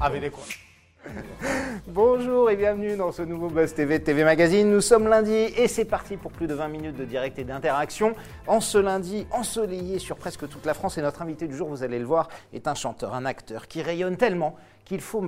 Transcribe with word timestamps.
avec 0.00 0.20
des 0.20 0.30
coins. 0.30 0.44
Bonjour 1.88 2.50
et 2.50 2.56
bienvenue 2.56 2.94
dans 2.96 3.10
ce 3.10 3.22
nouveau 3.22 3.48
Buzz 3.48 3.72
TV 3.72 4.02
TV 4.02 4.22
Magazine. 4.22 4.70
Nous 4.70 4.82
sommes 4.82 5.08
lundi 5.08 5.32
et 5.32 5.66
c'est 5.66 5.86
parti 5.86 6.18
pour 6.18 6.30
plus 6.30 6.46
de 6.46 6.52
20 6.52 6.68
minutes 6.68 6.96
de 6.96 7.06
direct 7.06 7.38
et 7.38 7.44
d'interaction. 7.44 8.12
En 8.46 8.60
ce 8.60 8.76
lundi 8.76 9.26
ensoleillé 9.30 9.98
sur 9.98 10.16
presque 10.16 10.46
toute 10.46 10.66
la 10.66 10.74
France 10.74 10.98
et 10.98 11.02
notre 11.02 11.22
invité 11.22 11.48
du 11.48 11.56
jour, 11.56 11.68
vous 11.68 11.82
allez 11.82 11.98
le 11.98 12.04
voir, 12.04 12.28
est 12.52 12.68
un 12.68 12.74
chanteur, 12.74 13.14
un 13.14 13.24
acteur 13.24 13.66
qui 13.66 13.80
rayonne 13.82 14.18
tellement 14.18 14.56
qu'il 14.90 15.00
faut, 15.00 15.24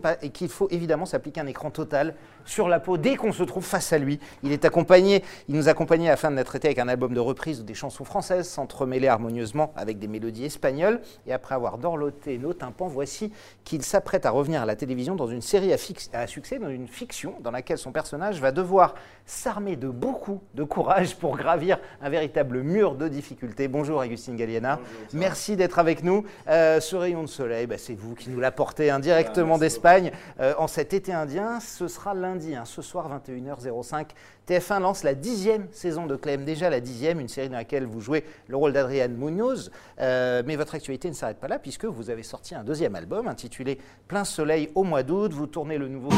faut 0.49 0.69
évidemment 0.71 1.07
s'appliquer 1.07 1.41
un 1.41 1.47
écran 1.47 1.71
total 1.71 2.15
sur 2.45 2.69
la 2.69 2.81
peau 2.81 2.97
dès 2.97 3.15
qu'on 3.15 3.33
se 3.33 3.45
trouve 3.45 3.65
face 3.65 3.93
à 3.93 3.99
lui. 3.99 4.19
Il 4.43 4.51
est 4.51 4.65
accompagné, 4.65 5.23
il 5.49 5.55
nous 5.55 5.69
accompagnait 5.69 6.11
afin 6.11 6.33
d'être 6.33 6.49
traité 6.49 6.69
avec 6.69 6.81
un 6.81 6.89
album 6.89 7.15
de 7.15 7.21
reprise 7.21 7.61
où 7.61 7.63
des 7.63 7.75
chansons 7.75 8.05
françaises 8.05 8.49
s'entremêlaient 8.49 9.07
harmonieusement 9.07 9.73
avec 9.77 10.01
des 10.01 10.09
mélodies 10.09 10.47
espagnoles. 10.47 11.01
Et 11.29 11.33
après 11.33 11.55
avoir 11.55 11.79
dorloté 11.79 12.39
nos 12.39 12.53
tympans, 12.53 12.89
voici 12.89 13.33
qu'il 13.63 13.85
s'apprête 13.85 14.27
à 14.27 14.31
revenir 14.31 14.63
à 14.63 14.67
la 14.67 14.75
télévision 14.75 15.15
dans 15.15 15.29
une 15.29 15.43
série 15.43 15.73
à, 15.73 15.77
à 16.15 16.27
succès, 16.27 16.42
dans 16.51 16.69
une 16.69 16.89
fiction 16.89 17.37
dans 17.41 17.53
laquelle 17.53 17.79
son 17.79 17.93
personnage 17.93 18.41
va 18.41 18.51
devoir 18.51 18.95
s'armer 19.25 19.77
de 19.77 19.89
beaucoup 19.89 20.41
de 20.55 20.65
courage 20.65 21.15
pour 21.17 21.37
gravir 21.37 21.79
un 22.01 22.11
véritable 22.11 22.63
mur 22.63 22.97
de 22.97 23.07
difficultés. 23.07 23.69
Bonjour 23.69 24.01
Augustine 24.01 24.37
Galliana, 24.37 24.81
merci 25.13 25.57
d'être 25.57 25.79
avec 25.79 26.03
nous. 26.03 26.25
Euh, 26.49 26.81
ce 26.81 26.97
rayon 26.97 27.23
de 27.23 27.29
soleil, 27.29 27.67
bah, 27.67 27.79
c'est 27.79 27.95
vous 27.95 28.15
qui 28.15 28.29
nous 28.29 28.41
l'apportez 28.41 28.91
indirectement 28.91 29.57
d'Espagne 29.57 30.11
euh, 30.41 30.53
en 30.59 30.67
cet 30.67 30.93
été 30.93 31.13
indien. 31.13 31.61
Ce 31.61 31.87
sera 31.87 32.13
lundi, 32.13 32.57
hein, 32.57 32.65
ce 32.65 32.83
soir 32.83 33.09
21h05. 33.25 34.07
TF1 34.49 34.81
lance 34.81 35.05
la 35.05 35.15
dixième 35.15 35.69
saison 35.71 36.07
de 36.07 36.17
Clem, 36.17 36.45
déjà 36.45 36.69
la 36.69 36.81
dixième, 36.81 37.21
une 37.21 37.29
série 37.29 37.49
dans 37.49 37.57
laquelle 37.57 37.87
vous 37.87 38.01
jouez 38.01 38.25
le 38.49 38.57
rôle 38.57 38.73
d'Adrian 38.73 39.09
Munoz. 39.09 39.71
Euh, 40.01 40.43
mais 40.45 40.57
votre 40.57 40.75
actualité 40.75 41.09
ne 41.09 41.15
s'arrête 41.15 41.39
pas 41.39 41.49
là 41.49 41.59
puisque 41.59 41.85
vous 41.85 42.11
avez 42.11 42.23
sorti 42.23 42.55
un 42.55 42.65
deuxième 42.65 42.97
album 42.97 43.29
intitulé 43.29 43.79
Plein 44.09 44.25
Soleil 44.25 44.71
au 44.75 44.83
mois 44.83 45.03
d'août. 45.03 45.33
Vous 45.33 45.47
tournez 45.47 45.79
le 45.79 45.89
nouveau. 45.89 46.11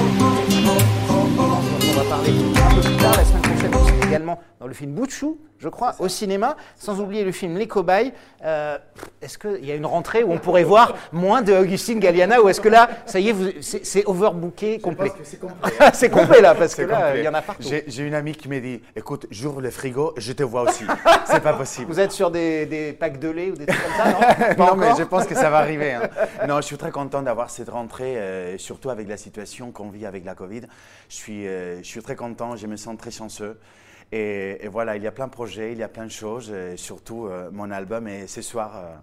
On 1.24 1.92
va 1.92 2.04
parler 2.04 2.30
un 2.30 2.74
peu 2.74 2.80
plus 2.82 2.96
tard 2.98 3.16
la 3.16 3.24
semaine 3.24 3.70
prochaine 3.70 3.94
également 4.06 4.38
dans 4.60 4.66
le 4.66 4.74
film 4.74 4.92
Bouchou, 4.92 5.38
je 5.58 5.68
crois, 5.68 5.94
au 5.98 6.08
cinéma, 6.08 6.56
sans 6.76 7.00
oublier 7.00 7.24
le 7.24 7.32
film 7.32 7.56
Les 7.56 7.66
Cobayes. 7.66 8.12
Euh, 8.44 8.78
est-ce 9.20 9.38
qu'il 9.38 9.64
y 9.64 9.72
a 9.72 9.74
une 9.74 9.86
rentrée 9.86 10.22
où 10.22 10.32
on 10.32 10.38
pourrait 10.38 10.64
voir 10.64 10.94
moins 11.12 11.42
de 11.42 11.52
Augustine 11.52 11.98
Galliana 11.98 12.40
ou 12.42 12.48
est-ce 12.48 12.60
que 12.60 12.68
là, 12.68 12.88
ça 13.06 13.18
y 13.18 13.30
est, 13.30 13.34
c'est 13.60 14.04
overbooké 14.06 14.78
complet? 14.78 15.12
C'est 15.22 15.40
complet. 15.40 15.72
c'est 15.94 16.10
complet 16.10 16.40
là, 16.40 16.54
parce 16.54 16.74
que 16.74 16.82
là, 16.82 17.16
il 17.16 17.24
y 17.24 17.28
en 17.28 17.34
a 17.34 17.42
partout. 17.42 17.68
J'ai 17.86 18.02
une 18.02 18.14
amie 18.14 18.34
qui 18.34 18.48
m'a 18.48 18.60
dit 18.60 18.80
écoute, 18.94 19.26
j'ouvre 19.30 19.60
le 19.60 19.70
frigo, 19.70 20.14
je 20.16 20.32
te 20.32 20.42
vois 20.42 20.62
aussi. 20.62 20.84
c'est 21.26 21.42
pas 21.42 21.54
possible. 21.54 21.90
Vous 21.90 22.00
êtes 22.00 22.12
sur 22.12 22.30
des, 22.30 22.96
packs 22.98 23.18
de 23.18 23.28
lait 23.28 23.50
ou 23.50 23.54
des 23.54 23.66
trucs 23.66 23.82
comme 23.82 23.96
ça, 23.96 24.12
non? 24.12 24.66
Non, 24.66 24.76
mais 24.76 24.90
je 24.96 25.02
pense 25.02 25.26
que 25.26 25.34
ça 25.34 25.50
va 25.50 25.58
arriver. 25.58 25.92
Hein. 25.92 26.08
Non, 26.46 26.56
je 26.56 26.66
suis 26.66 26.76
très 26.76 26.90
content 26.90 27.22
d'avoir 27.22 27.50
cette 27.50 27.68
rentrée, 27.68 28.16
euh, 28.16 28.58
surtout 28.58 28.90
avec 28.90 29.08
la 29.08 29.16
situation 29.16 29.72
qu'on 29.72 29.88
vit 29.88 30.06
avec 30.06 30.24
la 30.24 30.34
Covid. 30.34 30.62
Je 31.14 31.20
suis, 31.20 31.46
euh, 31.46 31.78
je 31.78 31.84
suis 31.84 32.02
très 32.02 32.16
content, 32.16 32.56
je 32.56 32.66
me 32.66 32.76
sens 32.76 32.98
très 32.98 33.12
chanceux. 33.12 33.56
Et, 34.10 34.68
voilà, 34.68 34.96
il 34.96 35.02
y 35.02 35.06
a 35.06 35.12
plein 35.12 35.26
de 35.26 35.32
projets, 35.32 35.72
il 35.72 35.78
y 35.78 35.82
a 35.82 35.88
plein 35.88 36.04
de 36.04 36.10
choses, 36.10 36.50
et 36.50 36.76
surtout 36.76 37.26
euh, 37.26 37.50
mon 37.52 37.70
album 37.70 38.08
et 38.08 38.26
ce 38.26 38.42
soir, 38.42 38.76
euh, 38.76 38.94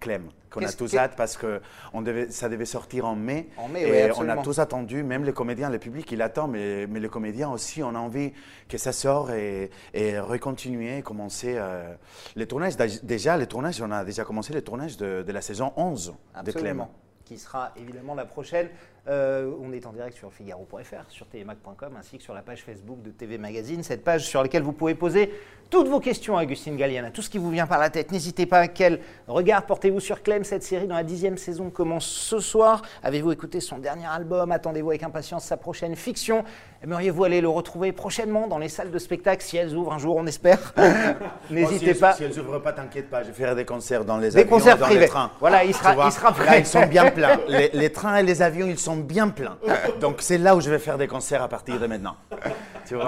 Clem, 0.00 0.30
qu'on 0.50 0.62
a 0.62 0.72
tous 0.72 0.96
hâte 0.96 1.14
parce 1.16 1.36
que 1.36 1.60
on 1.92 2.02
devait, 2.02 2.30
ça 2.30 2.48
devait 2.48 2.64
sortir 2.64 3.06
en 3.06 3.14
mai. 3.14 3.48
En 3.56 3.68
mai, 3.68 3.82
et 3.82 4.10
on 4.16 4.28
a 4.28 4.38
tous 4.38 4.58
attendu, 4.58 5.02
même 5.04 5.24
les 5.24 5.32
comédiens, 5.32 5.70
le 5.70 5.78
public, 5.78 6.10
il 6.10 6.22
attend, 6.22 6.48
mais, 6.48 6.86
mais 6.88 6.98
les 6.98 7.08
comédiens 7.08 7.50
aussi, 7.50 7.82
on 7.82 7.94
a 7.94 7.98
envie 7.98 8.32
que 8.68 8.78
ça 8.78 8.92
sorte 8.92 9.30
et, 9.30 9.70
et 9.94 10.18
recontinuer, 10.18 11.02
commencer 11.02 11.54
euh, 11.56 11.94
les 12.34 12.46
tournages. 12.46 12.76
Déjà, 13.02 13.36
les 13.36 13.46
tournages, 13.46 13.80
on 13.80 13.92
a 13.92 14.04
déjà 14.04 14.24
commencé 14.24 14.52
les 14.52 14.62
tournages 14.62 14.96
de, 14.96 15.22
de 15.22 15.32
la 15.32 15.42
saison 15.42 15.72
11 15.76 16.14
de 16.44 16.52
Clem. 16.52 16.86
Qui 17.24 17.38
sera 17.38 17.72
évidemment 17.76 18.14
la 18.16 18.24
prochaine. 18.24 18.68
Euh, 19.08 19.50
on 19.62 19.72
est 19.72 19.86
en 19.86 19.92
direct 19.92 20.16
sur 20.16 20.32
figaro.fr, 20.32 21.08
sur 21.08 21.26
tmac.com 21.26 21.94
ainsi 21.98 22.18
que 22.18 22.22
sur 22.22 22.34
la 22.34 22.42
page 22.42 22.62
Facebook 22.62 23.02
de 23.02 23.10
TV 23.10 23.38
Magazine, 23.38 23.82
cette 23.82 24.04
page 24.04 24.26
sur 24.26 24.42
laquelle 24.42 24.62
vous 24.62 24.72
pouvez 24.72 24.94
poser 24.94 25.32
toutes 25.70 25.88
vos 25.88 26.00
questions 26.00 26.36
à 26.36 26.42
Augustine 26.42 26.76
Galliana, 26.76 27.10
tout 27.10 27.22
ce 27.22 27.30
qui 27.30 27.38
vous 27.38 27.50
vient 27.50 27.66
par 27.66 27.78
la 27.78 27.90
tête. 27.90 28.10
N'hésitez 28.10 28.44
pas, 28.44 28.66
quel 28.68 29.00
regard 29.28 29.64
portez-vous 29.66 30.00
sur 30.00 30.22
Clem 30.22 30.42
Cette 30.44 30.64
série 30.64 30.86
dans 30.88 30.96
la 30.96 31.04
dixième 31.04 31.38
saison 31.38 31.70
commence 31.70 32.06
ce 32.06 32.40
soir. 32.40 32.82
Avez-vous 33.02 33.32
écouté 33.32 33.60
son 33.60 33.78
dernier 33.78 34.06
album 34.06 34.50
Attendez-vous 34.50 34.90
avec 34.90 35.02
impatience 35.04 35.44
sa 35.44 35.56
prochaine 35.56 35.94
fiction? 35.94 36.44
Aimeriez-vous 36.82 37.24
aller 37.24 37.40
le 37.40 37.48
retrouver 37.48 37.92
prochainement 37.92 38.48
dans 38.48 38.58
les 38.58 38.68
salles 38.68 38.90
de 38.90 38.98
spectacle? 38.98 39.42
Si 39.44 39.56
elles 39.56 39.76
ouvrent 39.76 39.92
un 39.92 39.98
jour, 39.98 40.16
on 40.16 40.26
espère 40.26 40.74
N'hésitez 41.50 41.94
pas. 41.94 42.14
Si 42.14 42.24
elles 42.24 42.36
n'ouvrent 42.36 42.58
pas, 42.58 42.72
t'inquiète 42.72 43.08
pas, 43.08 43.22
je 43.22 43.30
ferai 43.30 43.54
des 43.54 43.64
concerts 43.64 44.04
dans 44.04 44.16
les 44.16 44.30
des 44.30 44.38
avions, 44.38 44.50
concerts 44.50 44.76
dans 44.78 44.86
privés. 44.86 45.00
les 45.02 45.08
trains. 45.08 45.30
Voilà, 45.40 45.64
il 45.64 45.74
sera, 45.74 46.06
il 46.06 46.12
sera 46.12 46.32
prêt. 46.32 46.60
ils 46.60 46.66
sont 46.66 46.86
bien 46.86 47.10
pleins. 47.10 47.38
Les, 47.48 47.70
les 47.72 47.92
trains 47.92 48.16
et 48.16 48.22
les 48.22 48.42
avions, 48.42 48.66
ils 48.66 48.78
sont 48.78 48.89
bien 48.96 49.28
pleins. 49.28 49.58
Donc 50.00 50.16
c'est 50.20 50.38
là 50.38 50.56
où 50.56 50.60
je 50.60 50.70
vais 50.70 50.78
faire 50.78 50.98
des 50.98 51.06
concerts 51.06 51.42
à 51.42 51.48
partir 51.48 51.78
de 51.78 51.86
maintenant. 51.86 52.16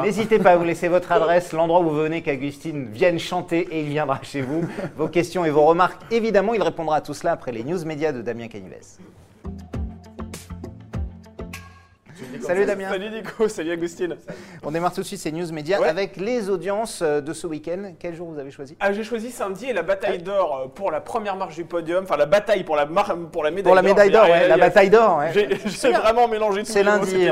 N'hésitez 0.03 0.39
pas 0.39 0.53
à 0.53 0.57
vous 0.57 0.65
laisser 0.65 0.89
votre 0.89 1.11
adresse, 1.13 1.53
l'endroit 1.53 1.81
où 1.81 1.85
vous 1.85 1.97
venez, 1.97 2.23
qu'Augustine 2.23 2.87
vienne 2.93 3.19
chanter 3.19 3.69
et 3.71 3.81
il 3.81 3.89
viendra 3.89 4.21
chez 4.23 4.43
vous. 4.43 4.65
Vos 4.97 5.09
questions 5.09 5.45
et 5.45 5.51
vos 5.51 5.65
remarques, 5.65 6.01
évidemment, 6.11 6.55
il 6.55 6.63
répondra 6.63 6.97
à 6.97 7.01
tout 7.01 7.15
cela 7.15 7.33
après 7.33 7.53
les 7.53 7.65
news 7.65 7.85
médias 7.85 8.13
de 8.13 8.23
Damien 8.23 8.49
Canives. 8.49 8.99
Salut 12.43 12.67
Damien. 12.67 12.89
Salut 12.91 13.11
Nico, 13.11 13.49
salut 13.49 13.73
Agustine. 13.73 14.17
On 14.65 14.71
démarre 14.71 14.93
tout 14.93 15.01
de 15.01 15.07
suite 15.07 15.21
ces 15.21 15.33
news 15.33 15.51
médias 15.53 15.83
avec 15.83 16.17
les 16.17 16.51
audiences 16.51 17.01
euh, 17.03 17.21
de 17.21 17.33
ce 17.33 17.47
week-end. 17.47 17.93
Quel 17.99 18.15
jour 18.15 18.29
vous 18.31 18.39
avez 18.39 18.51
choisi 18.51 18.77
ah, 18.81 18.93
J'ai 18.93 19.05
choisi 19.05 19.31
samedi 19.31 19.67
et 19.67 19.73
la 19.73 19.83
bataille 19.83 20.19
d'or 20.19 20.57
euh, 20.57 20.69
pour 20.69 20.91
la 20.91 21.01
première 21.01 21.37
marche 21.37 21.55
du 21.55 21.65
podium, 21.65 22.05
enfin 22.05 22.17
la 22.17 22.27
bataille 22.27 22.65
pour 22.65 22.77
la, 22.77 22.87
pour 22.87 23.45
la 23.45 23.51
médaille 23.51 23.63
d'or. 23.63 23.73
Pour 23.73 23.75
la 23.75 23.83
médaille 23.83 24.11
d'or, 24.11 24.25
ouais, 24.25 24.49
la 24.49 24.57
bataille 24.57 24.91
d'or. 24.91 25.19
Ouais. 25.19 25.33
J'ai 25.33 25.93
vraiment 25.93 26.29
mélangé 26.29 26.63
tout. 26.63 26.73
C'est 26.73 26.83
lundi, 26.83 27.29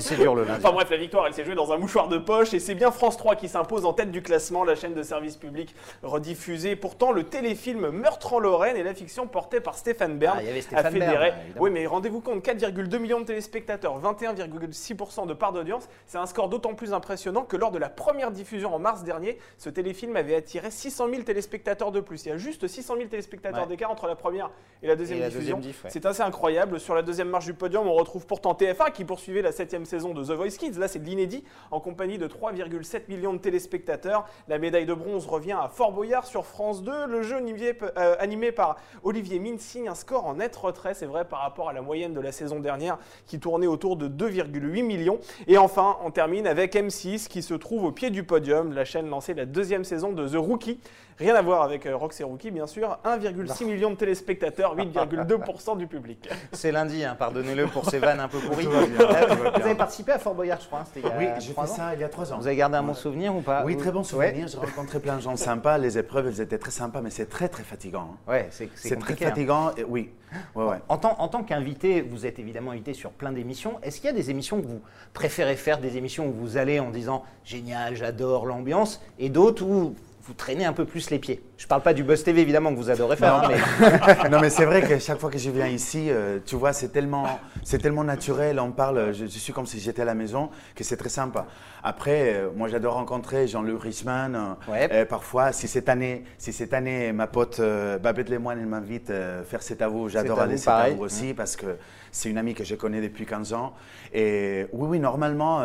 c'est 0.00 0.16
dur 0.16 0.34
le 0.34 0.44
lundi. 0.44 0.60
Enfin 0.62 0.72
bref, 0.72 0.90
la 0.90 0.96
victoire, 0.96 1.26
elle 1.26 1.34
s'est 1.34 1.44
jouée 1.44 1.54
dans 1.54 1.72
un 1.72 1.78
mouchoir 1.78 2.08
de 2.08 2.18
poche 2.18 2.54
et 2.54 2.60
c'est 2.60 2.74
bien 2.74 2.90
France 2.90 3.16
3 3.16 3.36
qui 3.36 3.48
s'impose 3.48 3.84
en 3.84 3.92
tête 3.92 4.10
du 4.10 4.22
classement, 4.22 4.64
la 4.64 4.74
chaîne 4.74 4.94
de 4.94 5.02
service 5.02 5.36
public 5.36 5.74
rediffusée. 6.02 6.76
Pourtant, 6.76 7.12
le 7.12 7.24
téléfilm 7.24 7.90
Meurtre 7.90 8.34
en 8.34 8.38
Lorraine 8.38 8.76
et 8.76 8.82
la 8.82 8.94
fiction 8.94 9.26
portée 9.26 9.60
par 9.60 9.76
Stéphane 9.76 10.18
Bern 10.18 10.38
ah, 10.38 10.78
a 10.78 10.90
fédéré. 10.90 11.32
oui, 11.58 11.70
mais 11.70 11.86
rendez-vous 11.86 12.20
compte, 12.20 12.44
4,2 12.44 12.98
millions 12.98 13.20
de 13.20 13.24
téléspectateurs, 13.24 13.98
21,6 14.18 15.26
de 15.26 15.34
part 15.34 15.52
d'audience. 15.52 15.88
C'est 16.06 16.18
un 16.18 16.26
score 16.26 16.48
d'autant 16.48 16.74
plus 16.74 16.92
impressionnant 16.92 17.42
que 17.44 17.56
lors 17.56 17.70
de 17.70 17.78
la 17.78 17.88
première 17.88 18.30
diffusion 18.30 18.74
en 18.74 18.78
mars 18.78 19.04
dernier, 19.04 19.38
ce 19.56 19.70
téléfilm 19.70 20.16
avait 20.16 20.34
attiré 20.34 20.70
600 20.70 21.08
000 21.10 21.22
téléspectateurs 21.22 21.92
de 21.92 22.00
plus. 22.00 22.26
Il 22.26 22.28
y 22.30 22.32
a 22.32 22.36
juste 22.36 22.66
600 22.66 22.96
000 22.96 23.08
téléspectateurs 23.08 23.66
d'écart 23.66 23.90
entre 23.90 24.06
la 24.06 24.16
première 24.16 24.50
et 24.82 24.86
la 24.86 24.96
deuxième 24.96 25.28
diffusion. 25.28 25.60
C'est 25.88 26.06
assez 26.06 26.22
incroyable. 26.22 26.80
Sur 26.80 26.94
la 26.94 27.02
deuxième 27.02 27.28
marche 27.28 27.46
du 27.46 27.54
podium, 27.54 27.86
on 27.86 27.94
retrouve 27.94 28.26
pourtant 28.26 28.52
TF1 28.52 28.92
qui 28.92 29.04
poursuivait 29.04 29.42
la 29.42 29.52
septième 29.52 29.84
saison 29.84 30.14
de 30.14 30.24
The 30.24 30.30
Voice 30.30 30.56
Kids. 30.58 30.78
Là, 30.78 30.88
c'est 30.88 30.98
de 30.98 31.04
l'inédit 31.04 31.44
en 31.70 31.80
compagnie 31.80 32.18
de 32.18 32.26
3,7 32.26 33.02
millions 33.08 33.32
de 33.32 33.38
téléspectateurs. 33.38 34.26
La 34.48 34.58
médaille 34.58 34.86
de 34.86 34.94
bronze 34.94 35.26
revient 35.26 35.56
à 35.60 35.68
Fort 35.68 35.92
Boyard 35.92 36.26
sur 36.26 36.46
France 36.46 36.82
2. 36.82 37.06
Le 37.06 37.22
jeu 37.22 37.36
euh, 37.38 38.16
animé 38.18 38.52
par 38.52 38.76
Olivier 39.02 39.38
Mine 39.38 39.58
signe 39.58 39.88
un 39.88 39.94
score 39.94 40.26
en 40.26 40.34
net 40.34 40.54
retrait, 40.56 40.94
c'est 40.94 41.06
vrai, 41.06 41.24
par 41.24 41.40
rapport 41.40 41.68
à 41.68 41.72
la 41.72 41.82
moyenne 41.82 42.14
de 42.14 42.20
la 42.20 42.32
saison 42.32 42.60
dernière 42.60 42.98
qui 43.26 43.38
tournait 43.38 43.66
autour 43.66 43.96
de 43.96 44.07
2,8 44.08 44.82
millions. 44.82 45.18
Et 45.46 45.58
enfin, 45.58 45.96
on 46.04 46.10
termine 46.10 46.46
avec 46.46 46.74
M6 46.74 47.28
qui 47.28 47.42
se 47.42 47.54
trouve 47.54 47.84
au 47.84 47.92
pied 47.92 48.10
du 48.10 48.24
podium. 48.24 48.72
La 48.72 48.84
chaîne 48.84 49.08
lançait 49.08 49.34
la 49.34 49.46
deuxième 49.46 49.84
saison 49.84 50.12
de 50.12 50.28
The 50.28 50.36
Rookie. 50.36 50.78
Rien 51.18 51.34
à 51.34 51.42
voir 51.42 51.62
avec 51.62 51.84
euh, 51.86 51.96
Rox 51.96 52.20
et 52.20 52.24
Rookie, 52.24 52.50
bien 52.50 52.66
sûr. 52.66 52.96
1,6 53.04 53.64
million 53.64 53.90
de 53.90 53.96
téléspectateurs, 53.96 54.76
8,2% 54.78 55.76
du 55.76 55.86
public. 55.86 56.28
C'est 56.52 56.70
lundi, 56.70 57.04
hein, 57.04 57.16
pardonnez-le 57.18 57.66
pour 57.66 57.90
ces 57.90 57.98
vannes 57.98 58.20
un 58.20 58.28
peu 58.28 58.38
pourries. 58.38 58.66
Vous 58.66 59.62
avez 59.62 59.74
participé 59.74 60.12
à 60.12 60.18
Fort 60.18 60.34
Boyard, 60.34 60.60
je 60.60 60.66
crois. 60.66 60.80
Hein, 60.80 61.10
oui, 61.18 61.26
j'ai 61.40 61.52
fait 61.52 61.66
ça 61.66 61.94
il 61.94 62.00
y 62.00 62.04
a 62.04 62.08
trois 62.08 62.32
ans. 62.32 62.38
Vous 62.38 62.46
avez 62.46 62.56
gardé 62.56 62.76
un 62.76 62.82
bon 62.82 62.94
souvenir 62.94 63.34
ou 63.34 63.40
pas 63.40 63.64
Oui, 63.64 63.76
très 63.76 63.90
bon 63.90 64.04
souvenir. 64.04 64.46
J'ai 64.46 64.58
rencontré 64.58 65.00
plein 65.00 65.16
de 65.16 65.22
gens 65.22 65.36
sympas. 65.36 65.78
Les 65.78 65.98
épreuves, 65.98 66.28
elles 66.28 66.40
étaient 66.40 66.58
très 66.58 66.70
sympas, 66.70 67.00
mais 67.00 67.10
c'est 67.10 67.28
très, 67.28 67.48
très 67.48 67.64
fatigant. 67.64 68.16
Hein. 68.28 68.30
Ouais, 68.30 68.48
c'est 68.50 68.98
très 68.98 69.16
fatigant. 69.16 69.72
Et, 69.76 69.84
oui. 69.84 70.10
Ouais, 70.54 70.64
ouais. 70.64 70.76
En 70.88 70.98
tant, 70.98 71.16
en 71.20 71.28
tant 71.28 71.42
qu'invité, 71.42 72.02
vous 72.02 72.26
êtes 72.26 72.38
évidemment 72.38 72.72
invité 72.72 72.92
sur 72.92 73.10
plein 73.10 73.32
d'émissions. 73.32 73.78
Est-ce 73.82 73.96
qu'il 73.96 74.06
y 74.06 74.12
a 74.12 74.16
des 74.16 74.30
émissions 74.30 74.60
que 74.60 74.66
vous 74.66 74.82
préférez 75.14 75.56
faire, 75.56 75.78
des 75.78 75.96
émissions 75.96 76.26
où 76.26 76.32
vous 76.32 76.58
allez 76.58 76.80
en 76.80 76.90
disant 76.90 77.24
génial, 77.44 77.96
j'adore 77.96 78.44
l'ambiance, 78.44 79.02
et 79.18 79.30
d'autres 79.30 79.64
où 79.64 79.94
vous 80.28 80.34
traînez 80.34 80.66
un 80.66 80.74
peu 80.74 80.84
plus 80.84 81.08
les 81.08 81.18
pieds. 81.18 81.42
Je 81.56 81.64
ne 81.64 81.68
parle 81.68 81.80
pas 81.80 81.94
du 81.94 82.04
Buzz 82.04 82.22
TV 82.22 82.42
évidemment 82.42 82.70
que 82.70 82.76
vous 82.76 82.90
adorez 82.90 83.16
faire. 83.16 83.38
Non, 83.38 83.48
hein, 83.48 84.20
mais, 84.22 84.28
non, 84.30 84.40
mais 84.40 84.50
c'est 84.50 84.66
vrai 84.66 84.82
que 84.82 84.98
chaque 84.98 85.18
fois 85.18 85.30
que 85.30 85.38
je 85.38 85.50
viens 85.50 85.66
ici, 85.66 86.10
euh, 86.10 86.38
tu 86.44 86.54
vois, 86.54 86.74
c'est 86.74 86.90
tellement, 86.90 87.40
c'est 87.64 87.78
tellement 87.78 88.04
naturel. 88.04 88.60
On 88.60 88.70
parle, 88.70 89.14
je, 89.14 89.24
suis 89.24 89.54
comme 89.54 89.64
si 89.64 89.80
j'étais 89.80 90.02
à 90.02 90.04
la 90.04 90.14
maison, 90.14 90.50
que 90.74 90.84
c'est 90.84 90.98
très 90.98 91.08
sympa. 91.08 91.46
Après, 91.82 92.34
euh, 92.34 92.50
moi, 92.54 92.68
j'adore 92.68 92.94
rencontrer 92.94 93.48
Jean-Luc 93.48 93.82
Richman. 93.82 94.56
Euh, 94.68 95.06
parfois, 95.06 95.52
si 95.52 95.66
cette 95.66 95.88
année, 95.88 96.24
si 96.36 96.52
cette 96.52 96.74
année, 96.74 97.10
ma 97.12 97.26
pote 97.26 97.58
Babette 97.58 98.28
Lemoine 98.28 98.62
m'invite 98.66 99.08
à 99.08 99.44
faire 99.44 99.62
cet 99.62 99.80
avou, 99.80 100.10
j'adore 100.10 100.40
aller 100.40 100.58
cet 100.58 100.68
avou 100.68 101.04
aussi 101.04 101.32
parce 101.32 101.56
que 101.56 101.78
c'est 102.12 102.28
une 102.28 102.36
amie 102.36 102.52
que 102.52 102.64
je 102.64 102.74
connais 102.74 103.00
depuis 103.00 103.24
15 103.24 103.54
ans. 103.54 103.72
Et 104.12 104.66
oui, 104.72 104.88
oui, 104.90 105.00
normalement, 105.00 105.62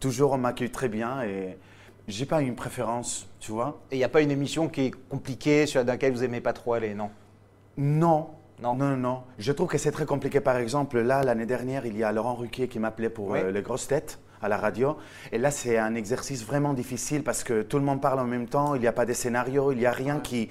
toujours 0.00 0.32
on 0.32 0.38
m'accueille 0.38 0.70
très 0.70 0.88
bien 0.88 1.22
et 1.22 1.56
j'ai 2.08 2.26
pas 2.26 2.42
une 2.42 2.56
préférence, 2.56 3.28
tu 3.42 3.50
vois. 3.50 3.80
Et 3.90 3.96
il 3.96 3.98
n'y 3.98 4.04
a 4.04 4.08
pas 4.08 4.20
une 4.22 4.30
émission 4.30 4.68
qui 4.68 4.82
est 4.86 4.90
compliquée, 5.08 5.66
sur 5.66 5.82
laquelle 5.84 6.12
vous 6.12 6.22
aimez 6.22 6.40
pas 6.40 6.52
trop 6.52 6.74
aller, 6.74 6.94
non 6.94 7.10
Non? 7.76 8.28
Non. 8.62 8.74
Non, 8.76 8.90
non, 8.90 8.96
non. 8.96 9.22
Je 9.38 9.50
trouve 9.50 9.66
que 9.66 9.76
c'est 9.78 9.90
très 9.90 10.06
compliqué. 10.06 10.40
Par 10.40 10.56
exemple, 10.56 11.00
là, 11.00 11.24
l'année 11.24 11.46
dernière, 11.46 11.84
il 11.84 11.96
y 11.96 12.04
a 12.04 12.12
Laurent 12.12 12.36
Ruquier 12.36 12.68
qui 12.68 12.78
m'appelait 12.78 13.10
pour 13.10 13.30
Oui. 13.30 13.40
euh, 13.40 13.50
les 13.50 13.60
grosses 13.62 13.88
têtes 13.88 14.20
à 14.42 14.48
la 14.48 14.56
radio. 14.56 14.96
Et 15.32 15.38
là, 15.38 15.50
c'est 15.50 15.78
un 15.78 15.94
exercice 15.94 16.44
vraiment 16.44 16.72
difficile 16.74 17.22
parce 17.22 17.44
que 17.44 17.62
tout 17.62 17.78
le 17.78 17.84
monde 17.84 18.00
parle 18.00 18.20
en 18.20 18.24
même 18.24 18.46
temps. 18.48 18.74
Il 18.74 18.80
n'y 18.80 18.86
a 18.86 18.92
pas 18.92 19.06
de 19.06 19.12
scénario, 19.12 19.72
il 19.72 19.78
n'y 19.78 19.86
a 19.86 19.92
rien 19.92 20.20
qui. 20.20 20.48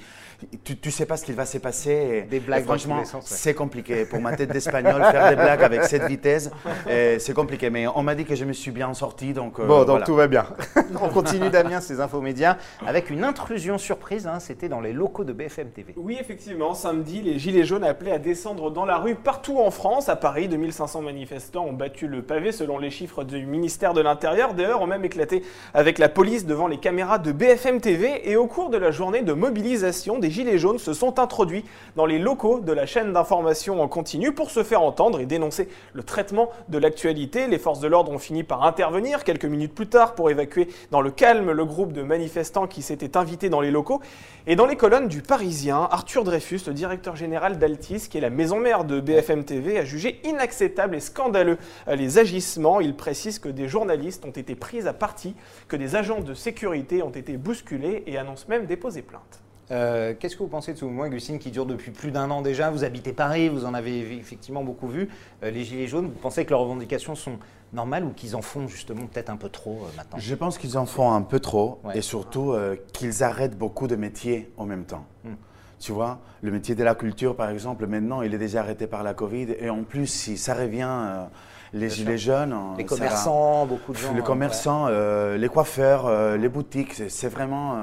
Tu 0.63 0.75
ne 0.83 0.89
sais 0.91 1.05
pas 1.05 1.17
ce 1.17 1.25
qu'il 1.25 1.35
va 1.35 1.45
se 1.45 1.59
passer. 1.59 1.91
et- 1.91 2.21
Des 2.23 2.39
blagues 2.39 2.61
et 2.61 2.65
franchement, 2.65 3.03
c'est 3.23 3.53
compliqué. 3.53 4.05
Pour 4.05 4.19
ma 4.21 4.35
tête 4.35 4.51
d'espagnol, 4.51 5.03
faire 5.11 5.29
des 5.29 5.35
blagues 5.35 5.61
avec 5.63 5.83
cette 5.83 6.05
vitesse, 6.05 6.49
euh, 6.87 7.17
c'est 7.19 7.33
compliqué. 7.33 7.69
Mais 7.69 7.85
on 7.87 8.01
m'a 8.01 8.15
dit 8.15 8.25
que 8.25 8.33
je 8.33 8.43
me 8.45 8.53
suis 8.53 8.71
bien 8.71 8.91
sorti. 8.95 9.33
Donc, 9.33 9.59
euh, 9.59 9.67
Bon, 9.67 9.79
donc 9.79 9.87
voilà. 9.89 10.05
tout 10.05 10.15
va 10.15 10.27
bien. 10.27 10.45
On 11.01 11.09
continue 11.09 11.49
Damien, 11.51 11.79
ces 11.79 11.99
infos 12.01 12.21
médias, 12.21 12.57
avec 12.87 13.09
une 13.11 13.23
intrusion 13.23 13.77
surprise. 13.77 14.25
hein, 14.25 14.39
C'était 14.39 14.67
dans 14.67 14.81
les 14.81 14.93
locaux 14.93 15.23
de 15.23 15.31
BFM 15.33 15.69
TV. 15.69 15.93
Oui, 15.95 16.17
effectivement, 16.19 16.73
samedi, 16.73 17.21
les 17.21 17.37
Gilets 17.37 17.63
jaunes 17.63 17.83
appelaient 17.83 18.11
à 18.11 18.19
descendre 18.19 18.71
dans 18.71 18.85
la 18.85 18.97
rue 18.97 19.15
partout 19.15 19.59
en 19.59 19.69
France. 19.69 20.09
À 20.09 20.15
Paris, 20.15 20.47
2500 20.47 21.01
manifestants 21.01 21.65
ont 21.65 21.73
battu 21.73 22.07
le 22.07 22.21
pavé 22.23 22.51
selon 22.51 22.77
les 22.79 22.89
chiffres 22.89 23.23
du 23.23 23.45
ministère 23.45 23.80
de 23.81 24.01
l'Intérieur. 24.01 24.53
Des 24.53 24.63
heures 24.63 24.81
ont 24.81 24.87
même 24.87 25.03
éclaté 25.03 25.43
avec 25.73 25.97
la 25.97 26.07
police 26.07 26.45
devant 26.45 26.67
les 26.67 26.77
caméras 26.77 27.17
de 27.17 27.31
BFM 27.31 27.81
TV. 27.81 28.29
Et 28.29 28.35
au 28.35 28.45
cours 28.45 28.69
de 28.69 28.77
la 28.77 28.91
journée 28.91 29.23
de 29.23 29.33
mobilisation, 29.33 30.19
des 30.19 30.29
Gilets 30.29 30.59
jaunes 30.59 30.77
se 30.77 30.93
sont 30.93 31.19
introduits 31.19 31.65
dans 31.95 32.05
les 32.05 32.19
locaux 32.19 32.59
de 32.59 32.71
la 32.71 32.85
chaîne 32.85 33.11
d'information 33.11 33.81
en 33.81 33.87
continu 33.87 34.33
pour 34.33 34.51
se 34.51 34.63
faire 34.63 34.83
entendre 34.83 35.19
et 35.19 35.25
dénoncer 35.25 35.67
le 35.93 36.03
traitement 36.03 36.49
de 36.69 36.77
l'actualité. 36.77 37.47
Les 37.47 37.57
forces 37.57 37.79
de 37.79 37.87
l'ordre 37.87 38.11
ont 38.11 38.19
fini 38.19 38.43
par 38.43 38.63
intervenir 38.63 39.23
quelques 39.23 39.45
minutes 39.45 39.73
plus 39.73 39.87
tard 39.87 40.13
pour 40.13 40.29
évacuer 40.29 40.67
dans 40.91 41.01
le 41.01 41.09
calme 41.09 41.51
le 41.51 41.65
groupe 41.65 41.91
de 41.91 42.03
manifestants 42.03 42.67
qui 42.67 42.83
s'étaient 42.83 43.17
invités 43.17 43.49
dans 43.49 43.61
les 43.61 43.71
locaux. 43.71 43.99
Et 44.47 44.55
dans 44.55 44.65
les 44.65 44.75
colonnes 44.75 45.07
du 45.07 45.21
Parisien, 45.21 45.87
Arthur 45.91 46.23
Dreyfus, 46.23 46.61
le 46.67 46.73
directeur 46.73 47.15
général 47.15 47.57
d'Altis, 47.57 48.07
qui 48.09 48.17
est 48.17 48.21
la 48.21 48.29
maison 48.29 48.59
mère 48.59 48.85
de 48.85 48.99
BFM 48.99 49.43
TV, 49.43 49.77
a 49.77 49.85
jugé 49.85 50.19
inacceptable 50.23 50.95
et 50.95 50.99
scandaleux 50.99 51.57
euh, 51.87 51.95
les 51.95 52.17
agissements. 52.17 52.81
Il 52.81 52.95
précise 52.95 53.39
que 53.39 53.49
des 53.49 53.67
journalistes 53.71 54.23
ont 54.25 54.31
été 54.31 54.53
pris 54.53 54.87
à 54.87 54.93
partie, 54.93 55.35
que 55.67 55.75
des 55.75 55.95
agents 55.95 56.19
de 56.21 56.33
sécurité 56.35 57.01
ont 57.01 57.09
été 57.09 57.37
bousculés 57.37 58.03
et 58.05 58.17
annonce 58.17 58.47
même 58.47 58.65
déposer 58.67 59.01
plainte. 59.01 59.41
Euh, 59.71 60.13
Qu'est-ce 60.19 60.35
que 60.35 60.43
vous 60.43 60.49
pensez 60.49 60.73
de 60.73 60.77
ce 60.77 60.83
mouvement, 60.83 61.03
Augustine, 61.03 61.39
qui 61.39 61.49
dure 61.49 61.65
depuis 61.65 61.91
plus 61.91 62.11
d'un 62.11 62.29
an 62.29 62.41
déjà? 62.41 62.69
Vous 62.69 62.83
habitez 62.83 63.13
Paris, 63.13 63.47
vous 63.47 63.63
en 63.65 63.73
avez 63.73 64.01
effectivement 64.17 64.63
beaucoup 64.63 64.89
vu. 64.89 65.07
Euh, 65.43 65.49
les 65.49 65.63
Gilets 65.63 65.87
jaunes, 65.87 66.07
vous 66.07 66.19
pensez 66.19 66.43
que 66.43 66.49
leurs 66.49 66.59
revendications 66.59 67.15
sont 67.15 67.39
normales 67.71 68.03
ou 68.03 68.09
qu'ils 68.09 68.35
en 68.35 68.41
font 68.41 68.67
justement 68.67 69.05
peut-être 69.07 69.29
un 69.29 69.37
peu 69.37 69.47
trop 69.47 69.79
euh, 69.85 69.95
maintenant? 69.95 70.17
Je 70.19 70.35
pense 70.35 70.57
qu'ils 70.57 70.77
en 70.77 70.85
font 70.85 71.13
un 71.13 71.21
peu 71.21 71.39
trop 71.39 71.79
Ouais. 71.85 71.97
et 71.97 72.01
surtout 72.01 72.51
euh, 72.51 72.75
qu'ils 72.91 73.23
arrêtent 73.23 73.57
beaucoup 73.57 73.87
de 73.87 73.95
métiers 73.95 74.51
en 74.57 74.65
même 74.65 74.83
temps. 74.83 75.05
Hmm. 75.23 75.35
Tu 75.79 75.93
vois, 75.93 76.19
le 76.41 76.51
métier 76.51 76.75
de 76.75 76.83
la 76.83 76.93
culture, 76.93 77.35
par 77.37 77.49
exemple, 77.49 77.87
maintenant, 77.87 78.21
il 78.21 78.33
est 78.33 78.37
déjà 78.37 78.59
arrêté 78.59 78.87
par 78.87 79.03
la 79.03 79.13
Covid. 79.13 79.55
Et 79.57 79.69
en 79.69 79.83
plus, 79.83 80.07
si 80.07 80.37
ça 80.37 80.53
revient, 80.53 80.85
euh, 80.85 81.25
les 81.73 81.87
Bien 81.87 81.89
gilets 81.89 82.17
jaunes, 82.17 82.53
euh, 82.53 82.77
Les 82.77 82.87
ça 82.87 82.95
va. 82.95 82.99
commerçants, 83.01 83.65
beaucoup 83.65 83.93
de 83.93 83.97
gens. 83.97 84.13
les 84.13 84.19
hein, 84.19 84.23
commerçants, 84.23 84.85
euh, 84.89 85.37
les 85.37 85.47
coiffeurs, 85.49 86.05
euh, 86.05 86.37
les 86.37 86.49
boutiques, 86.49 86.93
c'est- 87.09 87.29
vraiment. 87.29 87.75
euh, 87.75 87.77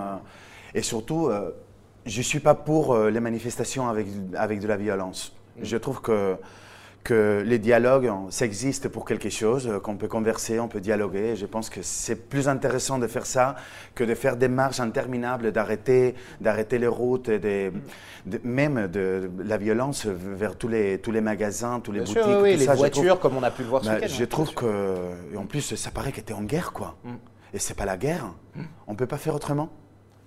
et 0.74 0.82
surtout, 0.82 1.28
euh, 1.28 1.50
je 2.04 2.18
ne 2.18 2.22
suis 2.22 2.40
pas 2.40 2.54
pour 2.54 2.94
euh, 2.94 3.10
les 3.10 3.20
manifestations 3.20 3.88
avec, 3.88 4.06
avec 4.36 4.60
de 4.60 4.66
la 4.68 4.76
violence. 4.76 5.34
Mm. 5.56 5.64
Je 5.64 5.76
trouve 5.78 6.00
que, 6.02 6.36
que 7.04 7.42
les 7.46 7.58
dialogues, 7.58 8.10
ça 8.28 8.44
existe 8.44 8.88
pour 8.88 9.06
quelque 9.06 9.30
chose, 9.30 9.66
euh, 9.66 9.80
qu'on 9.80 9.96
peut 9.96 10.08
converser, 10.08 10.60
on 10.60 10.68
peut 10.68 10.80
dialoguer. 10.80 11.36
Je 11.36 11.46
pense 11.46 11.70
que 11.70 11.80
c'est 11.82 12.28
plus 12.28 12.48
intéressant 12.48 12.98
de 12.98 13.06
faire 13.06 13.24
ça 13.24 13.56
que 13.94 14.04
de 14.04 14.14
faire 14.14 14.36
des 14.36 14.48
marches 14.48 14.80
interminables, 14.80 15.50
d'arrêter, 15.52 16.14
d'arrêter 16.40 16.78
les 16.78 16.86
routes, 16.86 17.28
et 17.30 17.38
des- 17.38 17.72
de- 18.26 18.40
même 18.44 18.88
de, 18.88 19.30
la 19.42 19.56
violence 19.56 20.04
vers 20.06 20.56
tous 20.56 20.68
les, 20.68 20.98
tous 20.98 21.12
les 21.12 21.22
magasins, 21.22 21.80
tous 21.80 21.92
les 21.92 22.00
Bien 22.00 22.12
boutiques. 22.12 22.24
sûr, 22.30 22.40
oui, 22.42 22.52
tout 22.54 22.58
les 22.60 22.64
ça, 22.66 22.72
je 22.74 22.80
trouve- 22.80 23.04
voitures, 23.04 23.20
comme 23.20 23.36
on 23.38 23.42
a 23.42 23.50
pu 23.50 23.62
le 23.62 23.68
voir 23.68 23.82
ce 23.84 23.88
bah, 23.88 23.94
week-end. 23.96 24.06
je 24.08 24.22
hein, 24.24 24.26
trouve 24.28 24.52
que, 24.54 24.94
et 25.32 25.36
en 25.38 25.46
plus, 25.46 25.74
ça 25.76 25.90
paraît 25.90 26.12
que 26.12 26.20
tu 26.20 26.32
es 26.32 26.36
en 26.36 26.42
guerre, 26.42 26.72
quoi. 26.72 26.96
Mm. 27.04 27.10
Et 27.54 27.58
c'est 27.58 27.74
pas 27.74 27.86
la 27.86 27.96
guerre. 27.96 28.26
On 28.86 28.94
peut 28.94 29.06
pas 29.06 29.16
faire 29.16 29.34
autrement. 29.34 29.70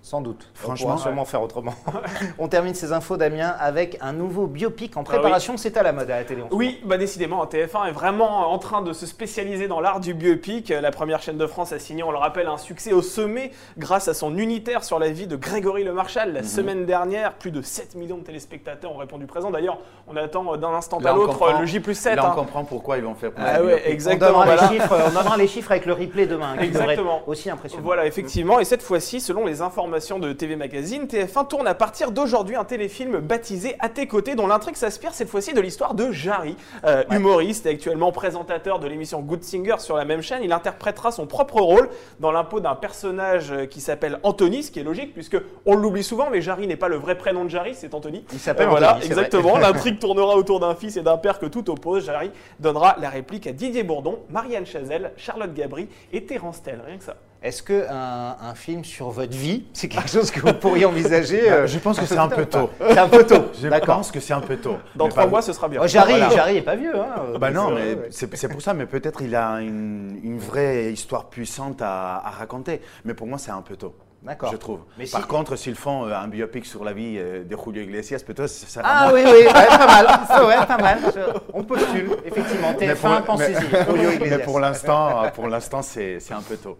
Sans 0.04 0.20
doute. 0.20 0.48
Franchement, 0.54 0.86
on 0.86 0.90
pourra 0.90 1.02
sûrement 1.02 1.24
faire 1.24 1.42
autrement. 1.42 1.74
on 2.40 2.48
termine 2.48 2.74
ces 2.74 2.92
infos, 2.92 3.16
Damien, 3.16 3.54
avec 3.60 3.98
un 4.00 4.12
nouveau 4.12 4.48
biopic 4.48 4.96
en 4.96 5.04
préparation. 5.04 5.56
C'est 5.56 5.76
à 5.76 5.84
la 5.84 5.92
mode 5.92 6.10
à 6.10 6.16
la 6.16 6.24
télé. 6.24 6.42
Oui, 6.50 6.80
bah 6.84 6.98
décidément, 6.98 7.44
TF1 7.46 7.86
est 7.86 7.92
vraiment 7.92 8.52
en 8.52 8.58
train 8.58 8.82
de 8.82 8.92
se 8.92 9.06
spécialiser 9.06 9.68
dans 9.68 9.80
l'art 9.80 10.00
du 10.00 10.12
biopic. 10.12 10.70
La 10.70 10.90
première 10.90 11.22
chaîne 11.22 11.38
de 11.38 11.46
France 11.46 11.72
a 11.72 11.78
signé, 11.78 12.02
on 12.02 12.10
le 12.10 12.18
rappelle, 12.18 12.48
un 12.48 12.58
succès 12.58 12.92
au 12.92 13.00
sommet 13.00 13.52
grâce 13.78 14.08
à 14.08 14.14
son 14.14 14.36
unitaire 14.36 14.82
sur 14.82 14.98
la 14.98 15.08
vie 15.08 15.28
de 15.28 15.36
Grégory 15.36 15.84
Le 15.84 15.92
Marchal. 15.92 16.30
Mhm. 16.30 16.34
La 16.34 16.42
semaine 16.42 16.84
dernière, 16.84 17.34
plus 17.34 17.52
de 17.52 17.62
7 17.62 17.94
millions 17.94 18.18
de 18.18 18.24
téléspectateurs 18.24 18.90
ont 18.92 18.98
répondu 18.98 19.26
présent. 19.26 19.52
D'ailleurs, 19.52 19.78
on 20.08 20.16
attend 20.16 20.56
d'un 20.56 20.70
instant 20.74 20.98
Là, 20.98 21.12
à 21.12 21.14
l'autre 21.14 21.60
le 21.60 21.64
J 21.64 21.78
plus 21.78 21.94
7. 21.94 22.16
Là, 22.16 22.26
hein. 22.26 22.32
on 22.32 22.40
comprend 22.40 22.64
pourquoi 22.64 22.98
ils 22.98 23.04
vont 23.04 23.14
faire 23.14 23.30
plus 23.30 23.44
Ah 23.46 23.62
ouais, 23.62 23.68
biopic. 23.68 23.84
On 23.86 23.90
exactement. 23.92 24.30
donnera, 24.30 24.44
voilà. 24.46 24.62
les 24.62 24.68
chiffres, 24.80 24.98
on 25.06 25.14
donnera 25.14 25.36
les 25.36 25.46
chiffres 25.46 25.70
avec 25.70 25.86
le 25.86 25.92
replay 25.92 26.26
demain, 26.26 26.56
qui 26.58 26.64
Exactement. 26.64 27.20
aussi 27.28 27.48
impressionnant. 27.48 27.84
Voilà, 27.84 28.04
effectivement. 28.06 28.58
Et 28.58 28.64
cette 28.64 28.82
fois-ci, 28.82 29.20
selon 29.20 29.46
les 29.46 29.62
informations 29.62 29.91
de 29.92 30.32
TV 30.32 30.56
Magazine, 30.56 31.04
TF1 31.04 31.48
tourne 31.48 31.66
à 31.66 31.74
partir 31.74 32.12
d'aujourd'hui 32.12 32.56
un 32.56 32.64
téléfilm 32.64 33.18
baptisé 33.18 33.76
À 33.78 33.90
tes 33.90 34.06
côtés, 34.06 34.34
dont 34.34 34.46
l'intrigue 34.46 34.74
s'inspire 34.74 35.12
cette 35.12 35.28
fois-ci 35.28 35.52
de 35.52 35.60
l'histoire 35.60 35.92
de 35.92 36.10
Jarry, 36.10 36.56
euh, 36.86 37.04
humoriste 37.10 37.66
et 37.66 37.70
actuellement 37.70 38.10
présentateur 38.10 38.78
de 38.78 38.88
l'émission 38.88 39.20
Good 39.20 39.44
Singer 39.44 39.76
sur 39.80 39.96
la 39.96 40.06
même 40.06 40.22
chaîne. 40.22 40.42
Il 40.42 40.52
interprétera 40.52 41.12
son 41.12 41.26
propre 41.26 41.60
rôle 41.60 41.90
dans 42.20 42.32
l'impôt 42.32 42.60
d'un 42.60 42.74
personnage 42.74 43.52
euh, 43.52 43.66
qui 43.66 43.82
s'appelle 43.82 44.18
Anthony, 44.22 44.62
ce 44.62 44.70
qui 44.70 44.80
est 44.80 44.82
logique 44.82 45.12
puisque 45.12 45.36
on 45.66 45.74
l'oublie 45.74 46.04
souvent, 46.04 46.30
mais 46.30 46.40
Jarry 46.40 46.66
n'est 46.66 46.76
pas 46.76 46.88
le 46.88 46.96
vrai 46.96 47.18
prénom 47.18 47.44
de 47.44 47.50
Jarry, 47.50 47.74
c'est 47.74 47.92
Anthony. 47.92 48.24
Il 48.32 48.38
s'appelle 48.38 48.68
Euh, 48.68 48.70
voilà, 48.70 48.92
Anthony, 48.92 49.06
exactement. 49.06 49.58
L'intrigue 49.58 49.98
tournera 49.98 50.36
autour 50.36 50.58
d'un 50.58 50.74
fils 50.74 50.96
et 50.96 51.02
d'un 51.02 51.18
père 51.18 51.38
que 51.38 51.46
tout 51.46 51.68
oppose. 51.70 52.06
Jarry 52.06 52.30
donnera 52.60 52.96
la 52.98 53.10
réplique 53.10 53.46
à 53.46 53.52
Didier 53.52 53.82
Bourdon, 53.82 54.20
Marianne 54.30 54.64
Chazelle, 54.64 55.12
Charlotte 55.18 55.52
Gabri 55.52 55.88
et 56.14 56.24
Terence 56.24 56.62
Tell. 56.62 56.80
Rien 56.86 56.96
que 56.96 57.04
ça. 57.04 57.16
Est-ce 57.42 57.62
que 57.62 57.86
un, 57.90 58.36
un 58.40 58.54
film 58.54 58.84
sur 58.84 59.10
votre 59.10 59.36
vie, 59.36 59.64
c'est 59.72 59.88
quelque 59.88 60.08
chose 60.08 60.30
que 60.30 60.38
vous 60.40 60.52
pourriez 60.54 60.84
envisager 60.84 61.40
Bah, 61.48 61.52
euh, 61.56 61.66
je 61.66 61.78
pense 61.80 61.98
que 61.98 62.06
c'est 62.06 62.16
un 62.18 62.28
peu 62.28 62.46
tôt. 62.46 62.70
C'est 62.88 62.98
un 62.98 63.08
peu 63.08 63.24
tôt. 63.26 63.46
Je 63.60 63.68
pense 63.84 64.12
que 64.12 64.20
c'est 64.20 64.32
un 64.32 64.40
peu 64.40 64.56
tôt. 64.56 64.76
Dans 64.94 65.06
Mais 65.06 65.10
trois 65.10 65.24
pas- 65.24 65.28
mois, 65.30 65.42
ce 65.42 65.52
sera 65.52 65.68
bien. 65.68 65.80
Oh, 65.82 65.86
Jarry, 65.88 66.12
Voilà. 66.12 66.30
Jarry 66.30 66.56
est 66.58 66.62
pas 66.62 66.76
vieux. 66.76 66.94
Hein, 66.96 67.38
Bah 67.40 67.50
non, 67.50 67.70
mais 67.70 67.94
ouais. 67.94 68.08
c'est 68.10 68.32
c'est 68.36 68.48
pour 68.48 68.62
ça, 68.62 68.74
mais 68.74 68.86
peut-être 68.86 69.22
il 69.22 69.34
a 69.34 69.60
une, 69.60 70.20
une 70.22 70.38
vraie 70.38 70.92
histoire 70.92 71.28
puissante 71.30 71.82
à, 71.82 72.16
à 72.24 72.30
raconter. 72.30 72.80
Mais 73.04 73.14
pour 73.14 73.26
moi, 73.26 73.38
c'est 73.38 73.50
un 73.50 73.62
peu 73.62 73.76
tôt. 73.76 73.94
D'accord. 74.22 74.52
Je 74.52 74.56
trouve. 74.56 74.80
Mais 74.98 75.06
si- 75.06 75.12
Par 75.12 75.26
contre, 75.26 75.56
s'ils 75.56 75.74
font 75.74 76.06
euh, 76.06 76.14
un 76.14 76.28
biopic 76.28 76.64
sur 76.64 76.84
la 76.84 76.92
vie 76.92 77.16
euh, 77.18 77.42
de 77.42 77.56
Julio 77.56 77.82
Iglesias, 77.82 78.22
peut-être 78.24 78.46
ça 78.48 78.66
sera 78.68 78.84
Ah 78.86 79.10
oui, 79.12 79.20
oui, 79.24 79.30
ouais, 79.32 79.52
pas 79.52 79.86
mal. 79.86 80.06
Ça, 80.28 80.46
ouais, 80.46 80.66
pas 80.66 80.78
mal. 80.78 80.98
Je- 81.14 81.38
On 81.52 81.64
postule, 81.64 82.10
effectivement. 82.24 82.72
Mais 82.78 82.94
pour- 82.94 83.10
TF1, 83.10 83.22
pensez-y. 83.24 83.54
mais- 83.72 83.84
Julio 83.90 84.10
Iglesias. 84.12 84.36
Mais 84.38 84.44
pour 84.44 84.60
l'instant, 84.60 85.24
euh, 85.24 85.28
pour 85.30 85.48
l'instant, 85.48 85.82
c'est 85.82 86.20
c'est 86.20 86.34
un 86.34 86.42
peu 86.42 86.56
tôt. 86.56 86.78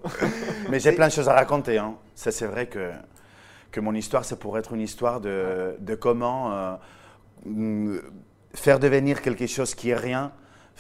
Mais 0.71 0.79
j'ai 0.79 0.93
plein 0.93 1.09
de 1.09 1.13
choses 1.13 1.29
à 1.29 1.35
raconter. 1.35 1.79
hein. 1.79 1.95
Ça, 2.15 2.31
c'est 2.31 2.47
vrai 2.47 2.67
que, 2.67 2.91
que 3.73 3.81
mon 3.81 3.95
histoire, 3.95 4.25
c'est 4.25 4.39
pour 4.39 4.57
être 4.57 4.73
une 4.75 4.81
histoire 4.81 5.21
de, 5.21 5.75
de 5.81 5.95
comment 5.97 6.53
euh, 7.47 7.99
faire 8.55 8.79
devenir 8.79 9.21
quelque 9.23 9.47
chose 9.47 9.75
qui 9.75 9.91
est 9.91 9.97
rien, 9.97 10.31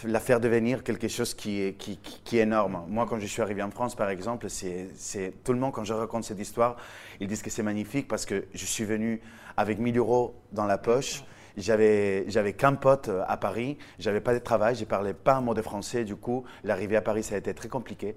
la 0.04 0.20
faire 0.20 0.40
devenir 0.40 0.82
quelque 0.82 1.08
chose 1.08 1.34
qui 1.34 1.62
est, 1.62 1.74
qui, 1.74 1.96
qui- 1.98 2.20
qui 2.24 2.38
est 2.38 2.42
énorme. 2.42 2.84
Moi, 2.88 3.06
quand 3.08 3.18
je 3.20 3.26
suis 3.26 3.42
arrivé 3.42 3.62
en 3.62 3.70
France, 3.70 3.94
par 3.94 4.10
exemple, 4.10 4.48
c'est 4.50 4.88
c'est- 4.96 5.32
tout 5.44 5.52
le 5.52 5.58
monde, 5.58 5.72
quand 5.72 5.84
je 5.84 5.92
raconte 5.94 6.24
cette 6.24 6.40
histoire, 6.40 6.76
ils 7.20 7.28
disent 7.28 7.42
que 7.42 7.50
c'est 7.50 7.62
magnifique 7.62 8.08
parce 8.08 8.24
que 8.26 8.46
je 8.52 8.64
suis 8.66 8.84
venu 8.84 9.20
avec 9.56 9.78
1000 9.78 9.96
euros 9.98 10.34
dans 10.52 10.66
la 10.66 10.78
poche. 10.78 11.22
J'avais, 11.58 12.24
j'avais 12.30 12.54
qu'un 12.54 12.72
pote 12.72 13.10
euh, 13.10 13.22
à 13.28 13.36
Paris, 13.36 13.76
j'avais 13.98 14.22
pas 14.22 14.32
de 14.32 14.38
travail, 14.38 14.74
je 14.74 14.86
parlais 14.86 15.12
pas 15.12 15.34
un 15.34 15.42
mot 15.42 15.52
de 15.52 15.60
français, 15.60 16.02
du 16.02 16.16
coup, 16.16 16.44
l'arrivée 16.64 16.96
à 16.96 17.02
Paris, 17.02 17.22
ça 17.22 17.34
a 17.34 17.38
été 17.38 17.52
très 17.52 17.68
compliqué. 17.68 18.16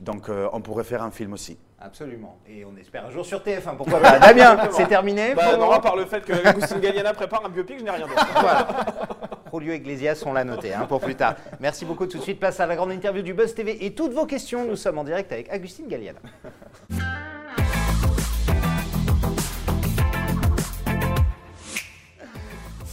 Donc, 0.00 0.28
euh, 0.28 0.48
on 0.52 0.60
pourrait 0.60 0.84
faire 0.84 1.02
un 1.02 1.10
film 1.10 1.32
aussi. 1.32 1.58
Absolument. 1.80 2.38
Et 2.48 2.64
on 2.64 2.76
espère 2.76 3.04
un 3.06 3.10
jour 3.10 3.26
sur 3.26 3.40
TF1. 3.40 3.76
Pourquoi 3.76 3.98
pas 4.00 4.18
Damien, 4.20 4.56
c'est 4.70 4.86
terminé. 4.86 5.34
Bah, 5.34 5.48
pour- 5.50 5.58
non, 5.58 5.72
à 5.72 5.80
part 5.80 5.96
le 5.96 6.04
fait 6.06 6.24
que 6.24 6.32
Agustin 6.46 6.78
Galliana 6.78 7.12
prépare 7.12 7.44
un 7.44 7.48
biopic, 7.48 7.80
je 7.80 7.84
n'ai 7.84 7.90
rien 7.90 8.06
d'autre. 8.06 8.24
Julio 9.60 9.74
Iglesias, 9.74 10.22
on 10.26 10.32
l'a 10.32 10.44
noté 10.44 10.72
hein, 10.72 10.86
pour 10.88 11.00
plus 11.00 11.14
tard. 11.14 11.36
Merci 11.60 11.84
beaucoup. 11.84 12.06
Tout 12.06 12.18
de 12.18 12.22
suite, 12.22 12.38
place 12.38 12.60
à 12.60 12.66
la 12.66 12.76
grande 12.76 12.92
interview 12.92 13.22
du 13.22 13.34
Buzz 13.34 13.54
TV 13.54 13.84
et 13.84 13.94
toutes 13.94 14.12
vos 14.12 14.26
questions. 14.26 14.64
Nous 14.64 14.76
sommes 14.76 14.98
en 14.98 15.04
direct 15.04 15.32
avec 15.32 15.48
Agustine 15.50 15.88
Galliana. 15.88 16.20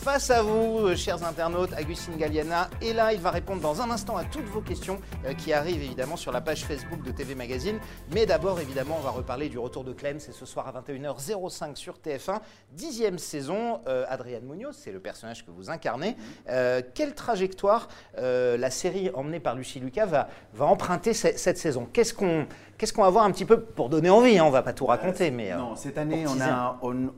Face 0.04 0.30
à 0.32 0.42
vous, 0.44 0.80
euh, 0.80 0.96
chers 0.98 1.24
internautes, 1.24 1.72
Agustine 1.78 2.18
Galliana 2.18 2.70
est 2.82 2.92
là. 2.92 3.14
Il 3.14 3.22
va 3.22 3.32
répondre 3.32 3.62
dans 3.62 3.82
un 3.82 3.90
instant 3.90 4.18
à 4.18 4.26
toutes 4.26 4.44
vos 4.48 4.60
questions 4.60 5.00
euh, 5.26 5.34
qui 5.34 5.54
arrivent 5.54 5.82
évidemment 5.82 6.18
sur 6.18 6.34
la 6.34 6.42
page 6.42 6.66
Facebook 6.66 7.02
de 7.04 7.12
TV 7.12 7.36
Magazine. 7.36 7.80
Mais 8.14 8.26
d'abord, 8.26 8.60
évidemment, 8.60 8.98
on 9.00 9.04
va 9.04 9.12
reparler 9.12 9.48
du 9.48 9.58
retour 9.58 9.86
de 9.86 9.94
Clem. 9.94 10.20
C'est 10.20 10.34
ce 10.34 10.46
soir 10.46 10.68
à 10.68 10.82
21h05 10.82 11.76
sur 11.78 11.96
TF1. 12.00 12.40
Dixième 12.74 13.18
saison. 13.18 13.80
Euh, 13.88 14.04
Adrienne 14.10 14.44
Munoz, 14.44 14.76
c'est 14.78 14.92
le 14.92 15.00
personnage 15.00 15.46
que 15.46 15.52
vous 15.52 15.70
incarnez. 15.70 16.18
Euh, 16.50 16.82
quelle 16.94 17.16
trajectoire 17.16 17.88
euh, 18.18 18.58
la 18.58 18.72
série 18.72 19.10
emmenée 19.14 19.40
par 19.40 19.56
Lucie 19.56 19.80
Lucas 19.80 20.06
va, 20.06 20.28
va 20.54 20.66
emprunter 20.66 21.14
ce- 21.14 21.38
cette 21.38 21.58
saison? 21.58 21.88
Qu'est-ce 21.94 22.14
qu'on 22.14 22.46
qu'est-ce 22.78 22.92
qu'on 22.92 23.04
va 23.04 23.10
voir 23.10 23.24
un 23.24 23.32
petit 23.32 23.46
peu 23.46 23.62
pour 23.62 23.88
donner 23.88 24.10
envie 24.10 24.38
hein, 24.38 24.44
On 24.46 24.50
va 24.50 24.64
pas 24.64 24.74
tout 24.74 24.86
raconter, 24.86 25.32
mais. 25.32 25.56
non, 25.56 25.78
cette 25.78 25.98
année, 25.98 26.26
on 26.28 26.42
a, 26.42 26.78
on, 26.82 27.14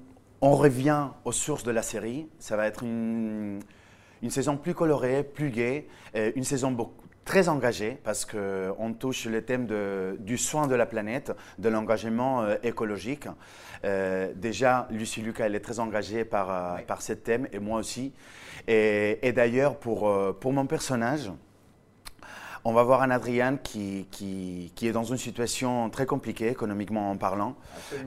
on 0.45 0.55
revient 0.55 1.07
aux 1.25 1.31
sources 1.31 1.63
de 1.63 1.71
la 1.71 1.81
série. 1.81 2.27
Ça 2.39 2.55
va 2.55 2.67
être 2.67 2.83
une, 2.83 3.59
une 4.21 4.29
saison 4.29 4.57
plus 4.57 4.73
colorée, 4.73 5.23
plus 5.23 5.49
gaie, 5.49 5.87
une 6.13 6.43
saison 6.43 6.71
beaucoup, 6.71 7.05
très 7.25 7.49
engagée 7.49 7.97
parce 8.03 8.23
qu'on 8.23 8.93
touche 8.93 9.25
le 9.25 9.43
thème 9.43 9.65
de, 9.65 10.15
du 10.19 10.37
soin 10.37 10.67
de 10.67 10.75
la 10.75 10.85
planète, 10.85 11.33
de 11.57 11.69
l'engagement 11.69 12.43
euh, 12.43 12.55
écologique. 12.63 13.27
Euh, 13.83 14.31
déjà, 14.35 14.87
Lucie 14.91 15.21
Lucas, 15.21 15.47
elle 15.47 15.55
est 15.55 15.59
très 15.59 15.79
engagée 15.79 16.23
par, 16.23 16.51
euh, 16.51 16.77
par 16.85 17.01
ce 17.01 17.13
thème 17.13 17.47
et 17.51 17.59
moi 17.59 17.79
aussi. 17.79 18.13
Et, 18.67 19.27
et 19.27 19.33
d'ailleurs, 19.33 19.77
pour, 19.77 20.11
pour 20.39 20.53
mon 20.53 20.67
personnage, 20.67 21.31
on 22.67 22.73
va 22.73 22.81
voir 22.83 23.03
un 23.03 23.11
Adrien 23.11 23.57
qui, 23.57 24.07
qui, 24.09 24.71
qui 24.75 24.87
est 24.87 24.91
dans 24.91 25.03
une 25.03 25.17
situation 25.17 25.87
très 25.91 26.07
compliquée, 26.07 26.49
économiquement 26.49 27.11
en 27.11 27.15
parlant. 27.17 27.53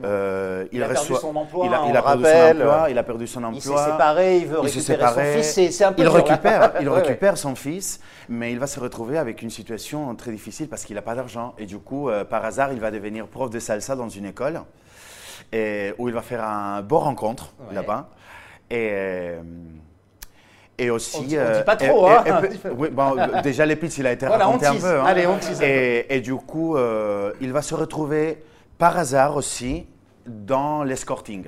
Euh, 0.03 0.65
Il 0.73 0.83
a 0.83 0.89
perdu 0.89 1.15
son 1.15 1.33
emploi, 1.35 1.65
il 1.65 1.73
a, 1.73 1.83
on 1.83 1.89
il 1.89 1.95
a 1.97 2.01
perdu 2.01 2.23
rappelle. 2.25 2.57
son 2.57 2.61
emploi, 2.63 2.89
il 2.89 2.97
a 2.97 3.03
perdu 3.03 3.27
son 3.27 3.43
emploi. 3.45 3.57
Il 3.57 3.61
s'est 3.61 3.91
séparé, 3.91 4.37
il 4.39 4.47
veut 4.47 4.59
récupérer 4.59 5.07
son 5.13 5.19
fils. 5.41 5.53
C'est- 5.71 5.83
un 5.85 5.93
peu 5.93 6.01
il 6.01 6.05
dur, 6.09 6.13
récupère, 6.13 6.73
il 6.81 6.89
récupère 6.89 7.37
son 7.37 7.55
fils, 7.55 8.01
mais 8.27 8.51
il 8.51 8.59
va 8.59 8.67
se 8.67 8.79
retrouver 8.81 9.17
avec 9.17 9.41
une 9.41 9.49
situation 9.49 10.13
très 10.15 10.31
difficile 10.31 10.67
parce 10.67 10.83
qu'il 10.83 10.95
n'a 10.95 11.01
pas 11.01 11.15
d'argent. 11.15 11.53
Et 11.57 11.65
du 11.65 11.79
coup, 11.79 12.09
euh, 12.09 12.25
par 12.25 12.43
hasard, 12.43 12.73
il 12.73 12.81
va 12.81 12.91
devenir 12.91 13.27
prof 13.27 13.49
de 13.49 13.59
salsa 13.59 13.95
dans 13.95 14.09
une 14.09 14.25
école 14.25 14.61
et, 15.53 15.93
où 15.97 16.09
il 16.09 16.13
va 16.13 16.21
faire 16.21 16.43
un 16.43 16.81
beau 16.81 16.99
rencontre 16.99 17.53
Ouais. 17.69 17.75
là-bas. 17.75 18.09
Et, 18.69 18.89
euh, 18.91 19.41
et 20.79 20.89
aussi. 20.89 21.17
On 21.17 21.21
dit- 21.23 21.37
on 21.37 21.41
euh, 21.41 21.57
dit 21.59 21.63
pas 21.65 21.75
trop, 21.75 22.07
et- 22.07 22.11
hein. 22.29 22.41
et 22.43 22.57
peu- 22.57 22.69
oui, 22.77 22.89
bon, 22.89 23.15
déjà, 23.43 23.65
les 23.65 23.75
pitchs, 23.75 23.97
il 23.99 24.07
a 24.07 24.11
été 24.13 24.25
Voilà, 24.25 24.47
on 24.47 24.53
raconté 24.53 24.67
un 24.67 24.71
tease. 24.73 24.81
peu. 24.83 24.99
hein. 24.99 25.05
Allez, 25.05 25.27
on 25.27 25.37
tease 25.37 25.61
un. 25.61 25.65
Et, 25.65 26.21
du 26.21 26.35
coup, 26.35 26.75
euh, 26.77 27.31
il 27.41 27.51
va 27.51 27.61
se 27.61 27.75
retrouver 27.75 28.43
par 28.77 28.97
hasard 28.97 29.35
aussi 29.35 29.85
dans 30.25 30.83
l'escorting. 30.83 31.45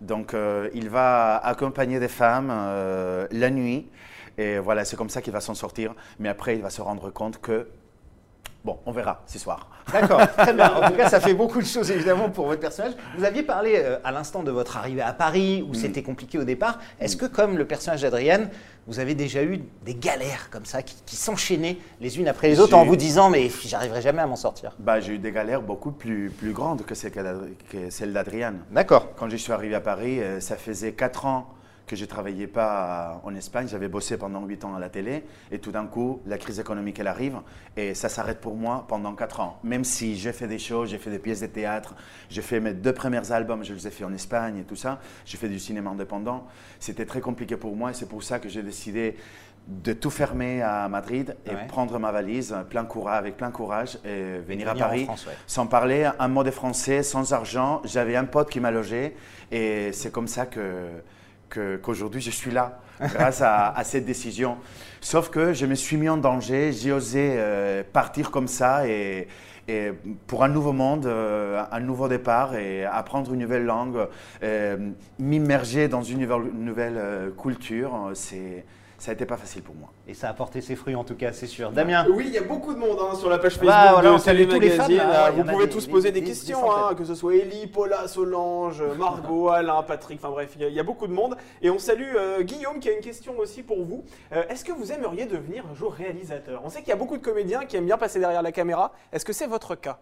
Donc, 0.00 0.34
euh, 0.34 0.68
il 0.74 0.90
va 0.90 1.36
accompagner 1.38 1.98
des 1.98 2.08
femmes 2.08 2.50
euh, 2.52 3.26
la 3.30 3.50
nuit. 3.50 3.88
Et 4.38 4.58
voilà, 4.58 4.84
c'est 4.84 4.96
comme 4.96 5.08
ça 5.08 5.22
qu'il 5.22 5.32
va 5.32 5.40
s'en 5.40 5.54
sortir. 5.54 5.94
Mais 6.18 6.28
après, 6.28 6.54
il 6.56 6.62
va 6.62 6.68
se 6.70 6.82
rendre 6.82 7.10
compte 7.10 7.40
que, 7.40 7.68
bon, 8.66 8.78
on 8.84 8.92
verra 8.92 9.22
ce 9.26 9.38
soir. 9.38 9.70
D'accord, 9.92 10.20
très 10.36 10.52
bien. 10.52 10.74
En 10.74 10.90
tout 10.90 10.96
cas, 10.96 11.08
ça 11.08 11.20
fait 11.26 11.34
beaucoup 11.34 11.60
de 11.60 11.66
choses 11.66 11.90
évidemment 11.90 12.28
pour 12.28 12.46
votre 12.46 12.60
personnage. 12.60 12.92
Vous 13.16 13.24
aviez 13.24 13.44
parlé 13.44 13.74
euh, 13.76 13.96
à 14.04 14.10
l'instant 14.10 14.42
de 14.42 14.50
votre 14.50 14.76
arrivée 14.76 15.02
à 15.02 15.12
Paris, 15.12 15.62
Mm. 15.62 15.70
où 15.70 15.74
c'était 15.74 16.02
compliqué 16.02 16.38
au 16.38 16.44
départ. 16.44 16.78
Est-ce 17.00 17.16
que, 17.16 17.26
comme 17.26 17.56
le 17.56 17.64
personnage 17.66 18.02
d'Adrienne, 18.02 18.50
vous 18.86 18.98
avez 18.98 19.14
déjà 19.14 19.42
eu 19.42 19.60
des 19.84 19.94
galères 19.94 20.48
comme 20.50 20.64
ça, 20.64 20.82
qui, 20.82 20.96
qui 21.06 21.16
s'enchaînaient 21.16 21.78
les 22.00 22.18
unes 22.18 22.28
après 22.28 22.48
les 22.48 22.60
autres, 22.60 22.74
en 22.74 22.84
vous 22.84 22.96
disant 22.96 23.30
mais 23.30 23.48
j'arriverai 23.64 24.02
jamais 24.02 24.22
à 24.22 24.26
m'en 24.26 24.36
sortir? 24.36 24.72
Bah, 24.78 25.00
j'ai 25.00 25.14
eu 25.14 25.18
des 25.18 25.32
galères 25.32 25.62
beaucoup 25.62 25.92
plus, 25.92 26.30
plus 26.30 26.52
grandes 26.52 26.82
que 26.84 26.94
celles 26.94 28.12
d'Adriane. 28.12 28.58
D'accord. 28.70 29.08
Quand 29.16 29.28
je 29.28 29.36
suis 29.36 29.52
arrivé 29.52 29.74
à 29.74 29.80
Paris, 29.80 30.20
euh, 30.20 30.40
ça 30.40 30.56
faisait 30.56 30.92
4 30.92 31.26
ans 31.26 31.48
que 31.86 31.96
je 31.96 32.02
ne 32.02 32.08
travaillais 32.08 32.46
pas 32.46 33.20
en 33.24 33.34
Espagne. 33.34 33.68
J'avais 33.68 33.88
bossé 33.88 34.16
pendant 34.16 34.44
8 34.44 34.64
ans 34.64 34.74
à 34.74 34.80
la 34.80 34.88
télé. 34.88 35.24
Et 35.50 35.58
tout 35.58 35.70
d'un 35.72 35.86
coup, 35.86 36.20
la 36.26 36.36
crise 36.38 36.58
économique, 36.58 36.98
elle 36.98 37.06
arrive. 37.06 37.36
Et 37.76 37.94
ça 37.94 38.08
s'arrête 38.08 38.40
pour 38.40 38.56
moi 38.56 38.84
pendant 38.88 39.14
4 39.14 39.40
ans. 39.40 39.58
Même 39.62 39.84
si 39.84 40.16
j'ai 40.16 40.32
fait 40.32 40.48
des 40.48 40.58
shows, 40.58 40.86
j'ai 40.86 40.98
fait 40.98 41.10
des 41.10 41.18
pièces 41.18 41.40
de 41.40 41.46
théâtre, 41.46 41.94
j'ai 42.28 42.42
fait 42.42 42.60
mes 42.60 42.72
deux 42.74 42.92
premiers 42.92 43.30
albums, 43.32 43.64
je 43.64 43.72
les 43.74 43.86
ai 43.86 43.90
fait 43.90 44.04
en 44.04 44.12
Espagne 44.12 44.58
et 44.58 44.64
tout 44.64 44.76
ça. 44.76 44.98
J'ai 45.24 45.36
fait 45.38 45.48
du 45.48 45.58
cinéma 45.58 45.90
indépendant. 45.90 46.46
C'était 46.80 47.06
très 47.06 47.20
compliqué 47.20 47.56
pour 47.56 47.76
moi. 47.76 47.90
Et 47.90 47.94
c'est 47.94 48.08
pour 48.08 48.22
ça 48.22 48.38
que 48.38 48.48
j'ai 48.48 48.62
décidé 48.62 49.16
de 49.68 49.92
tout 49.92 50.10
fermer 50.10 50.62
à 50.62 50.88
Madrid 50.88 51.36
et 51.44 51.50
Ouais. 51.50 51.66
prendre 51.66 51.98
ma 51.98 52.12
valise 52.12 52.54
plein 52.70 52.84
courage, 52.84 53.18
avec 53.18 53.36
plein 53.36 53.50
courage 53.50 53.98
et 54.04 54.38
venir, 54.38 54.68
à 54.68 54.74
Paris 54.76 55.04
France, 55.06 55.26
ouais. 55.26 55.32
sans 55.48 55.66
parler 55.66 56.08
un 56.20 56.28
mot 56.28 56.44
de 56.44 56.52
français, 56.52 57.02
sans 57.02 57.32
argent. 57.32 57.82
J'avais 57.84 58.14
un 58.14 58.26
pote 58.26 58.48
qui 58.48 58.60
m'a 58.60 58.70
logé 58.70 59.16
et 59.50 59.90
c'est 59.92 60.12
comme 60.12 60.28
ça 60.28 60.46
que 60.46 60.86
qu'aujourd'hui 61.50 62.20
je 62.20 62.30
suis 62.30 62.50
là 62.50 62.80
grâce 63.00 63.42
à, 63.42 63.74
cette 63.84 64.04
décision. 64.04 64.56
Sauf 65.00 65.28
que 65.28 65.52
je 65.52 65.66
me 65.66 65.74
suis 65.74 65.96
mis 65.96 66.08
en 66.08 66.16
danger, 66.16 66.72
j'ai 66.72 66.92
osé 66.92 67.34
euh, 67.36 67.82
partir 67.92 68.30
comme 68.30 68.48
ça 68.48 68.86
et, 68.88 69.28
pour 70.28 70.44
un 70.44 70.48
nouveau 70.48 70.72
monde, 70.72 71.06
euh, 71.06 71.64
un 71.72 71.80
nouveau 71.80 72.06
départ 72.06 72.54
et 72.54 72.84
apprendre 72.84 73.34
une 73.34 73.40
nouvelle 73.40 73.64
langue, 73.64 74.06
euh, 74.44 74.90
m'immerger 75.18 75.88
dans 75.88 76.02
une 76.02 76.20
nouvelle, 76.20 76.52
nouvelle, 76.54 77.32
culture, 77.36 78.10
c'est 78.14 78.64
ça 78.98 79.10
a 79.10 79.14
été 79.14 79.26
pas 79.26 79.36
facile 79.36 79.62
pour 79.62 79.74
moi. 79.74 79.90
Et 80.08 80.14
ça 80.14 80.28
a 80.28 80.34
porté 80.34 80.60
ses 80.60 80.74
fruits 80.76 80.94
en 80.94 81.04
tout 81.04 81.14
cas, 81.14 81.32
c'est 81.32 81.46
sûr. 81.46 81.70
Damien 81.70 82.06
Oui, 82.10 82.24
il 82.28 82.32
y 82.32 82.38
a 82.38 82.42
beaucoup 82.42 82.72
de 82.74 82.78
monde 82.78 82.98
hein, 83.00 83.14
sur 83.14 83.28
la 83.28 83.38
page 83.38 83.52
Facebook 83.54 83.68
Bah, 83.68 83.92
voilà, 83.92 84.12
on 84.12 84.16
de 84.16 84.20
salue 84.20 84.38
Salut 84.40 84.48
tous 84.48 84.60
les 84.60 84.70
fans, 84.70 84.82
Magazine. 84.88 84.96
là, 84.98 85.30
en 85.30 85.34
Vous 85.34 85.40
a 85.40 85.52
pouvez 85.52 85.68
tous 85.68 85.86
des- 85.86 85.92
poser 85.92 86.12
des, 86.12 86.22
questions, 86.24 86.70
hein, 86.72 86.94
que 86.94 87.04
ce 87.04 87.14
soit 87.14 87.34
Ellie, 87.36 87.66
Paula, 87.66 88.08
Solange, 88.08 88.82
Margot, 88.98 89.48
Alain, 89.50 89.82
Patrick, 89.82 90.18
enfin 90.22 90.30
bref, 90.30 90.52
il 90.56 90.62
y 90.62 90.64
a- 90.64 90.68
il 90.68 90.74
y, 90.74 90.80
a 90.80 90.82
beaucoup 90.82 91.06
de 91.06 91.12
monde. 91.12 91.36
Et 91.62 91.70
on 91.70 91.78
salue 91.78 92.14
euh, 92.16 92.42
Guillaume 92.42 92.80
qui 92.80 92.88
a 92.88 92.92
une 92.92 93.00
question 93.00 93.38
aussi 93.38 93.62
pour 93.62 93.84
vous. 93.84 94.04
Euh, 94.32 94.44
Est-ce 94.48 94.64
que 94.64 94.72
vous 94.72 94.92
aimeriez 94.92 95.26
devenir 95.26 95.64
un 95.70 95.74
jour 95.74 95.92
réalisateur? 95.92 96.62
On 96.64 96.70
sait 96.70 96.80
qu'il 96.80 96.88
y 96.88 96.92
a 96.92 96.96
beaucoup 96.96 97.16
de 97.18 97.22
comédiens 97.22 97.64
qui 97.64 97.76
aiment 97.76 97.86
bien 97.86 97.98
passer 97.98 98.18
derrière 98.18 98.42
la 98.42 98.52
caméra. 98.52 98.92
Est-ce 99.12 99.24
que 99.24 99.32
c'est 99.32 99.46
votre 99.46 99.74
cas? 99.74 99.98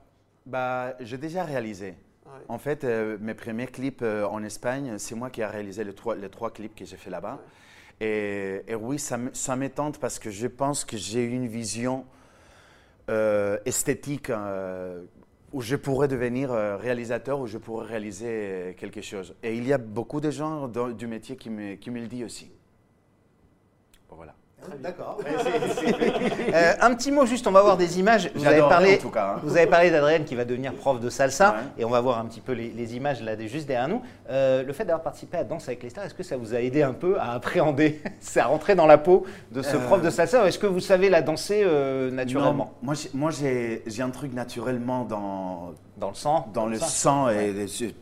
Bah, 0.46 0.94
j'ai 1.00 1.18
déjà 1.18 1.42
réalisé. 1.42 1.94
Ouais. 2.26 2.32
En 2.48 2.58
fait, 2.58 2.84
euh, 2.84 3.16
mes 3.20 3.34
premiers 3.34 3.66
clips 3.66 4.02
euh, 4.02 4.26
en 4.26 4.42
Espagne, 4.44 4.94
c'est 4.98 5.14
moi 5.14 5.30
qui 5.30 5.40
ai 5.40 5.46
réalisé 5.46 5.84
les 5.84 5.94
trois, 5.94 6.14
les 6.14 6.28
trois 6.28 6.50
clips 6.50 6.74
que 6.74 6.84
j'ai 6.84 6.96
fait 6.96 7.10
là-bas. 7.10 7.38
Et, 8.00 8.62
oui, 8.80 8.98
ça, 8.98 9.16
me- 9.18 9.32
ça 9.32 9.56
m'étente 9.56 9.98
parce 9.98 10.18
que 10.18 10.30
je 10.30 10.46
pense 10.46 10.84
que 10.84 10.96
j'ai 10.96 11.24
une 11.24 11.46
vision 11.46 12.04
euh, 13.10 13.58
esthétique 13.64 14.30
euh, 14.30 15.02
où 15.52 15.60
je 15.60 15.76
pourrais 15.76 16.08
devenir 16.08 16.52
euh, 16.52 16.76
réalisateur, 16.76 17.38
où 17.40 17.46
je 17.46 17.58
pourrais 17.58 17.86
réaliser 17.86 18.74
quelque 18.78 19.02
chose. 19.02 19.34
Et 19.42 19.56
il 19.56 19.66
y 19.66 19.72
a 19.72 19.78
beaucoup 19.78 20.20
de 20.20 20.30
gens 20.30 20.68
du 20.68 21.06
métier 21.06 21.36
qui 21.36 21.50
me, 21.50 21.74
qui 21.76 21.90
me 21.90 22.00
le 22.00 22.08
disent 22.08 22.24
aussi. 22.24 22.50
D'accord. 24.82 25.18
Euh, 26.54 26.72
un 26.80 26.94
petit 26.94 27.10
mot 27.10 27.26
juste, 27.26 27.46
on 27.46 27.50
va 27.50 27.62
voir 27.62 27.76
des 27.76 27.98
images. 27.98 28.30
Vous 28.34 28.46
avez 28.46 28.60
parlé, 28.60 28.94
en 28.94 28.98
tout 28.98 29.10
cas, 29.10 29.34
hein. 29.36 29.40
vous 29.42 29.56
avez 29.56 29.66
parlé 29.66 29.90
d'Adrienne 29.90 30.24
qui 30.24 30.34
va 30.36 30.44
devenir 30.44 30.72
prof 30.74 31.00
de 31.00 31.10
salsa 31.10 31.50
Ouais. 31.52 31.58
et 31.78 31.84
on 31.84 31.90
va 31.90 32.00
voir 32.00 32.18
un 32.18 32.26
petit 32.26 32.40
peu 32.40 32.52
les, 32.52 32.68
les 32.70 32.94
images 32.96 33.20
là 33.22 33.32
juste 33.46 33.66
derrière 33.66 33.88
nous. 33.88 34.02
Euh, 34.30 34.62
le 34.62 34.72
fait 34.72 34.84
d'avoir 34.84 35.02
participé 35.02 35.38
à 35.38 35.44
Danse 35.44 35.66
avec 35.68 35.82
les 35.82 35.90
stars, 35.90 36.04
est-ce 36.04 36.14
que 36.14 36.22
ça 36.22 36.36
vous 36.36 36.54
a 36.54 36.60
aidé 36.60 36.82
un 36.82 36.92
peu 36.92 37.18
à 37.18 37.32
appréhender, 37.32 38.00
c'est 38.20 38.40
à 38.40 38.46
rentrer 38.46 38.74
dans 38.74 38.86
la 38.86 38.98
peau 38.98 39.24
de 39.50 39.62
ce 39.62 39.76
Euh, 39.76 39.80
prof 39.80 40.00
de 40.02 40.10
salsa 40.10 40.44
ou 40.44 40.46
Est-ce 40.46 40.58
que 40.58 40.66
vous 40.66 40.80
savez 40.80 41.10
la 41.10 41.22
danser 41.22 41.64
naturellement? 42.12 42.72
Non, 42.82 42.92
moi, 43.14 43.30
j'ai- 43.30 43.82
un 44.00 44.10
truc 44.10 44.32
naturellement 44.34 45.04
dans, 45.04 45.72
Dans 45.96 46.08
le 46.10 46.14
sang? 46.14 46.48
dans 46.54 46.66
le 46.66 46.78
sang? 46.78 47.28
et, 47.30 47.54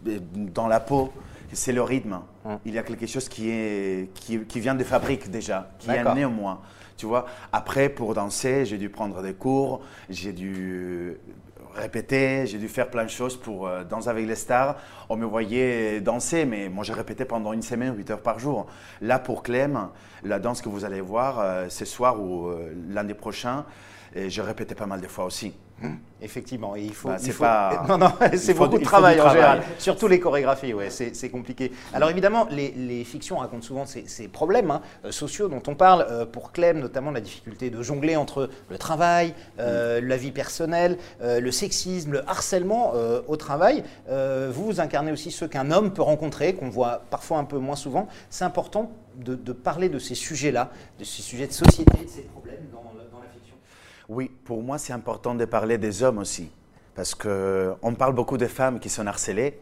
et 0.07 0.21
dans 0.35 0.66
la 0.69 0.81
peau, 0.81 1.12
c'est 1.52 1.73
le 1.73 1.82
rythme. 1.82 2.21
Hum. 2.44 2.59
Il 2.64 2.75
y 2.75 2.78
a 2.78 2.82
quelque 2.82 3.06
chose 3.06 3.28
qui, 3.28 3.50
est, 3.50 4.12
qui, 4.14 4.40
qui 4.40 4.61
vient 4.61 4.75
de 4.75 4.85
fabrique 4.85 5.30
déjà, 5.30 5.71
qui 5.78 5.90
est 5.90 6.14
né 6.14 6.25
en 6.25 6.30
moi. 6.30 6.62
Tu 6.97 7.06
vois, 7.06 7.26
après, 7.52 7.88
pour 7.88 8.14
danser, 8.14 8.64
j'ai 8.64 8.78
dû 8.78 8.88
prendre 8.88 9.23
des 9.23 9.35
cours, 9.35 9.80
j'ai 10.09 10.32
dû 10.32 11.16
répéter, 11.75 12.47
j'ai 12.47 12.59
dû 12.59 12.68
faire 12.68 12.90
plein 12.90 13.04
de 13.04 13.11
choses 13.11 13.37
pour 13.37 13.66
euh, 13.66 13.85
danser 13.85 14.09
avec 14.09 14.26
les 14.26 14.35
stars. 14.35 14.76
On 15.09 15.16
me 15.16 15.25
voyait 15.25 16.00
danser, 16.00 16.44
mais 16.44 16.68
moi, 16.68 16.85
j'ai 16.85 16.92
répété 16.92 17.25
pendant 17.25 17.52
une 17.52 17.62
semaine, 17.62 17.97
8 17.97 18.11
heures 18.11 18.23
par 18.23 18.38
jour. 18.38 18.66
Là, 19.00 19.18
pour 19.18 19.42
Clem, 19.42 19.88
la 20.23 20.38
danse 20.38 20.62
que 20.62 20.68
vous 20.68 20.85
allez 20.85 21.00
voir 21.00 21.40
euh, 21.40 21.68
ce 21.68 21.85
soir 21.85 22.21
ou 22.21 22.49
euh, 22.49 22.73
l'année 22.88 23.14
prochaine, 23.14 23.64
je 24.14 24.42
répétais 24.42 24.75
pas 24.75 24.87
mal 24.87 25.00
de 25.00 25.09
fois 25.09 25.25
aussi. 25.25 25.54
Effectivement, 26.25 26.77
et 26.77 26.83
il 26.83 26.95
faut. 26.95 27.09
Bah, 27.09 27.17
il 27.19 27.25
c'est 27.25 27.33
faut- 27.33 27.43
pas- 27.43 27.85
Non, 27.89 27.99
non, 27.99 28.12
c'est 28.37 28.55
beaucoup 28.55 28.79
de 28.79 28.85
travail 28.85 29.21
en 29.21 29.29
général. 29.31 29.62
Surtout 29.79 30.07
les 30.07 30.21
chorégraphies, 30.21 30.73
ouais, 30.73 30.89
c'est 30.91 31.31
compliqué. 31.31 31.73
Alors 31.93 32.11
évidemment, 32.11 32.47
les, 32.51 32.71
les 32.77 33.03
fictions 33.03 33.39
racontent 33.39 33.62
souvent 33.62 33.87
ces, 33.87 34.07
ces 34.07 34.29
problèmes 34.29 34.71
hein, 34.71 34.83
euh, 35.05 35.11
sociaux 35.11 35.49
dont 35.49 35.62
on 35.67 35.75
parle. 35.75 36.07
Euh, 36.09 36.25
pour 36.25 36.53
Clem, 36.53 36.79
notamment 36.79 37.11
la 37.11 37.21
difficulté 37.21 37.71
de 37.71 37.83
jongler 37.83 38.15
entre 38.15 38.49
le 38.71 38.79
travail, 38.79 39.35
euh, 39.59 40.01
la 40.01 40.17
vie 40.17 40.31
personnelle, 40.31 40.97
euh, 41.23 41.41
le 41.41 41.51
sexisme, 41.51 42.12
le 42.12 42.29
harcèlement 42.29 42.93
au 43.27 43.37
travail. 43.37 43.83
Vous, 44.09 44.65
vous 44.67 44.81
incarnez 44.81 45.11
aussi 45.12 45.31
ceux 45.33 45.49
qu'un 45.49 45.71
homme 45.73 45.93
peut 45.93 46.03
rencontrer, 46.03 46.55
qu'on 46.55 46.69
voit 46.71 47.03
parfois 47.11 47.39
un 47.39 47.45
peu 47.45 47.59
moins 47.59 47.77
souvent. 47.77 48.07
C'est 48.31 48.45
important 48.45 48.93
de, 49.17 49.35
de 49.35 49.53
parler 49.53 49.89
de 49.89 49.99
ces 49.99 50.15
sujets-là, 50.15 50.71
de 50.99 51.05
ces 51.05 51.23
sujets 51.23 51.47
de 51.49 51.53
société, 51.53 52.05
de 52.05 52.09
ces 52.09 52.23
problèmes 52.23 52.67
dans, 52.73 52.83
la- 52.97 53.05
dans 53.11 53.19
la 53.19 53.29
fiction. 53.35 53.55
Oui, 54.14 54.31
pour 54.45 54.62
moi, 54.62 54.76
c'est 54.76 54.92
important 54.92 55.35
de 55.35 55.47
parler 55.47 55.78
des 55.78 56.02
hommes 56.02 56.19
aussi. 56.19 56.50
Parce 56.95 57.14
qu'on 57.14 57.95
parle 57.99 58.14
beaucoup 58.14 58.37
des 58.37 58.49
femmes 58.49 58.78
qui 58.78 58.90
sont 58.90 59.07
harcelées, 59.07 59.59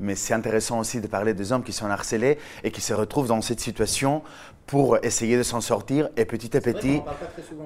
mais 0.00 0.14
c'est 0.14 0.32
intéressant 0.32 0.78
aussi 0.78 1.02
de 1.02 1.06
parler 1.06 1.34
des 1.34 1.52
hommes 1.52 1.62
qui 1.62 1.74
sont 1.74 1.90
harcelés 1.90 2.38
et 2.64 2.70
qui 2.70 2.80
se 2.80 2.94
retrouvent 2.94 3.28
dans 3.28 3.42
cette 3.42 3.60
situation 3.60 4.22
pour 4.66 4.96
essayer 5.04 5.36
de 5.36 5.42
s'en 5.42 5.60
sortir 5.60 6.08
et 6.16 6.24
petit 6.24 6.56
à 6.56 6.62
petit. 6.62 7.02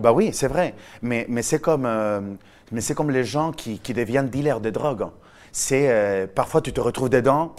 Bah 0.00 0.10
oui, 0.10 0.30
c'est 0.32 0.48
vrai. 0.48 0.74
Mais, 1.00 1.26
mais 1.28 1.42
c'est 1.42 1.60
comme, 1.60 1.86
euh, 1.86 2.20
mais 2.72 2.80
c'est 2.80 2.96
comme 2.96 3.12
les 3.12 3.24
gens 3.24 3.52
qui, 3.52 3.78
qui 3.78 3.94
deviennent 3.94 4.28
dealers 4.28 4.60
de 4.60 4.70
drogue. 4.70 5.06
C'est 5.52 5.88
euh, 5.90 6.26
parfois 6.26 6.60
tu 6.60 6.72
te 6.72 6.80
retrouves 6.80 7.08
dedans 7.08 7.54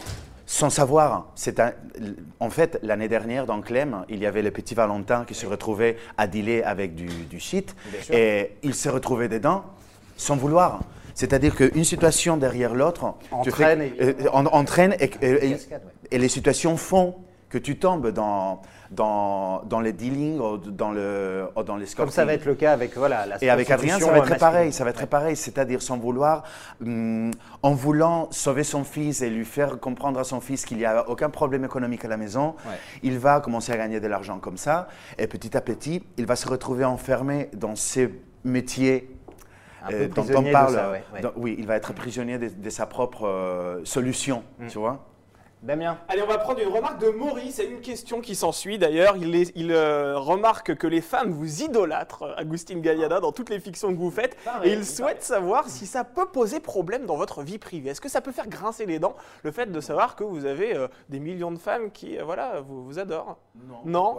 sans 0.49 0.69
savoir. 0.71 1.27
C'est 1.35 1.59
un- 1.59 1.73
en 2.39 2.49
fait 2.49 2.79
l'année 2.81 3.09
dernière 3.09 3.45
dans 3.45 3.61
Clem, 3.61 4.05
il 4.09 4.19
y 4.19 4.25
avait 4.25 4.41
le 4.41 4.49
petit 4.51 4.73
Valentin 4.73 5.25
qui 5.25 5.35
se 5.35 5.45
retrouvait 5.45 5.97
à 6.17 6.25
dealer 6.25 6.63
avec 6.63 6.95
du, 6.95 7.05
du 7.07 7.39
shit 7.39 7.75
et 8.15 8.51
il 8.63 8.73
se 8.73 8.87
retrouvait 8.89 9.27
dedans 9.27 9.63
sans 10.15 10.37
vouloir. 10.37 10.79
C'est-à-dire 11.13 11.53
qu'une 11.55 11.83
situation 11.83 12.37
derrière 12.37 12.73
l'autre 12.73 13.13
Entraîne, 13.31 13.79
fais- 14.93 15.19
euh, 15.21 15.37
et 16.11 16.17
les 16.17 16.29
situations 16.29 16.77
font 16.77 17.15
que 17.49 17.57
tu 17.57 17.77
tombes 17.77 18.09
dans, 18.11 18.61
dans, 18.91 19.61
dans 19.65 19.79
les 19.79 19.93
dealings 19.93 20.39
ou 20.39 20.57
dans, 20.57 20.91
le, 20.91 21.47
ou 21.55 21.63
dans 21.63 21.75
les 21.77 21.85
Comme 21.87 22.09
ça 22.09 22.25
va 22.25 22.33
être 22.33 22.45
le 22.45 22.55
cas 22.55 22.71
avec 22.73 22.95
voilà, 22.97 23.25
la 23.25 23.43
Et 23.43 23.49
avec 23.49 23.69
Adrien, 23.71 23.99
ça 23.99 24.05
va 24.05 24.11
être 24.13 24.29
masculine. 24.29 24.39
pareil. 24.39 24.73
Ça 24.73 24.83
va 24.83 24.89
être 24.91 25.05
pareil. 25.07 25.35
C'est-à-dire 25.35 25.81
sans 25.81 25.97
vouloir, 25.97 26.43
hum, 26.85 27.31
en 27.63 27.71
voulant 27.73 28.27
sauver 28.31 28.63
son 28.63 28.83
fils 28.83 29.21
et 29.21 29.29
lui 29.29 29.45
faire 29.45 29.79
comprendre 29.79 30.19
à 30.19 30.23
son 30.23 30.39
fils 30.41 30.65
qu'il 30.65 30.77
n'y 30.77 30.85
a 30.85 31.07
aucun 31.09 31.29
problème 31.29 31.65
économique 31.65 32.05
à 32.05 32.07
la 32.07 32.17
maison, 32.17 32.55
Ouais. 32.65 32.73
il 33.03 33.17
va 33.19 33.39
commencer 33.41 33.71
à 33.71 33.77
gagner 33.77 33.99
de 33.99 34.07
l'argent 34.07 34.39
comme 34.39 34.57
ça. 34.57 34.87
Et 35.17 35.27
petit 35.27 35.55
à 35.57 35.61
petit, 35.61 36.03
il 36.17 36.25
va 36.25 36.35
se 36.35 36.47
retrouver 36.47 36.85
enfermé 36.85 37.49
dans 37.53 37.75
ces 37.75 38.13
métiers 38.43 39.13
euh, 39.91 40.07
dont 40.09 40.25
on 40.35 40.43
parle. 40.51 40.73
ça, 40.73 40.91
ouais, 40.91 41.03
ouais. 41.13 41.21
Dans- 41.21 41.31
oui, 41.37 41.55
il 41.59 41.65
va 41.67 41.75
être 41.75 41.93
prisonnier 41.93 42.37
de, 42.37 42.49
de 42.49 42.69
sa 42.69 42.85
propre 42.85 43.25
euh, 43.27 43.81
solution, 43.85 44.43
Mm. 44.59 44.67
tu 44.67 44.79
vois. 44.79 45.05
Damien, 45.63 45.97
Allez, 46.07 46.21
on 46.21 46.27
va 46.27 46.37
prendre 46.37 46.59
une 46.61 46.67
remarque 46.71 46.99
de 47.01 47.09
Maurice 47.09 47.57
et 47.59 47.65
une 47.65 47.81
question 47.81 48.21
qui 48.21 48.35
s'ensuit. 48.35 48.77
D'ailleurs, 48.77 49.17
il, 49.17 49.35
est- 49.35 49.51
il, 49.55 49.71
euh, 49.71 50.17
remarque 50.19 50.75
que 50.75 50.85
les 50.85 51.01
femmes 51.01 51.31
vous 51.31 51.63
idolâtrent, 51.63 52.33
Agustin 52.37 52.77
Galliana, 52.77 53.19
dans 53.19 53.31
toutes 53.31 53.49
les 53.49 53.59
fictions 53.59 53.91
que 53.91 53.97
vous 53.99 54.11
faites. 54.11 54.37
Pareil, 54.45 54.69
et 54.69 54.73
il 54.75 54.85
souhaite 54.85 55.23
savoir 55.23 55.67
si 55.67 55.87
ça 55.87 56.03
peut 56.03 56.27
poser 56.27 56.59
problème 56.59 57.07
dans 57.07 57.17
votre 57.17 57.41
vie 57.41 57.57
privée. 57.57 57.89
Est-ce 57.89 58.01
que 58.01 58.07
ça 58.09 58.21
peut 58.21 58.31
faire 58.31 58.47
grincer 58.47 58.85
les 58.85 58.99
dents, 58.99 59.15
le 59.43 59.51
fait 59.51 59.65
de 59.71 59.79
savoir 59.81 60.15
que 60.15 60.23
vous 60.23 60.45
avez 60.45 60.75
euh, 60.75 60.87
des 61.09 61.19
millions 61.19 61.51
de 61.51 61.57
femmes 61.59 61.89
qui, 61.91 62.19
euh, 62.19 62.23
voilà, 62.23 62.61
vous, 62.61 62.85
vous 62.85 62.99
adorent? 62.99 63.37
Non. 63.83 64.15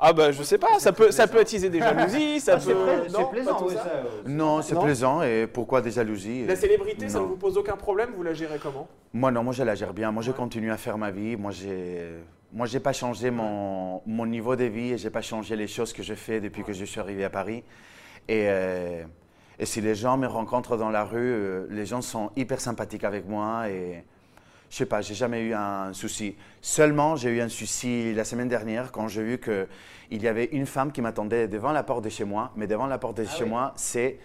Ah 0.00 0.12
bah 0.12 0.30
je 0.30 0.42
sais 0.44 0.58
pas, 0.58 0.78
ça 0.78 0.92
peut, 0.92 1.10
ça 1.10 1.26
peut 1.26 1.40
attiser 1.40 1.68
des 1.70 1.80
jalousies, 1.80 2.38
ça 2.46 2.52
Ah, 2.56 2.60
c'est 2.60 2.72
peut... 2.72 3.02
c'est 3.08 3.30
plaisant. 3.30 3.68
ça. 3.68 3.86
euh, 3.88 4.02
Non, 4.26 4.62
c'est 4.62 4.78
plaisant. 4.78 5.22
Et 5.22 5.46
pourquoi 5.48 5.80
des 5.80 5.90
jalousies 5.90 6.44
La 6.46 6.54
célébrité, 6.54 7.08
ça 7.08 7.18
ne 7.18 7.24
vous 7.24 7.36
pose 7.36 7.56
aucun 7.58 7.76
problème, 7.76 8.10
vous 8.16 8.22
la 8.22 8.32
gérez 8.32 8.58
comment? 8.62 8.86
Moi, 9.12 9.32
non, 9.32 9.42
moi, 9.42 9.52
je 9.52 9.62
la 9.64 9.74
gère 9.74 9.92
bien. 9.92 10.12
Moi, 10.12 10.22
je 10.22 10.30
continue 10.30 10.70
à 10.70 10.76
faire 10.76 10.98
ma 10.98 11.10
vie. 11.10 11.36
Moi, 11.36 11.50
j'ai. 11.50 12.06
Moi, 12.52 12.66
j'ai 12.66 12.80
pas 12.80 12.92
changé 12.94 13.30
mon, 13.30 14.00
mon 14.06 14.24
niveau 14.24 14.54
de 14.56 14.64
vie 14.64 14.92
et 14.92 14.98
j'ai 14.98 15.10
pas 15.10 15.20
changé 15.20 15.54
les 15.56 15.66
choses 15.66 15.92
que 15.92 16.02
je 16.02 16.14
fais 16.14 16.40
depuis 16.40 16.62
que 16.62 16.72
je 16.72 16.84
suis 16.84 16.98
arrivé 17.00 17.24
à 17.24 17.28
Paris. 17.30 17.62
Et, 18.28 18.44
euh, 18.48 19.02
et 19.58 19.66
si 19.66 19.80
les 19.82 19.94
gens 19.94 20.16
me 20.16 20.26
rencontrent 20.26 20.76
dans 20.78 20.88
la 20.90 21.04
rue, 21.04 21.18
euh, 21.18 21.66
les 21.70 21.84
gens 21.84 22.00
sont 22.02 22.30
hyper 22.36 22.60
sympathiques 22.60 23.04
avec 23.04 23.28
moi 23.28 23.68
et 23.68 24.02
je 24.70 24.76
sais 24.76 24.86
pas, 24.86 25.00
j'ai 25.00 25.14
jamais 25.14 25.42
eu 25.42 25.54
un 25.54 25.92
souci. 25.92 26.36
Seulement, 26.60 27.16
j'ai 27.16 27.30
eu 27.30 27.40
un 27.40 27.48
souci 27.48 28.12
la 28.14 28.24
semaine 28.24 28.48
dernière 28.48 28.92
quand 28.92 29.08
j'ai 29.08 29.22
vu 29.22 29.38
que 29.38 29.66
il 30.10 30.22
y 30.22 30.28
avait 30.28 30.46
une 30.52 30.66
femme 30.66 30.90
qui 30.92 31.02
m'attendait 31.02 31.48
devant 31.48 31.72
la 31.72 31.82
porte 31.82 32.04
de 32.04 32.08
chez 32.08 32.24
moi, 32.24 32.52
mais 32.56 32.66
devant 32.66 32.86
la 32.86 32.98
porte 32.98 33.18
de 33.18 33.24
chez 33.24 33.44
oui. 33.44 33.50
moi, 33.50 33.72
c'est 33.76 34.18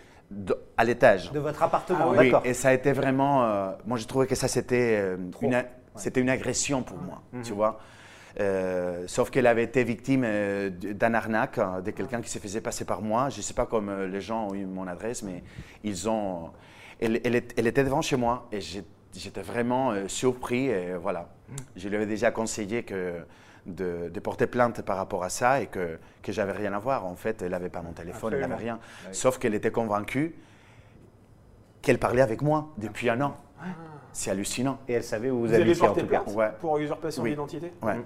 à 0.78 0.84
l'étage. 0.86 1.32
De 1.32 1.40
votre 1.40 1.62
appartement, 1.62 2.00
Ah 2.02 2.08
oui. 2.10 2.18
Oui, 2.20 2.26
d'accord. 2.32 2.42
et 2.46 2.54
ça 2.54 2.70
a 2.70 2.74
été 2.74 2.92
vraiment. 2.94 3.44
euh, 3.46 3.72
moi, 3.86 3.98
j'ai 3.98 4.06
trouvé 4.06 4.26
que 4.28 4.36
ça, 4.36 4.48
c'était 4.48 4.98
euh, 5.02 5.18
une, 5.42 5.64
c'était 5.96 6.22
une 6.22 6.30
agression 6.30 6.84
pour 6.84 6.98
moi, 6.98 7.22
Mhm. 7.34 7.42
tu 7.44 7.54
vois. 7.54 7.80
Euh, 8.40 9.04
sauf 9.08 9.30
qu'elle 9.30 9.46
avait 9.46 9.64
été 9.64 9.84
victime 9.84 10.24
euh, 10.26 10.70
d'un 10.72 11.14
arnaque 11.14 11.60
euh, 11.60 11.82
de 11.82 11.92
quelqu'un 11.92 12.20
qui 12.20 12.30
se 12.32 12.40
faisait 12.40 12.62
passer 12.62 12.84
par 12.84 13.02
moi. 13.04 13.30
Je 13.30 13.38
ne 13.38 13.42
sais 13.44 13.54
pas 13.54 13.68
comme 13.68 13.92
les 14.06 14.22
gens 14.22 14.48
ont 14.48 14.56
eu 14.56 14.66
mon 14.66 14.88
adresse, 14.88 15.22
mais 15.22 15.44
ils 15.84 16.10
ont. 16.10 16.50
Elle, 17.00 17.22
elle 17.24 17.68
était 17.68 17.84
devant 17.84 18.02
chez 18.02 18.16
moi 18.16 18.48
et 18.52 18.60
j'ai- 18.62 18.84
j'étais 19.16 19.42
vraiment 19.42 19.92
euh, 19.92 20.08
surpris. 20.08 20.68
Et 20.68 20.94
voilà. 20.96 21.30
Je 21.76 21.88
lui 21.90 21.96
avais 21.96 22.06
déjà 22.06 22.32
conseillé 22.32 22.84
que, 22.84 23.16
de, 23.66 24.10
de 24.10 24.20
porter 24.20 24.48
plainte 24.48 24.82
par 24.82 24.98
rapport 24.98 25.24
à 25.24 25.30
ça 25.30 25.62
et 25.62 25.68
que, 25.68 25.98
que 26.22 26.32
j'avais 26.32 26.52
rien 26.54 26.74
à 26.74 26.80
voir. 26.80 27.06
En 27.06 27.16
fait, 27.16 27.42
elle 27.42 27.52
n'avait 27.52 27.70
pas 27.70 27.82
mon 27.82 27.92
téléphone, 27.94 28.34
elle 28.34 28.42
n'avait 28.42 28.56
rien. 28.56 28.80
Sauf 29.12 29.38
qu'elle 29.38 29.54
était 29.56 29.72
convaincue 29.72 30.36
qu'elle 31.82 32.00
parlait 32.00 32.22
avec 32.22 32.42
moi 32.42 32.70
depuis 32.78 33.10
un 33.10 33.20
an. 33.22 33.36
C'est 34.14 34.30
hallucinant. 34.32 34.78
Et 34.88 34.94
elle 34.94 35.04
savait 35.04 35.30
où 35.30 35.40
vous, 35.40 35.48
Vous 35.48 35.54
avez 35.54 35.76
en 35.82 35.86
porté 35.86 36.02
cas. 36.02 36.08
plainte 36.08 36.36
Ouais. 36.36 36.50
pour 36.62 36.78
usurpation 36.78 37.24
Oui. 37.24 37.32
d'identité 37.32 37.74
Ouais. 37.82 37.96
Mm. 37.98 38.06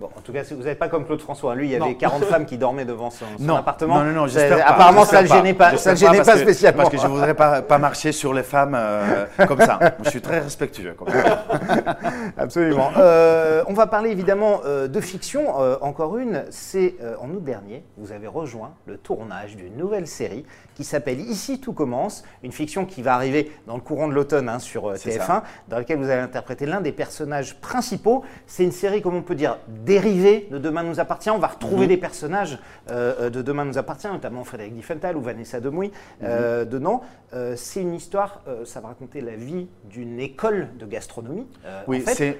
Bon, 0.00 0.08
en 0.16 0.20
tout 0.22 0.32
cas, 0.32 0.42
vous 0.50 0.64
n'êtes 0.64 0.78
pas 0.80 0.88
comme 0.88 1.06
Claude 1.06 1.20
François. 1.20 1.54
Lui, 1.54 1.68
il 1.68 1.70
y 1.70 1.76
avait 1.76 1.90
Non. 1.90 1.94
40 1.94 2.24
femmes 2.24 2.46
qui 2.46 2.58
dormaient 2.58 2.84
devant 2.84 3.10
son, 3.10 3.26
son 3.38 3.44
Non, 3.44 3.54
appartement. 3.56 3.98
non, 4.00 4.06
non, 4.06 4.12
non, 4.22 4.26
j'espère 4.26 4.58
pas, 4.64 4.72
Apparemment, 4.72 5.04
ça 5.04 5.18
ne 5.22 5.28
le 5.28 5.32
gênait 5.32 5.54
pas, 5.54 5.76
ça 5.76 5.94
gênait 5.94 6.22
pas 6.22 6.32
que- 6.32 6.38
spécialement. 6.40 6.82
Parce 6.82 6.94
que 6.94 6.98
je 7.00 7.06
ne 7.06 7.12
voudrais 7.12 7.34
pas, 7.34 7.62
pas 7.62 7.78
marcher 7.78 8.10
sur 8.10 8.34
les 8.34 8.42
femmes 8.42 8.74
euh, 8.76 9.24
comme 9.46 9.60
ça. 9.60 9.78
Je 10.02 10.10
suis 10.10 10.20
très 10.20 10.40
respectueux. 10.40 10.94
Comme 10.98 11.10
ça. 11.10 11.44
Absolument. 12.36 12.90
Euh, 12.98 13.62
on 13.68 13.72
va 13.72 13.86
parler 13.86 14.10
évidemment 14.10 14.60
euh, 14.64 14.88
de 14.88 15.00
fiction. 15.00 15.54
Encore 15.82 16.18
une, 16.18 16.44
c'est 16.50 16.94
en 17.20 17.28
août 17.30 17.44
dernier, 17.44 17.84
vous 17.96 18.10
avez 18.10 18.26
rejoint 18.26 18.72
le 18.86 18.96
tournage 18.98 19.54
d'une 19.56 19.76
nouvelle 19.76 20.06
série 20.08 20.44
qui 20.74 20.82
s'appelle 20.84 21.20
Ici 21.20 21.60
tout 21.60 21.72
commence, 21.72 22.24
une 22.42 22.52
fiction 22.52 22.84
qui 22.84 23.02
va 23.02 23.14
arriver 23.14 23.52
dans 23.66 23.76
le 23.76 23.80
courant 23.80 24.08
de 24.08 24.12
l'automne 24.12 24.48
hein, 24.48 24.58
sur 24.58 24.90
euh, 24.90 24.94
C'est 24.96 25.10
TF1, 25.18 25.26
ça. 25.26 25.42
dans 25.68 25.78
laquelle 25.78 25.98
vous 25.98 26.10
allez 26.10 26.20
interpréter 26.20 26.66
l'un 26.66 26.80
des 26.80 26.90
personnages 26.92 27.60
principaux. 27.60 28.24
C'est 28.46 28.64
une 28.64 28.72
série, 28.72 29.00
comme 29.00 29.14
on 29.14 29.22
peut 29.22 29.34
dire, 29.36 29.58
dérivée 29.84 30.48
de 30.50 30.58
Demain 30.58 30.82
nous 30.82 31.00
appartient. 31.00 31.30
On 31.30 31.38
va 31.38 31.48
retrouver 31.48 31.82
Mhm. 31.82 31.88
des 31.88 31.96
personnages 31.96 32.58
euh, 32.90 33.14
euh, 33.20 33.30
de 33.30 33.42
Demain 33.42 33.64
nous 33.64 33.78
appartient, 33.78 34.06
notamment 34.08 34.44
Frédéric 34.44 34.74
Diffenthal 34.74 35.16
ou 35.16 35.20
Vanessa 35.20 35.60
Demouy 35.60 35.90
euh, 36.22 36.64
dedans. 36.64 37.02
Euh, 37.34 37.54
c'est 37.56 37.80
une 37.82 37.94
histoire, 37.94 38.42
euh, 38.48 38.64
ça 38.64 38.80
va 38.80 38.88
raconter 38.88 39.20
la 39.20 39.36
vie 39.36 39.68
d'une 39.90 40.18
école 40.20 40.68
de 40.78 40.86
gastronomie. 40.86 41.46
Oui, 41.86 41.98
en 41.98 42.00
fait. 42.00 42.14
c'est, 42.14 42.38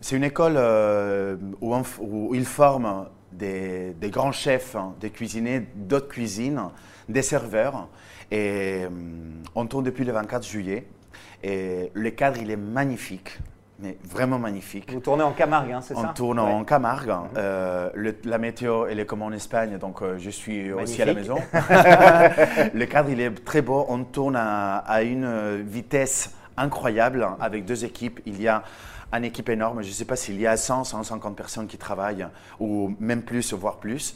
c'est 0.00 0.16
une 0.16 0.24
école 0.24 0.52
où, 1.60 1.74
on 1.74 1.82
f- 1.82 2.00
où 2.00 2.34
ils 2.34 2.44
forment 2.46 3.06
des, 3.32 3.94
des 3.94 4.10
grands 4.10 4.32
chefs, 4.32 4.76
hein, 4.76 4.94
des 5.00 5.10
cuisiniers 5.10 5.66
d'autres 5.74 6.08
cuisines, 6.08 6.60
des 7.08 7.22
serveurs. 7.22 7.88
Et 8.30 8.82
on 9.54 9.66
tourne 9.66 9.84
depuis 9.84 10.04
le 10.04 10.12
24 10.12 10.46
juillet. 10.46 10.86
Et 11.42 11.90
le 11.92 12.10
cadre, 12.10 12.38
il 12.40 12.50
est 12.50 12.56
magnifique, 12.56 13.38
mais 13.82 13.96
vraiment 14.04 14.38
magnifique. 14.38 14.92
Vous 14.92 15.00
tournez 15.00 15.22
en 15.24 15.32
Camargue, 15.32 15.72
hein, 15.72 15.80
c'est 15.82 15.94
ça 15.94 16.08
On 16.10 16.14
tourne 16.14 16.38
Ouais. 16.40 16.46
en 16.50 16.64
Camargue. 16.64 17.12
Euh, 17.36 17.90
le- 17.94 18.16
la 18.24 18.38
météo, 18.38 18.86
elle 18.86 19.00
est 19.00 19.06
comme 19.06 19.22
en 19.22 19.32
Espagne, 19.32 19.76
donc 19.78 20.02
euh, 20.02 20.16
je 20.18 20.30
suis 20.30 20.72
aussi 20.72 21.02
à 21.02 21.06
la 21.06 21.14
maison. 21.14 21.36
Magnifique. 21.52 22.72
le 22.74 22.84
cadre, 22.86 23.10
il 23.10 23.20
est 23.20 23.44
très 23.44 23.60
beau. 23.62 23.84
On 23.88 24.04
tourne 24.04 24.36
à, 24.36 24.76
à 24.78 25.02
une 25.02 25.24
euh, 25.24 25.62
vitesse 25.64 26.32
incroyable 26.56 27.26
avec 27.40 27.64
deux 27.64 27.84
équipes. 27.84 28.20
Il 28.26 28.40
y 28.40 28.46
a 28.48 28.62
une 29.12 29.24
équipe 29.24 29.48
énorme. 29.48 29.82
Je 29.82 29.88
ne 29.88 29.92
sais 29.92 30.04
pas 30.04 30.16
s'il 30.16 30.40
y 30.40 30.46
a 30.46 30.56
100, 30.56 30.84
150 30.84 31.36
personnes 31.36 31.66
qui 31.66 31.76
travaillent, 31.78 32.26
ou 32.58 32.94
même 32.98 33.22
plus, 33.22 33.52
voire 33.52 33.76
plus. 33.76 34.14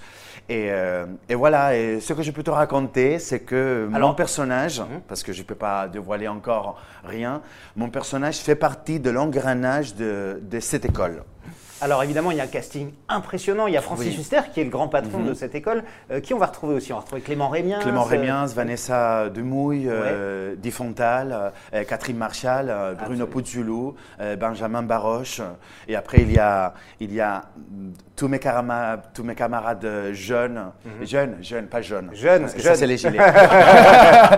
Et, 0.49 0.69
euh, 0.71 1.07
et 1.29 1.35
voilà, 1.35 1.77
et 1.77 2.01
ce 2.01 2.13
que 2.13 2.23
je 2.23 2.31
peux 2.31 2.43
te 2.43 2.51
raconter, 2.51 3.19
c'est 3.19 3.41
que 3.41 3.89
Alors- 3.93 4.11
mon 4.11 4.15
personnage, 4.15 4.81
Mhm. 4.81 5.01
parce 5.09 5.23
que 5.23 5.33
je 5.33 5.43
ne 5.43 5.47
peux 5.47 5.55
pas 5.55 5.89
dévoiler 5.89 6.29
encore 6.29 6.81
rien, 7.05 7.43
mon 7.75 7.91
personnage 7.91 8.39
fait 8.39 8.55
partie 8.55 9.01
de 9.01 9.11
l'engrenage 9.11 9.95
de, 9.95 10.41
de 10.43 10.61
cette 10.61 10.85
école. 10.85 11.23
Alors 11.83 12.03
évidemment, 12.03 12.31
il 12.31 12.39
y 12.39 12.41
a 12.41 12.45
un 12.45 12.49
casting 12.49 12.93
impressionnant. 13.09 13.67
Il 13.67 13.75
y 13.75 13.77
a 13.77 13.83
Francis 13.83 14.07
Oui. 14.07 14.15
Mhm. 14.15 14.21
Huster, 14.21 14.41
qui 14.53 14.61
est 14.61 14.65
le 14.65 14.71
grand 14.71 14.89
patron 14.89 15.21
de 15.21 15.35
cette 15.35 15.55
école. 15.55 15.85
Euh, 16.11 16.21
qui 16.21 16.33
on 16.33 16.39
va 16.39 16.47
retrouver 16.47 16.75
aussi 16.75 16.93
On 16.93 16.97
va 16.97 17.03
retrouver 17.03 17.21
Clément 17.21 17.49
Rémien. 17.49 17.81
Clément 17.81 18.05
Rémiens, 18.05 18.47
Vanessa 18.47 19.29
Demouille, 19.29 19.89
euh, 19.89 20.51
Ouais. 20.53 20.57
Di 20.57 20.71
Fontal, 20.71 21.53
euh, 21.75 21.85
Catherine 21.85 22.17
Marchal, 22.17 22.69
euh, 22.71 22.95
Bruno 22.95 23.29
euh, 24.21 24.37
Benjamin 24.37 24.83
Baroche. 24.83 25.43
Et 25.89 25.97
après, 25.97 26.19
il 26.23 26.33
y 26.33 26.39
a, 26.39 26.73
il 27.01 27.13
y 27.13 27.21
a 27.21 27.43
mm, 27.57 27.91
tous, 28.17 28.29
mes 28.29 28.39
carama- 28.39 28.99
tous 29.13 29.25
mes 29.25 29.35
camarades 29.35 29.85
euh, 29.85 30.15
jeunes, 30.15 30.73
jeunes, 31.03 31.37
jeunes, 31.43 31.67
pas 31.67 31.83
jeunes. 31.83 32.07
Mhm. 32.07 32.15
Jeunes, 32.15 32.43
Parce 32.43 32.55
que 32.55 32.63
ça, 32.63 32.75
c'est 32.75 32.87
les 32.87 32.97
gilets. 32.97 33.19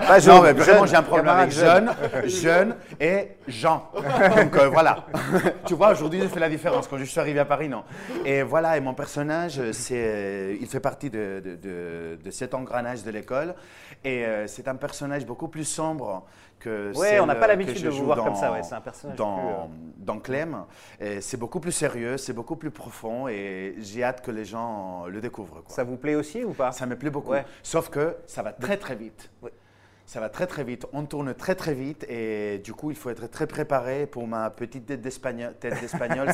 Pas 0.09 0.15
non, 0.17 0.19
jaune, 0.19 0.41
mais 0.43 0.53
vraiment, 0.53 0.79
jeune, 0.79 0.87
j'ai 0.87 0.95
un 0.95 1.03
problème 1.03 1.29
avec 1.29 1.51
jeunes, 1.51 1.91
jeunes 2.25 2.75
et 2.99 3.29
Jean. 3.47 3.89
Donc 4.35 4.55
euh, 4.57 4.67
voilà. 4.69 5.05
tu 5.65 5.73
vois, 5.75 5.91
aujourd'hui, 5.91 6.21
je 6.21 6.27
fais 6.27 6.39
la 6.39 6.49
différence. 6.49 6.87
Quand 6.87 6.97
je 6.97 7.05
suis 7.05 7.19
arrivé 7.29 7.39
à 7.39 7.45
Paris, 7.45 7.69
non. 7.69 7.83
Et 8.25 8.41
voilà, 8.43 8.75
et 8.77 8.81
mon 8.81 8.93
personnage, 8.93 9.71
c'est, 9.71 9.95
euh, 10.03 10.57
il 10.59 10.67
fait 10.67 10.79
partie 10.79 11.09
de, 11.09 11.41
de- 11.43 11.55
de- 11.55 12.19
de 12.23 12.31
cet 12.31 12.53
engrenage 12.53 13.03
de 13.03 13.11
l'école. 13.11 13.55
Et 14.03 14.25
euh, 14.25 14.47
c'est 14.47 14.67
un 14.67 14.75
personnage 14.75 15.25
beaucoup 15.25 15.47
plus 15.47 15.65
sombre 15.65 16.25
que 16.59 16.91
Ouais, 16.97 17.19
on 17.21 17.25
n'a 17.25 17.35
pas 17.35 17.47
l'habitude 17.47 17.81
de 17.83 17.89
vous 17.89 18.05
voir 18.05 18.17
dans- 18.17 18.23
comme 18.25 18.35
ça, 18.35 18.51
ouais, 18.51 18.63
c'est 18.63 18.75
un 18.75 18.81
personnage 18.81 19.17
Dans, 19.17 19.37
plus, 19.37 19.47
euh, 19.47 19.93
dans 19.97 20.19
Clem. 20.19 20.65
C'est 21.21 21.37
beaucoup 21.37 21.59
plus 21.59 21.71
sérieux, 21.71 22.17
c'est 22.17 22.33
beaucoup 22.33 22.55
plus 22.57 22.71
profond. 22.71 23.27
Et 23.29 23.75
j'ai 23.79 24.03
hâte 24.03 24.21
que 24.21 24.31
les 24.31 24.43
gens 24.45 25.05
le 25.07 25.21
découvrent. 25.21 25.63
quoi. 25.63 25.75
Ça 25.75 25.83
vous 25.83 25.95
plaît 25.97 26.15
aussi 26.15 26.43
ou 26.43 26.51
pas? 26.53 26.71
Ça 26.71 26.85
me 26.85 26.97
plaît 26.97 27.09
beaucoup. 27.09 27.31
Ouais. 27.31 27.45
Sauf 27.63 27.89
que 27.89 28.17
ça 28.25 28.41
va 28.43 28.51
très 28.51 28.77
très 28.77 28.95
vite. 28.95 29.29
Ouais. 29.41 29.51
Ça 30.09 30.19
va 30.19 30.29
très 30.29 30.47
très 30.47 30.63
vite. 30.63 30.87
On 30.91 31.05
tourne 31.05 31.35
très 31.35 31.53
très 31.53 31.75
vite 31.75 32.03
et 32.09 32.57
du 32.63 32.73
coup 32.73 32.89
il 32.89 32.97
faut 32.97 33.11
être 33.11 33.27
très 33.29 33.45
préparé. 33.45 34.07
Pour 34.07 34.25
ma 34.27 34.49
petite 34.49 34.87
tête 34.87 35.01
d'espagnol, 35.01 35.53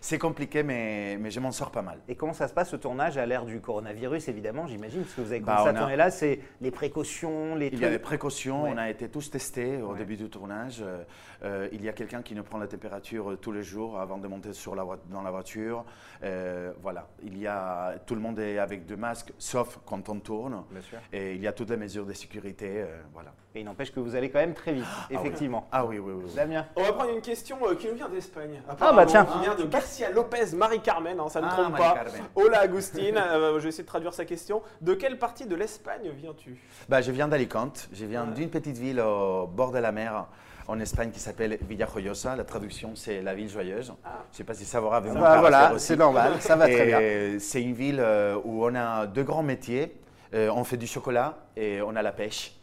c'est 0.00 0.18
compliqué, 0.18 0.64
mais, 0.64 1.16
mais 1.20 1.30
je 1.30 1.38
m'en 1.38 1.52
sors 1.52 1.70
pas 1.70 1.82
mal. 1.82 2.00
Et 2.08 2.16
comment 2.16 2.32
ça 2.32 2.48
se 2.48 2.52
passe 2.54 2.70
ce 2.70 2.74
tournage 2.76 3.16
à 3.16 3.24
l'ère 3.24 3.44
du 3.44 3.60
coronavirus, 3.60 4.26
évidemment, 4.26 4.66
j'imagine, 4.66 5.02
parce 5.02 5.14
que 5.14 5.20
vous 5.20 5.30
avez 5.30 5.38
Bah, 5.38 5.52
commencé 5.58 5.68
à 5.68 5.70
a- 5.70 5.78
tourner 5.78 5.94
là, 5.94 6.10
c'est 6.10 6.40
les 6.60 6.72
précautions, 6.72 7.54
les 7.54 7.68
Il 7.68 7.78
y 7.78 7.84
a 7.84 7.90
des 7.90 8.00
précautions, 8.00 8.64
Ouais. 8.64 8.72
on 8.74 8.78
a 8.78 8.90
été 8.90 9.08
tous 9.08 9.30
testés 9.30 9.80
au 9.80 9.92
Ouais. 9.92 9.98
début 9.98 10.16
du 10.16 10.28
tournage. 10.28 10.82
Euh, 10.82 11.04
euh, 11.44 11.68
il 11.70 11.84
y 11.84 11.88
a 11.88 11.92
quelqu'un 11.92 12.20
qui 12.22 12.34
nous 12.34 12.42
prend 12.42 12.58
la 12.58 12.66
température 12.66 13.30
euh, 13.30 13.36
tous 13.36 13.52
les 13.52 13.62
jours 13.62 14.00
avant 14.00 14.18
de 14.18 14.26
monter 14.26 14.52
sur 14.52 14.74
la 14.74 14.82
voi- 14.82 14.98
dans 15.08 15.22
la 15.22 15.30
voiture. 15.30 15.84
Euh, 16.24 16.72
voilà, 16.82 17.06
il 17.22 17.38
y 17.38 17.46
a, 17.46 17.94
tout 18.06 18.16
le 18.16 18.20
monde 18.20 18.40
est 18.40 18.58
avec 18.58 18.86
deux 18.86 18.96
masques, 18.96 19.32
sauf 19.38 19.78
quand 19.86 20.08
on 20.08 20.18
tourne. 20.18 20.64
Bien 20.72 20.80
sûr. 20.82 20.98
Et 21.12 21.34
il 21.36 21.40
y 21.42 21.46
a 21.46 21.52
toutes 21.52 21.70
les 21.70 21.76
mesures 21.76 22.06
de 22.06 22.12
sécurité. 22.12 22.82
euh, 22.82 23.02
voilà. 23.12 23.32
Et 23.54 23.60
il 23.60 23.64
n'empêche 23.64 23.92
que 23.92 24.00
vous 24.00 24.16
allez 24.16 24.30
quand 24.30 24.38
même 24.40 24.54
très 24.54 24.72
vite, 24.72 24.84
effectivement. 25.10 25.68
Ah 25.70 25.84
oui, 25.84 25.98
oui, 25.98 26.12
oui. 26.16 26.22
oui. 26.26 26.34
Damien 26.34 26.66
On 26.76 26.82
va 26.82 26.92
prendre 26.92 27.10
une 27.10 27.20
question 27.20 27.56
euh, 27.66 27.74
qui 27.74 27.88
nous 27.88 27.94
vient 27.94 28.08
d'Espagne. 28.08 28.60
Ah, 28.80 28.92
bah, 28.92 29.06
tiens. 29.06 29.24
Qui 29.24 29.38
vient 29.40 29.54
de 29.54 29.64
Garcia 29.64 30.10
Lopez 30.10 30.54
Marie-Carmen, 30.56 31.18
hein, 31.20 31.28
ça 31.28 31.40
ne 31.40 31.46
Ah, 31.46 31.50
trompe 31.50 31.70
Marie 31.70 31.82
pas. 31.82 31.94
Carmen. 31.94 32.22
Hola 32.34 32.60
Agustin, 32.60 33.16
Euh, 33.16 33.54
je 33.58 33.62
vais 33.64 33.68
essayer 33.68 33.84
de 33.84 33.88
traduire 33.88 34.12
sa 34.14 34.24
question. 34.24 34.62
De 34.80 34.94
quelle 34.94 35.18
partie 35.18 35.46
de 35.46 35.54
l'Espagne 35.54 36.10
viens-tu? 36.16 36.58
Bah, 36.88 37.00
je 37.00 37.12
viens 37.12 37.28
d'Alicante, 37.28 37.88
je 37.92 38.04
viens 38.06 38.24
d'une 38.26 38.50
petite 38.50 38.76
ville 38.78 39.00
au 39.00 39.46
bord 39.46 39.70
de 39.72 39.78
la 39.78 39.92
mer 39.92 40.26
en 40.66 40.80
Espagne 40.80 41.10
qui 41.10 41.20
s'appelle 41.20 41.58
Villajoyosa. 41.68 42.36
La 42.36 42.44
traduction, 42.44 42.92
c'est 42.96 43.20
la 43.22 43.34
ville 43.34 43.48
joyeuse. 43.50 43.86
Je 43.86 44.10
ne 44.10 44.14
sais 44.32 44.44
pas 44.44 44.54
si 44.54 44.64
ça 44.64 44.80
va 44.80 44.96
avec 44.96 45.12
Bah, 45.12 45.38
Voilà, 45.40 45.74
c'est 45.78 45.96
normal, 45.96 46.40
ça 46.40 46.56
va 46.56 46.66
très 46.68 46.86
bien. 46.86 47.38
C'est 47.38 47.62
une 47.62 47.74
ville 47.74 48.00
euh, 48.00 48.36
où 48.44 48.64
on 48.64 48.74
a 48.74 49.06
deux 49.06 49.22
grands 49.24 49.42
métiers. 49.42 49.94
Euh, 50.32 50.50
on 50.52 50.64
fait 50.64 50.76
du 50.78 50.86
chocolat 50.88 51.36
et 51.56 51.80
on 51.82 51.94
a 51.94 52.02
la 52.02 52.10
pêche. 52.10 52.56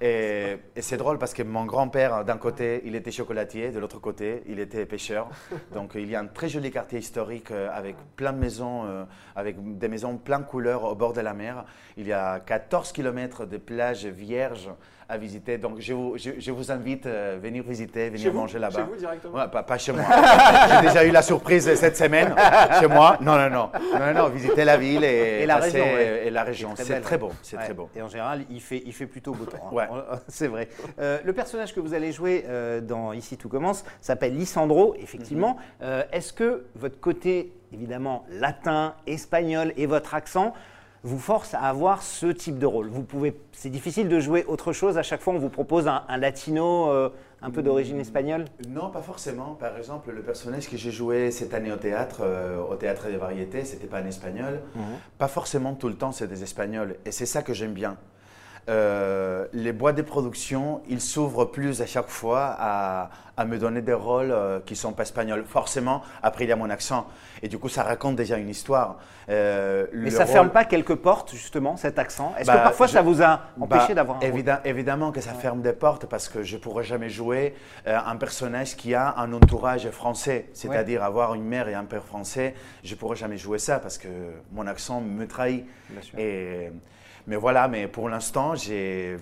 Et, 0.00 0.56
et 0.76 0.82
c'est 0.82 0.96
drôle 0.96 1.18
parce 1.18 1.34
que 1.34 1.42
mon 1.42 1.64
grand-père, 1.64 2.24
d'un 2.24 2.38
côté, 2.38 2.82
il 2.84 2.94
était 2.94 3.10
chocolatier, 3.10 3.70
de 3.70 3.78
l'autre 3.78 4.00
côté, 4.00 4.42
il 4.46 4.60
était 4.60 4.86
pêcheur. 4.86 5.28
Donc 5.72 5.92
il 5.94 6.08
y 6.08 6.16
a 6.16 6.20
un 6.20 6.26
très 6.26 6.48
joli 6.48 6.70
quartier 6.70 6.98
historique 6.98 7.50
euh, 7.50 7.68
avec 7.72 7.96
plein 8.16 8.32
de 8.32 8.38
maisons, 8.38 8.84
euh, 8.86 9.04
avec 9.36 9.56
des 9.78 9.88
maisons 9.88 10.16
plein 10.16 10.40
de 10.40 10.44
couleurs 10.44 10.84
au 10.84 10.94
bord 10.94 11.12
de 11.12 11.20
la 11.20 11.34
mer. 11.34 11.64
Il 11.96 12.06
y 12.06 12.12
a 12.12 12.40
14 12.40 12.92
km 12.92 13.46
de 13.46 13.56
plages 13.56 14.06
vierges 14.06 14.70
à 15.08 15.16
visiter. 15.16 15.56
Donc 15.56 15.80
je 15.80 15.94
vous, 15.94 16.18
je, 16.18 16.32
je 16.38 16.50
vous 16.50 16.70
invite 16.70 17.06
à 17.06 17.36
venir 17.36 17.62
visiter, 17.64 18.10
venir 18.10 18.24
Chez 18.24 18.30
manger 18.30 18.52
Chez 18.54 18.58
là-bas. 18.58 18.82
vous 18.90 18.96
directement 18.96 19.34
Ouais, 19.38 19.48
pas, 19.48 19.62
pas 19.62 19.78
chez 19.78 19.92
moi. 19.92 20.02
J'ai 20.70 20.86
déjà 20.86 21.04
eu 21.04 21.10
la 21.10 21.22
surprise 21.22 21.72
cette 21.74 21.96
semaine 21.96 22.34
chez 22.78 22.86
moi. 22.86 23.16
Non, 23.22 23.36
non, 23.38 23.48
non. 23.48 23.70
Non, 23.98 24.12
non, 24.14 24.28
visiter 24.28 24.64
la 24.64 24.76
ville 24.76 25.04
et, 25.04 25.40
Et 25.42 25.46
la 25.46 25.56
passer- 25.58 25.80
région, 25.80 25.94
ouais. 25.96 26.22
et 26.26 26.30
la 26.30 26.42
région. 26.44 26.70
C'est 26.76 27.00
très 27.00 27.16
beau. 27.16 27.30
C'est 27.42 27.56
Ouais. 27.56 27.64
très 27.64 27.72
beau. 27.74 27.88
Et 27.96 28.02
en 28.02 28.08
général, 28.08 28.42
il 28.50 28.60
fait, 28.60 28.82
il 28.84 28.92
fait 28.92 29.06
plutôt 29.06 29.32
beau 29.32 29.46
temps. 29.46 29.56
hein. 29.70 29.74
Ouais. 29.74 29.86
C'est 30.28 30.48
vrai. 30.48 30.68
Euh, 31.00 31.18
le 31.24 31.32
personnage 31.32 31.74
que 31.74 31.80
vous 31.80 31.94
allez 31.94 32.12
jouer 32.12 32.44
euh, 32.46 32.80
dans 32.82 33.12
Ici 33.14 33.36
tout 33.38 33.48
commence 33.48 33.84
s'appelle 34.02 34.36
Lissandro, 34.36 34.94
effectivement. 35.00 35.54
Mhm. 35.54 35.62
Euh, 35.82 36.02
Est-ce 36.12 36.32
que 36.34 36.66
votre 36.74 37.00
côté, 37.00 37.52
évidemment, 37.72 38.26
latin, 38.30 38.94
espagnol 39.06 39.72
et 39.78 39.86
votre 39.86 40.14
accent 40.14 40.52
vous 41.08 41.18
force 41.18 41.54
à 41.54 41.60
avoir 41.60 42.02
ce 42.02 42.26
type 42.26 42.58
de 42.58 42.66
rôle 42.66 42.88
Vous 42.88 43.02
pouvez, 43.02 43.34
C'est 43.52 43.70
difficile 43.70 44.08
de 44.08 44.20
jouer 44.20 44.44
autre 44.46 44.72
chose. 44.72 44.98
À 44.98 45.02
chaque 45.02 45.20
fois, 45.20 45.32
on 45.32 45.38
vous 45.38 45.48
propose 45.48 45.88
un, 45.88 46.04
un 46.06 46.18
latino 46.18 46.90
euh, 46.90 47.08
un 47.40 47.50
peu 47.50 47.62
d'origine 47.62 47.98
espagnole 47.98 48.44
Non, 48.68 48.90
pas 48.90 49.00
forcément. 49.00 49.54
Par 49.54 49.76
exemple, 49.78 50.10
le 50.12 50.22
personnage 50.22 50.68
que 50.68 50.76
j'ai 50.76 50.90
joué 50.90 51.30
cette 51.30 51.54
année 51.54 51.72
au 51.72 51.76
théâtre, 51.76 52.20
euh, 52.22 52.60
au 52.62 52.74
théâtre 52.76 53.06
des 53.08 53.16
variétés, 53.16 53.64
c'était 53.64 53.86
pas 53.86 53.98
un 53.98 54.06
espagnol. 54.06 54.60
Pas 55.16 55.28
forcément 55.28 55.74
tout 55.74 55.88
le 55.88 55.94
temps, 55.94 56.12
c'est 56.12 56.28
des 56.28 56.42
espagnols. 56.42 56.96
Et 57.06 57.10
c'est 57.10 57.26
ça 57.26 57.42
que 57.42 57.54
j'aime 57.54 57.72
bien. 57.72 57.96
Euh, 58.68 59.46
les 59.52 59.72
boîtes 59.72 59.96
de 59.96 60.02
production, 60.02 60.82
ils 60.88 61.00
s'ouvrent 61.00 61.46
plus 61.46 61.80
à 61.80 61.86
chaque 61.86 62.08
fois 62.08 62.54
à, 62.58 63.10
à 63.36 63.44
me 63.46 63.58
donner 63.58 63.80
des 63.80 63.94
rôles 63.94 64.30
euh, 64.30 64.60
qui 64.64 64.76
sont 64.76 64.92
pas 64.92 65.04
espagnols. 65.04 65.44
Forcément, 65.46 66.02
après 66.22 66.44
il 66.44 66.50
y 66.50 66.52
a 66.52 66.56
mon 66.56 66.68
accent. 66.68 67.06
Et 67.42 67.48
du 67.48 67.58
coup, 67.58 67.68
ça 67.68 67.82
raconte 67.82 68.16
déjà 68.16 68.36
une 68.36 68.48
histoire. 68.48 68.98
Euh, 69.30 69.86
Mais 69.94 70.10
ça 70.10 70.24
rôle- 70.24 70.32
ferme 70.32 70.50
pas 70.50 70.64
quelques 70.64 70.96
portes, 70.96 71.30
justement, 71.32 71.76
cet 71.76 71.98
accent? 71.98 72.34
Est-ce 72.38 72.46
Bah, 72.48 72.58
que 72.58 72.62
parfois 72.64 72.86
je- 72.88 72.92
ça 72.92 73.02
vous 73.02 73.22
a 73.22 73.40
empêché 73.60 73.88
Bah, 73.88 73.94
d'avoir 73.94 74.16
un 74.18 74.20
rôle? 74.20 74.60
Évidemment 74.64 75.12
que 75.12 75.20
ça 75.20 75.32
ferme 75.32 75.62
des 75.62 75.72
portes 75.72 76.06
parce 76.06 76.28
que 76.28 76.42
je 76.42 76.56
ne 76.56 76.60
pourrais 76.60 76.84
jamais 76.84 77.08
jouer 77.08 77.54
un 77.86 78.16
personnage 78.16 78.76
qui 78.76 78.94
a 78.94 79.14
un 79.16 79.32
entourage 79.32 79.88
français, 79.90 80.48
c'est-à-dire 80.52 81.02
avoir 81.02 81.34
une 81.34 81.44
mère 81.44 81.68
et 81.68 81.74
un 81.74 81.84
père 81.84 82.04
français. 82.04 82.54
Je 82.84 82.94
ne 82.94 82.98
pourrais 82.98 83.16
jamais 83.16 83.38
jouer 83.38 83.58
ça 83.58 83.78
parce 83.78 83.98
que 83.98 84.08
mon 84.52 84.66
accent 84.66 85.00
me 85.00 85.26
trahit. 85.26 85.64
Bien 85.90 86.02
sûr. 86.02 86.18
Et, 86.18 86.70
mais 87.28 87.36
voilà, 87.36 87.68
mais 87.68 87.86
pour 87.86 88.08
l'instant, 88.08 88.54
j'ai 88.56 89.16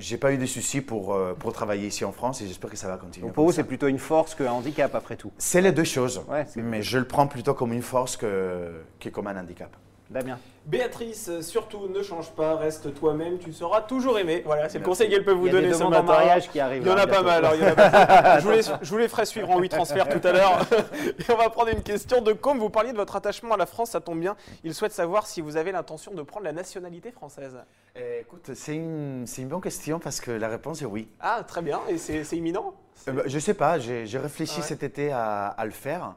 j'ai 0.00 0.16
pas 0.18 0.32
eu 0.32 0.38
de 0.38 0.44
soucis 0.44 0.80
pour, 0.80 1.14
euh, 1.14 1.34
pour 1.34 1.52
travailler 1.52 1.86
ici 1.86 2.04
en 2.04 2.10
France 2.10 2.42
et 2.42 2.48
j'espère 2.48 2.68
que 2.68 2.76
ça 2.76 2.88
va 2.88 2.96
continuer. 2.96 3.26
Donc 3.26 3.34
pour 3.34 3.46
vous, 3.46 3.52
c'est 3.52 3.62
plutôt 3.62 3.86
une 3.86 4.00
force 4.00 4.34
qu'un 4.34 4.50
handicap, 4.50 4.92
après 4.94 5.14
tout. 5.16 5.30
C'est 5.38 5.60
les 5.60 5.70
deux 5.70 5.84
choses, 5.84 6.24
Ouais, 6.28 6.44
mais 6.56 6.82
je 6.82 6.98
le 6.98 7.04
prends 7.04 7.28
plutôt 7.28 7.54
comme 7.54 7.72
une 7.72 7.80
force 7.80 8.16
que, 8.16 8.72
que 8.98 9.08
comme 9.08 9.28
un 9.28 9.40
handicap. 9.40 9.70
Damien 10.10 10.38
Béatrice, 10.66 11.28
euh, 11.28 11.42
surtout 11.42 11.88
ne 11.88 12.02
change 12.02 12.30
pas, 12.30 12.56
reste 12.56 12.94
toi-même, 12.94 13.38
tu 13.38 13.52
seras 13.52 13.82
toujours 13.82 14.18
aimé. 14.18 14.42
Voilà, 14.46 14.70
c'est 14.70 14.78
le 14.78 14.84
conseil 14.84 15.10
qu'elle 15.10 15.22
peut 15.24 15.32
vous 15.32 15.46
Il 15.46 15.52
y 15.52 15.56
a 15.56 15.60
des 15.60 15.66
donner 15.68 15.78
ce 15.78 15.84
matin. 15.84 16.02
mariage 16.02 16.48
qui 16.50 16.58
arrivent. 16.58 16.82
Il 16.82 16.88
y 16.88 16.90
en 16.90 16.96
a 16.96 17.06
pas 17.06 17.22
mal. 17.22 17.44
alors, 17.44 17.54
il 17.54 17.60
y 17.60 17.64
en 17.64 17.68
a 17.68 17.74
pas- 17.74 18.38
je, 18.40 18.44
vous 18.44 18.50
les, 18.50 18.62
je 18.62 18.90
vous 18.90 18.96
les 18.96 19.08
ferai 19.08 19.26
suivre 19.26 19.50
en 19.50 19.58
8 19.58 19.68
transferts 19.68 20.08
tout 20.08 20.26
à 20.26 20.32
l'heure. 20.32 20.60
Et 21.18 21.32
on 21.32 21.36
va 21.36 21.50
prendre 21.50 21.68
une 21.68 21.82
question 21.82 22.22
de 22.22 22.32
Com. 22.32 22.58
Vous 22.58 22.70
parliez 22.70 22.92
de 22.92 22.96
votre 22.96 23.14
attachement 23.14 23.54
à 23.54 23.56
la 23.58 23.66
France, 23.66 23.90
ça 23.90 24.00
tombe 24.00 24.20
bien. 24.20 24.36
Il 24.64 24.72
souhaite 24.74 24.92
savoir 24.92 25.26
si 25.26 25.42
vous 25.42 25.58
avez 25.58 25.70
l'intention 25.70 26.12
de 26.14 26.22
prendre 26.22 26.44
la 26.44 26.52
nationalité 26.52 27.10
française. 27.10 27.58
Eh, 27.96 28.20
écoute, 28.22 28.50
c'est 28.54 28.74
une, 28.74 29.24
c'est 29.26 29.42
une 29.42 29.48
bonne 29.48 29.60
question 29.60 29.98
parce 29.98 30.20
que 30.22 30.30
la 30.30 30.48
réponse 30.48 30.80
est 30.80 30.86
oui. 30.86 31.08
Ah, 31.20 31.42
très 31.46 31.60
bien. 31.60 31.80
Et 31.90 31.98
c'est 31.98 32.24
c'est 32.24 32.36
imminent? 32.38 32.72
Euh, 33.08 33.12
bah, 33.12 33.22
je 33.26 33.38
sais 33.38 33.54
pas, 33.54 33.78
j'ai 33.78 34.06
j'ai 34.06 34.18
réfléchi 34.18 34.60
Ouais. 34.60 34.66
cet 34.66 34.82
été 34.82 35.12
à, 35.12 35.48
à 35.48 35.64
le 35.66 35.72
faire 35.72 36.14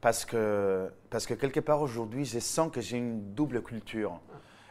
parce 0.00 0.24
que, 0.24 0.90
parce 1.10 1.26
que 1.26 1.34
quelque 1.34 1.60
part 1.60 1.82
aujourd'hui, 1.82 2.24
je 2.24 2.38
sens 2.38 2.70
que 2.72 2.80
j'ai 2.80 2.98
une 2.98 3.34
double 3.34 3.62
culture. 3.62 4.20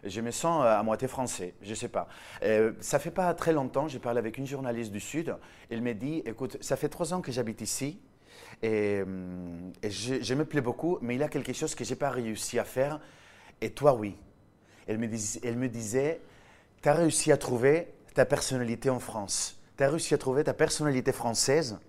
Je 0.03 0.21
me 0.21 0.31
sens 0.31 0.63
euh, 0.63 0.67
à 0.77 0.83
moitié 0.83 1.07
français, 1.07 1.55
je 1.61 1.73
sais 1.73 1.89
pas. 1.89 2.07
Euh, 2.43 2.73
ça 2.79 2.99
fait 2.99 3.11
pas 3.11 3.33
très 3.33 3.51
longtemps, 3.51 3.87
j'ai 3.87 3.99
parlé 3.99 4.19
avec 4.19 4.37
une 4.37 4.45
journaliste 4.45 4.91
du 4.91 4.99
Sud. 4.99 5.35
Elle 5.69 5.81
m'a 5.81 5.93
dit, 5.93 6.21
écoute, 6.25 6.57
ça 6.61 6.77
fait 6.77 6.87
trois 6.87 7.13
ans 7.13 7.21
que 7.21 7.31
j'habite 7.31 7.61
ici 7.61 7.99
et, 8.61 9.01
et 9.81 9.89
je, 9.89 10.21
je 10.21 10.33
me 10.35 10.45
plais 10.45 10.61
beaucoup, 10.61 10.97
mais 11.01 11.15
il 11.15 11.19
y 11.19 11.23
a 11.23 11.27
quelque 11.27 11.51
chose 11.51 11.75
que 11.75 11.83
j'ai 11.83 11.95
pas 11.95 12.09
réussi 12.11 12.59
à 12.59 12.63
faire 12.63 12.99
et 13.59 13.71
toi, 13.71 13.93
oui. 13.95 14.15
Elle 14.87 14.99
me, 14.99 15.07
dis- 15.07 15.41
elle 15.43 15.57
me 15.57 15.67
disait, 15.67 16.21
tu 16.81 16.87
as 16.87 16.93
réussi 16.93 17.31
à 17.31 17.37
trouver 17.37 17.87
ta 18.13 18.25
personnalité 18.25 18.89
en 18.89 18.99
France. 18.99 19.59
Tu 19.77 19.83
as 19.83 19.89
réussi 19.89 20.13
à 20.13 20.17
trouver 20.17 20.43
ta 20.43 20.53
personnalité 20.53 21.11
française 21.11 21.79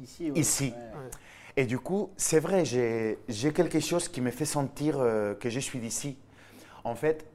Ici. 0.00 0.30
Ici. 0.34 0.74
Et 1.60 1.66
du 1.66 1.78
coup, 1.78 2.08
c'est 2.16 2.40
vrai, 2.40 2.64
j'ai 2.64 3.18
quelque 3.52 3.80
chose 3.80 4.08
qui 4.08 4.22
me 4.22 4.30
fait 4.30 4.46
sentir 4.46 4.96
euh, 4.98 5.34
que 5.34 5.50
je 5.50 5.60
suis 5.60 5.78
d'ici. 5.78 6.16
En 6.84 6.94
fait, 6.94 7.26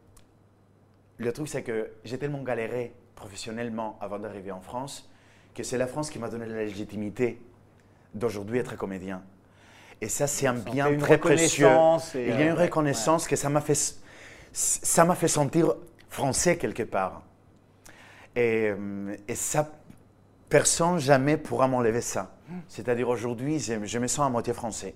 le 1.20 1.32
truc, 1.32 1.48
c'est 1.48 1.62
que 1.62 1.92
j'ai 2.04 2.18
tellement 2.18 2.42
galéré 2.42 2.96
professionnellement 3.14 4.00
avant 4.02 4.18
d'arriver 4.18 4.52
en 4.52 4.62
France 4.62 5.12
que 5.54 5.62
c'est 5.62 5.78
la 5.78 5.86
France 5.86 6.10
qui 6.10 6.18
m'a 6.18 6.28
donné 6.28 6.48
la 6.48 6.64
légitimité 6.64 7.40
d'aujourd'hui 8.16 8.58
être 8.58 8.76
comédien. 8.76 9.22
Et 10.02 10.10
ça, 10.10 10.26
c'est 10.26 10.48
un 10.48 10.56
bien 10.56 10.90
une 10.90 11.00
très 11.00 11.20
précieux. 11.20 11.68
Il 12.16 12.22
y 12.22 12.32
a 12.32 12.36
euh, 12.36 12.50
une 12.50 12.58
ouais, 12.58 12.64
reconnaissance 12.64 13.28
que 13.28 13.36
ça 13.36 13.50
m'a 13.50 13.62
fait, 13.62 13.78
ça 14.54 15.06
m'a 15.06 15.14
fait 15.14 15.28
sentir 15.28 15.76
français 16.10 16.58
quelque 16.58 16.82
part. 16.82 17.22
Et, 18.36 18.72
euh, 18.76 19.16
et 19.28 19.36
ça, 19.36 19.72
personne 20.56 21.00
jamais 21.00 21.36
pourra 21.36 21.68
m'enlever 21.68 22.00
ça. 22.00 22.32
C'est-à-dire 22.70 23.10
aujourd'hui, 23.10 23.60
je, 23.60 24.00
me 24.00 24.08
sens 24.08 24.26
à 24.26 24.30
moitié 24.30 24.54
français. 24.54 24.96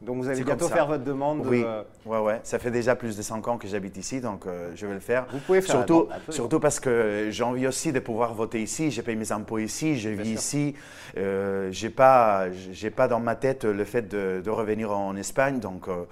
Donc 0.00 0.16
vous 0.16 0.28
allez 0.28 0.42
bientôt 0.42 0.68
faire 0.68 0.86
votre 0.86 1.04
demande. 1.04 1.42
de- 1.42 1.48
Oui, 1.48 1.66
ouais, 2.06 2.18
ouais. 2.18 2.40
Ça 2.44 2.58
fait 2.58 2.70
déjà 2.70 2.96
plus 2.96 3.14
de 3.14 3.20
5 3.20 3.46
ans 3.48 3.58
que 3.58 3.68
j'habite 3.68 3.98
ici, 3.98 4.22
donc 4.22 4.46
euh, 4.46 4.70
je 4.74 4.86
vais 4.86 4.94
le 4.94 5.00
faire. 5.00 5.26
Vous 5.30 5.38
pouvez 5.40 5.60
faire 5.60 5.76
surtout, 5.76 6.04
demande, 6.04 6.12
absolument. 6.12 6.32
surtout 6.32 6.60
parce 6.60 6.80
que 6.80 7.28
j'ai 7.30 7.44
envie 7.44 7.66
aussi 7.66 7.92
de 7.92 8.00
pouvoir 8.00 8.32
voter 8.32 8.62
ici. 8.62 8.90
J'ai 8.90 9.02
payé 9.02 9.18
mes 9.18 9.32
impôts 9.32 9.58
ici, 9.58 9.98
je 9.98 10.08
Bien 10.10 10.22
vis 10.22 10.28
sûr. 10.30 10.38
ici. 10.38 10.74
Euh, 11.18 11.68
j'ai 11.72 11.90
pas, 11.90 12.50
j'ai 12.50 12.90
pas 12.90 13.06
dans 13.06 13.20
ma 13.20 13.34
tête 13.36 13.64
le 13.64 13.84
fait 13.84 14.08
de, 14.08 14.40
de 14.42 14.50
revenir 14.50 14.92
en 14.92 15.14
Espagne, 15.16 15.60
donc, 15.60 15.88
euh, 15.88 16.04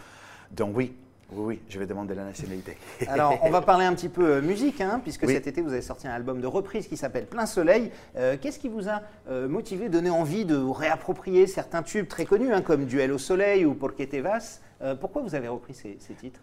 donc 0.50 0.76
oui, 0.76 0.94
oui, 1.36 1.44
oui, 1.56 1.60
je 1.68 1.78
vais 1.78 1.86
demander 1.86 2.14
la 2.14 2.24
nationalité. 2.24 2.76
Alors, 3.08 3.38
on 3.42 3.50
va 3.50 3.60
parler 3.62 3.84
un 3.84 3.94
petit 3.94 4.08
peu 4.08 4.24
euh, 4.36 4.42
musique, 4.42 4.80
hein, 4.80 5.00
puisque 5.02 5.24
Oui. 5.24 5.34
cet 5.34 5.46
été, 5.46 5.60
vous 5.62 5.72
avez 5.72 5.82
sorti 5.82 6.06
un 6.06 6.12
album 6.12 6.40
de 6.40 6.46
reprise 6.46 6.86
qui 6.88 6.96
s'appelle 6.96 7.26
Plein 7.26 7.46
Soleil. 7.46 7.90
Euh, 8.16 8.36
Qu'est-ce 8.40 8.58
qui 8.58 8.68
vous 8.68 8.88
a 8.88 9.02
euh, 9.28 9.48
motivé, 9.48 9.88
donné 9.88 10.10
envie 10.10 10.44
de 10.44 10.56
réapproprier 10.56 11.46
certains 11.46 11.82
tubes 11.82 12.08
très 12.08 12.24
connus, 12.24 12.52
hein, 12.52 12.62
comme 12.62 12.84
Duel 12.86 13.12
au 13.12 13.18
Soleil 13.18 13.64
ou 13.64 13.74
Porque 13.74 14.08
te 14.08 14.16
vas? 14.16 14.60
Euh, 14.82 14.94
Pourquoi 14.94 15.22
vous 15.22 15.34
avez 15.34 15.48
repris 15.48 15.74
ces, 15.74 15.96
ces 16.00 16.14
titres? 16.14 16.40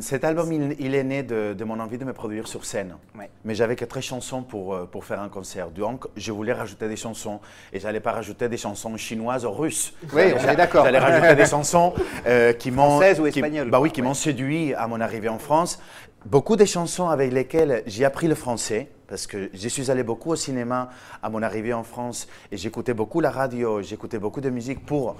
Cet 0.00 0.24
album, 0.24 0.50
il, 0.52 0.74
il 0.78 0.94
est 0.94 1.04
né 1.04 1.22
de, 1.22 1.52
de 1.52 1.64
mon 1.64 1.78
envie 1.80 1.98
de 1.98 2.04
me 2.06 2.14
produire 2.14 2.48
sur 2.48 2.64
scène. 2.64 2.96
Ouais. 3.18 3.28
Mais 3.44 3.54
j'avais 3.54 3.76
que 3.76 3.84
13 3.84 4.02
chansons 4.04 4.42
pour, 4.42 4.74
euh, 4.74 4.86
pour 4.90 5.04
faire 5.04 5.20
un 5.20 5.28
concert. 5.28 5.68
Donc, 5.70 6.06
je 6.16 6.32
voulais 6.32 6.54
rajouter 6.54 6.88
des 6.88 6.96
chansons. 6.96 7.40
Et 7.74 7.80
j'allais 7.80 8.00
pas 8.00 8.12
rajouter 8.12 8.48
des 8.48 8.56
chansons 8.56 8.96
chinoises 8.96 9.44
ou 9.44 9.50
russes. 9.50 9.92
Oui, 10.14 10.32
on 10.34 10.48
est 10.48 10.56
d'accord. 10.56 10.84
J'allais 10.86 10.98
rajouter 10.98 11.34
des 11.34 11.44
chansons 11.46 11.92
euh, 12.26 12.54
qui 12.54 12.70
m'ont. 12.70 12.86
Françaises 12.88 13.20
ou 13.20 13.26
espagnoles. 13.26 13.68
Bah 13.70 13.78
oui, 13.80 13.90
qui 13.90 14.00
Ouais. 14.00 14.06
m'ont 14.06 14.14
séduit 14.14 14.72
à 14.72 14.86
mon 14.86 15.00
arrivée 15.00 15.28
en 15.28 15.38
France. 15.38 15.78
Beaucoup 16.24 16.56
de 16.56 16.64
chansons 16.64 17.08
avec 17.10 17.30
lesquelles 17.32 17.82
j'ai 17.86 18.04
appris 18.06 18.28
le 18.28 18.34
français. 18.34 18.88
Parce 19.08 19.26
que 19.26 19.50
je 19.52 19.68
suis 19.68 19.90
allé 19.90 20.02
beaucoup 20.02 20.30
au 20.30 20.36
cinéma 20.36 20.88
à 21.22 21.28
mon 21.28 21.42
arrivée 21.42 21.74
en 21.74 21.84
France. 21.84 22.26
Et 22.50 22.56
j'écoutais 22.56 22.94
beaucoup 22.94 23.20
la 23.20 23.30
radio, 23.30 23.82
j'écoutais 23.82 24.18
beaucoup 24.18 24.40
de 24.40 24.48
musique 24.50 24.84
pour, 24.86 25.16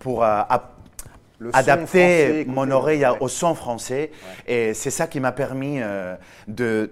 pour 0.00 0.24
euh, 0.24 0.40
app- 0.48 0.72
Le 0.72 0.78
son 0.78 0.78
français, 0.78 1.27
adapter 1.52 2.44
mon 2.46 2.70
oreille 2.70 3.06
ouais. 3.06 3.16
au 3.20 3.28
son 3.28 3.54
français. 3.54 4.10
Et 4.46 4.74
c'est 4.74 4.90
ça 4.90 5.06
qui 5.06 5.20
m'a 5.20 5.32
permis 5.32 5.80
euh, 5.80 6.16
de, 6.46 6.90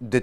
de, 0.00 0.22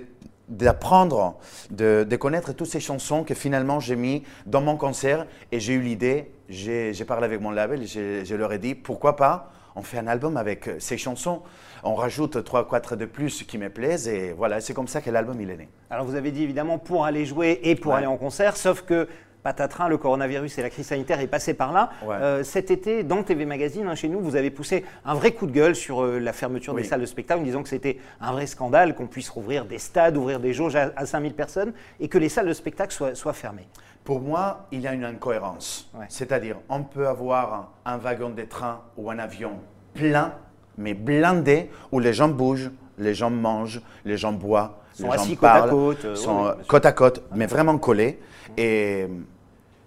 d'apprendre, 0.50 1.38
de, 1.72 2.06
de 2.08 2.16
connaître 2.16 2.54
toutes 2.54 2.68
ces 2.68 2.80
chansons 2.80 3.24
que 3.24 3.34
finalement 3.34 3.80
j'ai 3.80 3.96
mis 3.96 4.24
dans 4.46 4.62
mon 4.62 4.78
concert 4.78 5.26
et 5.52 5.60
j'ai 5.60 5.74
eu 5.74 5.82
l'idée, 5.82 6.32
j'ai 6.50 6.94
parlé 7.06 7.26
avec 7.26 7.40
mon 7.42 7.52
label, 7.52 7.86
je 7.88 8.36
leur 8.36 8.52
ai 8.54 8.60
dit 8.60 8.76
pourquoi 8.76 9.16
pas 9.16 9.50
on 9.76 9.82
fait 9.82 9.98
un 9.98 10.06
album 10.06 10.38
avec 10.38 10.68
euh, 10.68 10.76
ces 10.78 11.00
chansons, 11.00 11.42
on 11.84 11.96
rajoute 11.96 12.44
trois, 12.44 12.70
quatre 12.70 12.96
de 12.96 13.06
plus 13.06 13.42
qui 13.42 13.58
me 13.58 13.72
plaisent 13.72 14.08
et 14.08 14.32
voilà, 14.32 14.62
c'est 14.62 14.76
comme 14.76 14.88
ça 14.88 15.02
que 15.02 15.10
l'album 15.10 15.42
il 15.42 15.50
est 15.50 15.58
né. 15.58 15.68
Alors 15.90 16.06
vous 16.06 16.14
avez 16.14 16.30
dit 16.30 16.44
évidemment 16.44 16.78
pour 16.78 17.06
aller 17.06 17.26
jouer 17.26 17.60
et 17.64 17.74
pour 17.76 17.94
Ouais. 17.94 17.98
aller 17.98 18.06
en 18.06 18.18
concert, 18.18 18.56
sauf 18.56 18.84
que 18.84 19.08
patatrin, 19.44 19.90
le 19.90 19.98
coronavirus 19.98 20.58
et 20.58 20.62
la 20.62 20.70
crise 20.70 20.88
sanitaire 20.88 21.20
est 21.20 21.28
passé 21.28 21.54
par 21.54 21.72
là. 21.74 21.92
Ouais. 22.04 22.16
Euh, 22.16 22.44
cet 22.44 22.72
été, 22.72 23.04
dans 23.04 23.24
TV 23.24 23.46
Magazine, 23.46 23.88
hein, 23.88 23.96
chez 23.96 24.08
nous, 24.08 24.22
vous 24.22 24.36
avez 24.36 24.50
poussé 24.50 24.86
un 25.06 25.14
vrai 25.14 25.34
coup 25.34 25.46
de 25.46 25.52
gueule 25.52 25.76
sur 25.76 26.04
euh, 26.04 26.20
la 26.20 26.34
fermeture 26.34 26.74
des 26.74 26.84
salles 26.84 27.02
de 27.02 27.06
spectacle, 27.06 27.42
en 27.42 27.44
disant 27.44 27.62
que 27.62 27.70
c'était 27.70 27.98
un 28.22 28.32
vrai 28.32 28.48
scandale 28.48 28.96
qu'on 28.96 29.08
puisse 29.08 29.30
rouvrir 29.30 29.66
des 29.66 29.78
stades, 29.80 30.18
ouvrir 30.18 30.40
des 30.40 30.54
jauges 30.54 30.76
à, 30.76 30.92
à 30.96 31.06
5000 31.06 31.34
personnes 31.34 31.74
et 32.00 32.08
que 32.08 32.18
les 32.18 32.30
salles 32.30 32.48
de 32.48 32.54
spectacle 32.54 32.94
soient, 32.94 33.16
soient 33.16 33.34
fermées. 33.34 33.68
Pour 34.04 34.20
moi, 34.20 34.68
il 34.72 34.82
y 34.82 34.88
a 34.88 34.94
une 34.94 35.06
incohérence. 35.06 35.90
Ouais. 35.94 36.06
C'est-à-dire, 36.10 36.58
on 36.70 36.84
peut 36.84 37.08
avoir 37.08 37.72
un 37.86 37.98
wagon 37.98 38.30
de 38.32 38.44
train 38.44 38.82
ou 38.98 39.10
un 39.10 39.20
avion 39.20 39.52
plein, 39.94 40.34
mais 40.78 40.94
blindé, 40.94 41.70
où 41.92 42.00
les 42.00 42.14
gens 42.14 42.28
bougent, 42.28 42.72
les 42.98 43.14
gens 43.14 43.30
mangent, 43.30 43.82
les 44.06 44.18
gens 44.18 44.34
boivent, 44.34 44.72
Sont 44.94 45.04
les 45.04 45.10
gens 45.10 45.16
assis 45.16 45.38
côte 45.38 45.50
à 45.50 45.54
parlent, 45.54 45.70
côte, 45.70 46.06
euh, 46.06 46.16
sont 46.16 46.44
oui, 46.44 46.50
euh, 46.50 46.64
côte 46.68 46.86
à 46.86 46.92
côte, 46.92 47.24
mais 47.36 47.46
vraiment 47.46 47.78
collés. 47.78 48.20
Et, 48.58 49.08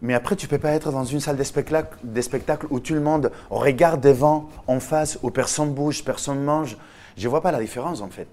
mais 0.02 0.14
après, 0.14 0.36
tu 0.36 0.46
peux 0.48 0.58
pas 0.58 0.70
être 0.72 0.90
dans 0.92 1.04
une 1.04 1.20
salle 1.20 1.36
de 1.36 1.42
spectacle, 1.42 1.96
des 2.04 2.22
spectacles 2.22 2.66
où 2.70 2.80
tout 2.80 2.94
le 2.94 3.00
monde 3.00 3.32
regarde 3.50 4.00
devant, 4.00 4.48
en 4.66 4.80
face, 4.80 5.18
où 5.22 5.30
personne 5.30 5.72
bouge, 5.72 6.04
personne 6.04 6.42
mange. 6.42 6.76
Je 7.16 7.28
vois 7.28 7.40
pas 7.40 7.50
la 7.52 7.60
différence 7.60 8.00
en 8.02 8.08
fait. 8.08 8.28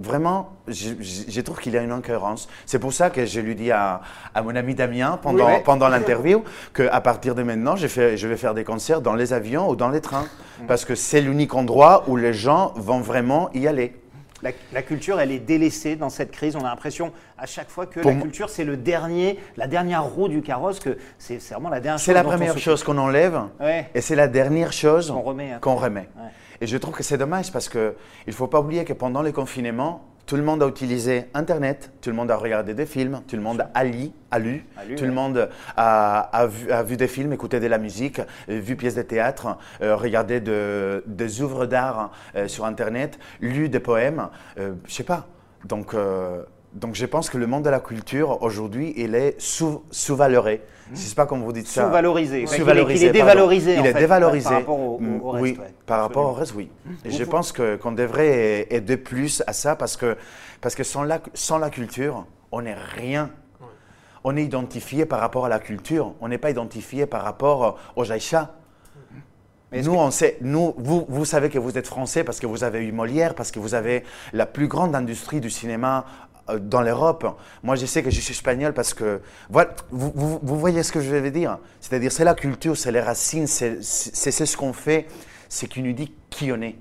Vraiment, 0.00 0.50
je, 0.68 0.90
je- 1.00 1.22
je 1.28 1.40
trouve 1.40 1.58
qu'il 1.58 1.72
y 1.72 1.76
a 1.76 1.82
une 1.82 1.90
incohérence. 1.90 2.48
C'est 2.66 2.78
pour 2.78 2.92
ça 2.92 3.10
que 3.10 3.26
je 3.26 3.40
lui 3.40 3.56
dis 3.56 3.72
à, 3.72 4.00
à 4.32 4.42
mon 4.42 4.54
ami 4.54 4.76
Damien 4.76 5.18
pendant, 5.20 5.46
Oui, 5.46 5.52
oui. 5.56 5.62
pendant 5.64 5.88
l'interview 5.88 6.44
qu'à 6.74 7.00
partir 7.00 7.34
de 7.34 7.42
maintenant, 7.42 7.74
je, 7.74 7.88
fais- 7.88 8.16
je 8.16 8.28
vais 8.28 8.36
faire 8.36 8.54
des 8.54 8.62
concerts 8.62 9.00
dans 9.00 9.14
les 9.14 9.32
avions 9.32 9.68
ou 9.68 9.74
dans 9.74 9.88
les 9.88 10.00
trains. 10.00 10.26
Parce 10.68 10.84
que 10.84 10.94
c'est 10.94 11.20
l'unique 11.20 11.52
endroit 11.54 12.04
où 12.06 12.14
les 12.16 12.32
gens 12.32 12.72
vont 12.76 13.00
vraiment 13.00 13.50
y 13.54 13.66
aller. 13.66 13.96
La, 14.42 14.50
la 14.72 14.82
culture, 14.82 15.18
elle 15.20 15.32
est 15.32 15.38
délaissée 15.40 15.96
dans 15.96 16.10
cette 16.10 16.30
crise. 16.30 16.54
On 16.54 16.60
a 16.60 16.68
l'impression 16.70 17.12
à 17.36 17.46
chaque 17.46 17.68
fois 17.70 17.86
que 17.86 18.00
Pour 18.00 18.10
la 18.12 18.16
culture, 18.18 18.50
c'est 18.50 18.64
le 18.64 18.76
dernier, 18.76 19.38
la 19.56 19.66
dernière 19.66 20.04
roue 20.04 20.28
du 20.28 20.42
carrosse, 20.42 20.78
que 20.78 20.96
c'est 21.18 21.40
c'est 21.40 21.54
vraiment 21.54 21.70
la 21.70 21.80
dernière 21.80 21.98
C'est 21.98 22.06
chose 22.06 22.14
la 22.14 22.22
dont 22.22 22.28
on 22.28 22.32
première 22.32 22.58
chose 22.58 22.84
qu'on 22.84 22.98
enlève 22.98 23.40
Ouais. 23.60 23.88
et 23.94 24.00
c'est 24.00 24.14
la 24.16 24.28
dernière 24.28 24.72
chose 24.72 25.10
Qu'on 25.10 25.22
remet, 25.22 25.52
hein. 25.52 25.60
remet. 25.62 26.08
Ouais. 26.16 26.30
Et 26.60 26.66
je 26.66 26.76
trouve 26.76 26.94
que 26.94 27.02
c'est 27.02 27.18
dommage 27.18 27.52
parce 27.52 27.68
qu'il 27.68 27.94
ne 28.26 28.32
faut 28.32 28.46
pas 28.48 28.60
oublier 28.60 28.84
que 28.84 28.92
pendant 28.92 29.22
le 29.22 29.30
confinement, 29.32 30.02
tout 30.28 30.36
le 30.36 30.42
monde 30.42 30.62
a 30.62 30.66
utilisé 30.68 31.24
Internet, 31.32 31.90
tout 32.02 32.10
le 32.10 32.16
monde 32.16 32.30
a 32.30 32.36
regardé 32.36 32.74
des 32.74 32.84
films, 32.84 33.22
tout 33.26 33.34
le 33.34 33.40
monde 33.40 33.64
a 33.72 33.82
lu, 33.84 34.10
a 34.30 34.38
lu, 34.38 34.62
A 34.76 34.84
lu, 34.84 34.94
tout 34.94 35.00
ouais. 35.02 35.08
le 35.08 35.14
monde 35.14 35.48
a, 35.74 36.18
a 36.20 36.46
vu, 36.46 36.70
a 36.70 36.82
vu 36.82 36.98
des 36.98 37.08
films, 37.08 37.32
écouté 37.32 37.60
de 37.60 37.66
la 37.66 37.78
musique, 37.78 38.20
euh, 38.20 38.60
vu 38.60 38.76
pièces 38.76 38.94
de 38.96 39.02
théâtre, 39.02 39.56
euh, 39.80 39.96
regardé 39.96 40.40
de- 40.40 41.02
des 41.06 41.40
œuvres 41.40 41.64
d'art 41.64 42.12
euh, 42.36 42.46
sur 42.46 42.66
Internet, 42.66 43.18
lu 43.40 43.70
des 43.70 43.80
poèmes, 43.80 44.28
je 44.58 44.70
sais 44.86 45.02
pas. 45.02 45.26
Donc, 45.64 45.94
euh, 45.94 46.42
donc 46.78 46.94
je 46.94 47.06
pense 47.06 47.28
que 47.30 47.38
le 47.38 47.46
monde 47.46 47.64
de 47.64 47.70
la 47.70 47.80
culture 47.80 48.42
aujourd'hui, 48.42 48.94
il 48.96 49.14
est 49.14 49.34
sous- 49.40 49.82
sous-valoré. 49.90 50.62
Je 50.88 50.92
ne 50.92 50.96
sais 50.96 51.14
pas 51.14 51.26
comment 51.26 51.44
vous 51.44 51.52
dites 51.52 51.66
ça. 51.68 51.84
Sous-valorisé. 51.84 52.44
Qu'il 52.44 52.54
est- 52.54 52.64
pardon. 52.64 53.12
dévalorisé, 53.12 53.78
en 53.78 53.80
Il 53.82 53.86
est 53.86 53.92
fait, 53.92 53.98
dévalorisé. 53.98 54.48
par 54.48 54.58
rapport 54.58 54.80
au- 54.80 54.94
au- 54.96 55.00
Mm, 55.00 55.20
au 55.22 55.30
reste, 55.32 55.42
Oui, 55.42 55.56
ouais. 55.60 55.74
par 55.84 56.00
rapport 56.00 56.26
au 56.30 56.32
reste, 56.32 56.54
oui. 56.54 56.70
Et 57.04 57.10
je 57.10 57.24
pense 57.24 57.52
qu'on 57.52 57.92
devrait 57.92 58.66
aider 58.70 58.96
plus 58.96 59.42
à 59.46 59.52
ça 59.52 59.76
parce 59.76 59.96
que, 59.98 60.16
parce 60.62 60.74
que 60.74 60.84
sans, 60.84 61.02
la, 61.02 61.20
sans 61.34 61.58
la 61.58 61.68
culture, 61.68 62.24
on 62.52 62.62
n'est 62.62 62.74
rien. 62.96 63.28
On 64.24 64.36
est 64.36 64.42
identifié 64.44 65.04
par 65.04 65.20
rapport 65.20 65.44
à 65.46 65.48
la 65.48 65.58
culture. 65.58 66.14
On 66.20 66.28
n'est 66.28 66.38
pas 66.38 66.50
identifié 66.50 67.06
par 67.06 67.22
rapport 67.22 67.78
aux 67.94 68.04
Jaïcha. 68.04 68.54
Mais 69.70 69.82
Nous, 69.82 69.94
on 69.94 70.10
sait, 70.10 70.38
nous, 70.40 70.72
vous, 70.78 71.04
vous 71.10 71.26
savez 71.26 71.50
que 71.50 71.58
vous 71.58 71.76
êtes 71.76 71.86
français 71.86 72.24
parce 72.24 72.40
que 72.40 72.46
vous 72.46 72.64
avez 72.64 72.82
eu 72.86 72.90
Molière, 72.90 73.34
parce 73.34 73.50
que 73.50 73.58
vous 73.58 73.74
avez 73.74 74.02
la 74.32 74.46
plus 74.46 74.66
grande 74.66 74.94
industrie 74.94 75.40
du 75.42 75.50
cinéma 75.50 76.06
dans 76.60 76.82
l'Europe. 76.82 77.26
Moi, 77.62 77.76
je 77.76 77.86
sais 77.86 78.02
que 78.02 78.10
je 78.10 78.20
suis 78.20 78.32
espagnol 78.32 78.72
parce 78.72 78.94
que, 78.94 79.20
voilà, 79.50 79.70
vous, 79.90 80.40
voyez 80.42 80.82
ce 80.82 80.92
que 80.92 81.00
je 81.00 81.10
veux 81.10 81.30
dire. 81.30 81.58
C'est-à-dire, 81.80 82.12
c'est 82.12 82.24
la 82.24 82.34
culture, 82.34 82.76
c'est 82.76 82.92
les 82.92 83.00
racines, 83.00 83.46
c'est 83.46 83.82
ce 83.82 84.56
qu'on 84.56 84.72
fait, 84.72 85.06
c'est 85.48 85.68
qui 85.68 85.82
nous 85.82 85.92
dit 85.92 86.12
qui 86.30 86.50
on 86.52 86.60
est. 86.62 86.76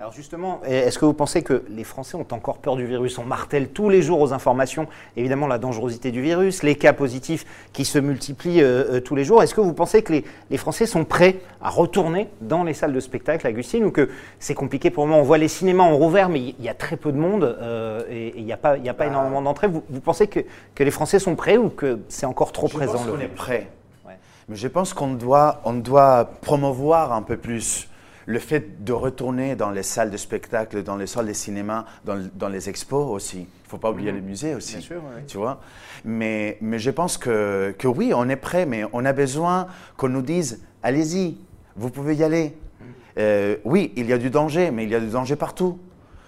Alors 0.00 0.12
justement, 0.12 0.60
est-ce 0.64 0.98
que 0.98 1.04
vous 1.04 1.12
pensez 1.12 1.42
que 1.42 1.62
les 1.68 1.84
Français 1.84 2.16
ont 2.16 2.26
encore 2.32 2.58
peur 2.58 2.74
du 2.74 2.84
virus? 2.84 3.16
On 3.18 3.24
martèle 3.24 3.68
tous 3.68 3.88
les 3.88 4.02
jours 4.02 4.20
aux 4.20 4.32
informations, 4.32 4.88
évidemment, 5.16 5.46
la 5.46 5.58
dangerosité 5.58 6.10
du 6.10 6.20
virus, 6.20 6.64
les 6.64 6.74
cas 6.74 6.92
positifs 6.92 7.46
qui 7.72 7.84
se 7.84 8.00
multiplient 8.00 8.60
euh, 8.60 8.96
euh, 8.96 9.00
tous 9.00 9.14
les 9.14 9.24
jours. 9.24 9.40
Est-ce 9.40 9.54
que 9.54 9.60
vous 9.60 9.72
pensez 9.72 10.02
que 10.02 10.12
les, 10.12 10.24
les 10.50 10.56
Français 10.56 10.86
sont 10.86 11.04
prêts 11.04 11.36
à 11.62 11.70
retourner 11.70 12.28
dans 12.40 12.64
les 12.64 12.74
salles 12.74 12.92
de 12.92 12.98
spectacle, 12.98 13.46
Agustine, 13.46 13.84
ou 13.84 13.92
que 13.92 14.10
c'est 14.40 14.54
compliqué 14.54 14.90
pour 14.90 15.04
le 15.04 15.10
moment 15.10 15.22
On 15.22 15.24
voit 15.24 15.38
les 15.38 15.46
cinémas 15.48 15.84
ont 15.84 15.96
rouvert, 15.96 16.28
mais 16.28 16.40
il 16.40 16.64
y 16.64 16.68
a 16.68 16.74
très 16.74 16.96
peu 16.96 17.12
de 17.12 17.18
monde 17.18 17.44
euh, 17.44 18.02
et 18.10 18.34
il 18.36 18.44
n'y 18.44 18.52
a 18.52 18.56
pas, 18.56 18.76
y 18.76 18.88
a 18.88 18.94
pas 18.94 19.04
Ah. 19.04 19.10
énormément 19.10 19.42
d'entrées. 19.42 19.68
Vous, 19.68 19.84
vous 19.88 20.00
pensez 20.00 20.26
que, 20.26 20.40
que 20.74 20.82
les 20.82 20.90
Français 20.90 21.20
sont 21.20 21.36
prêts 21.36 21.56
ou 21.56 21.68
que 21.68 22.00
c'est 22.08 22.26
encore 22.26 22.50
trop 22.50 22.66
Je 22.66 22.74
présent 22.74 22.94
pense 22.94 23.06
le 23.06 23.12
qu'on 23.12 23.20
est 23.20 23.28
prêt. 23.28 23.68
Ouais. 24.04 24.18
Mais 24.48 24.56
je 24.56 24.66
pense 24.66 24.92
qu'on 24.92 25.12
doit, 25.14 25.60
on 25.64 25.72
doit 25.72 26.28
promouvoir 26.42 27.12
un 27.12 27.22
peu 27.22 27.36
plus 27.36 27.88
le 28.26 28.38
fait 28.38 28.84
de 28.84 28.92
retourner 28.92 29.56
dans 29.56 29.70
les 29.70 29.82
salles 29.82 30.10
de 30.10 30.16
spectacle, 30.16 30.82
dans 30.82 30.96
les 30.96 31.06
salles 31.06 31.26
de 31.26 31.32
cinéma, 31.32 31.86
dans, 32.04 32.18
dans 32.34 32.48
les 32.48 32.68
expos 32.68 33.10
aussi. 33.10 33.38
Il 33.38 33.64
ne 33.64 33.68
faut 33.68 33.78
pas 33.78 33.90
oublier 33.90 34.12
les 34.12 34.20
musées 34.20 34.54
aussi. 34.54 34.76
Bien 34.76 34.82
sûr, 34.82 35.02
oui. 35.04 35.22
Tu 35.26 35.36
vois 35.36 35.60
mais, 36.04 36.58
mais 36.60 36.78
je 36.78 36.90
pense 36.90 37.16
que, 37.16 37.74
que 37.78 37.88
oui, 37.88 38.12
on 38.14 38.28
est 38.28 38.36
prêt, 38.36 38.66
mais 38.66 38.84
on 38.92 39.04
a 39.04 39.12
besoin 39.12 39.68
qu'on 39.96 40.08
nous 40.08 40.22
dise 40.22 40.62
allez-y, 40.82 41.38
vous 41.76 41.90
pouvez 41.90 42.14
y 42.14 42.22
aller. 42.22 42.56
Euh, 43.18 43.56
oui, 43.64 43.92
il 43.96 44.06
y 44.06 44.12
a 44.12 44.18
du 44.18 44.30
danger, 44.30 44.70
mais 44.70 44.84
il 44.84 44.90
y 44.90 44.94
a 44.94 45.00
du 45.00 45.08
danger 45.08 45.36
partout. 45.36 45.78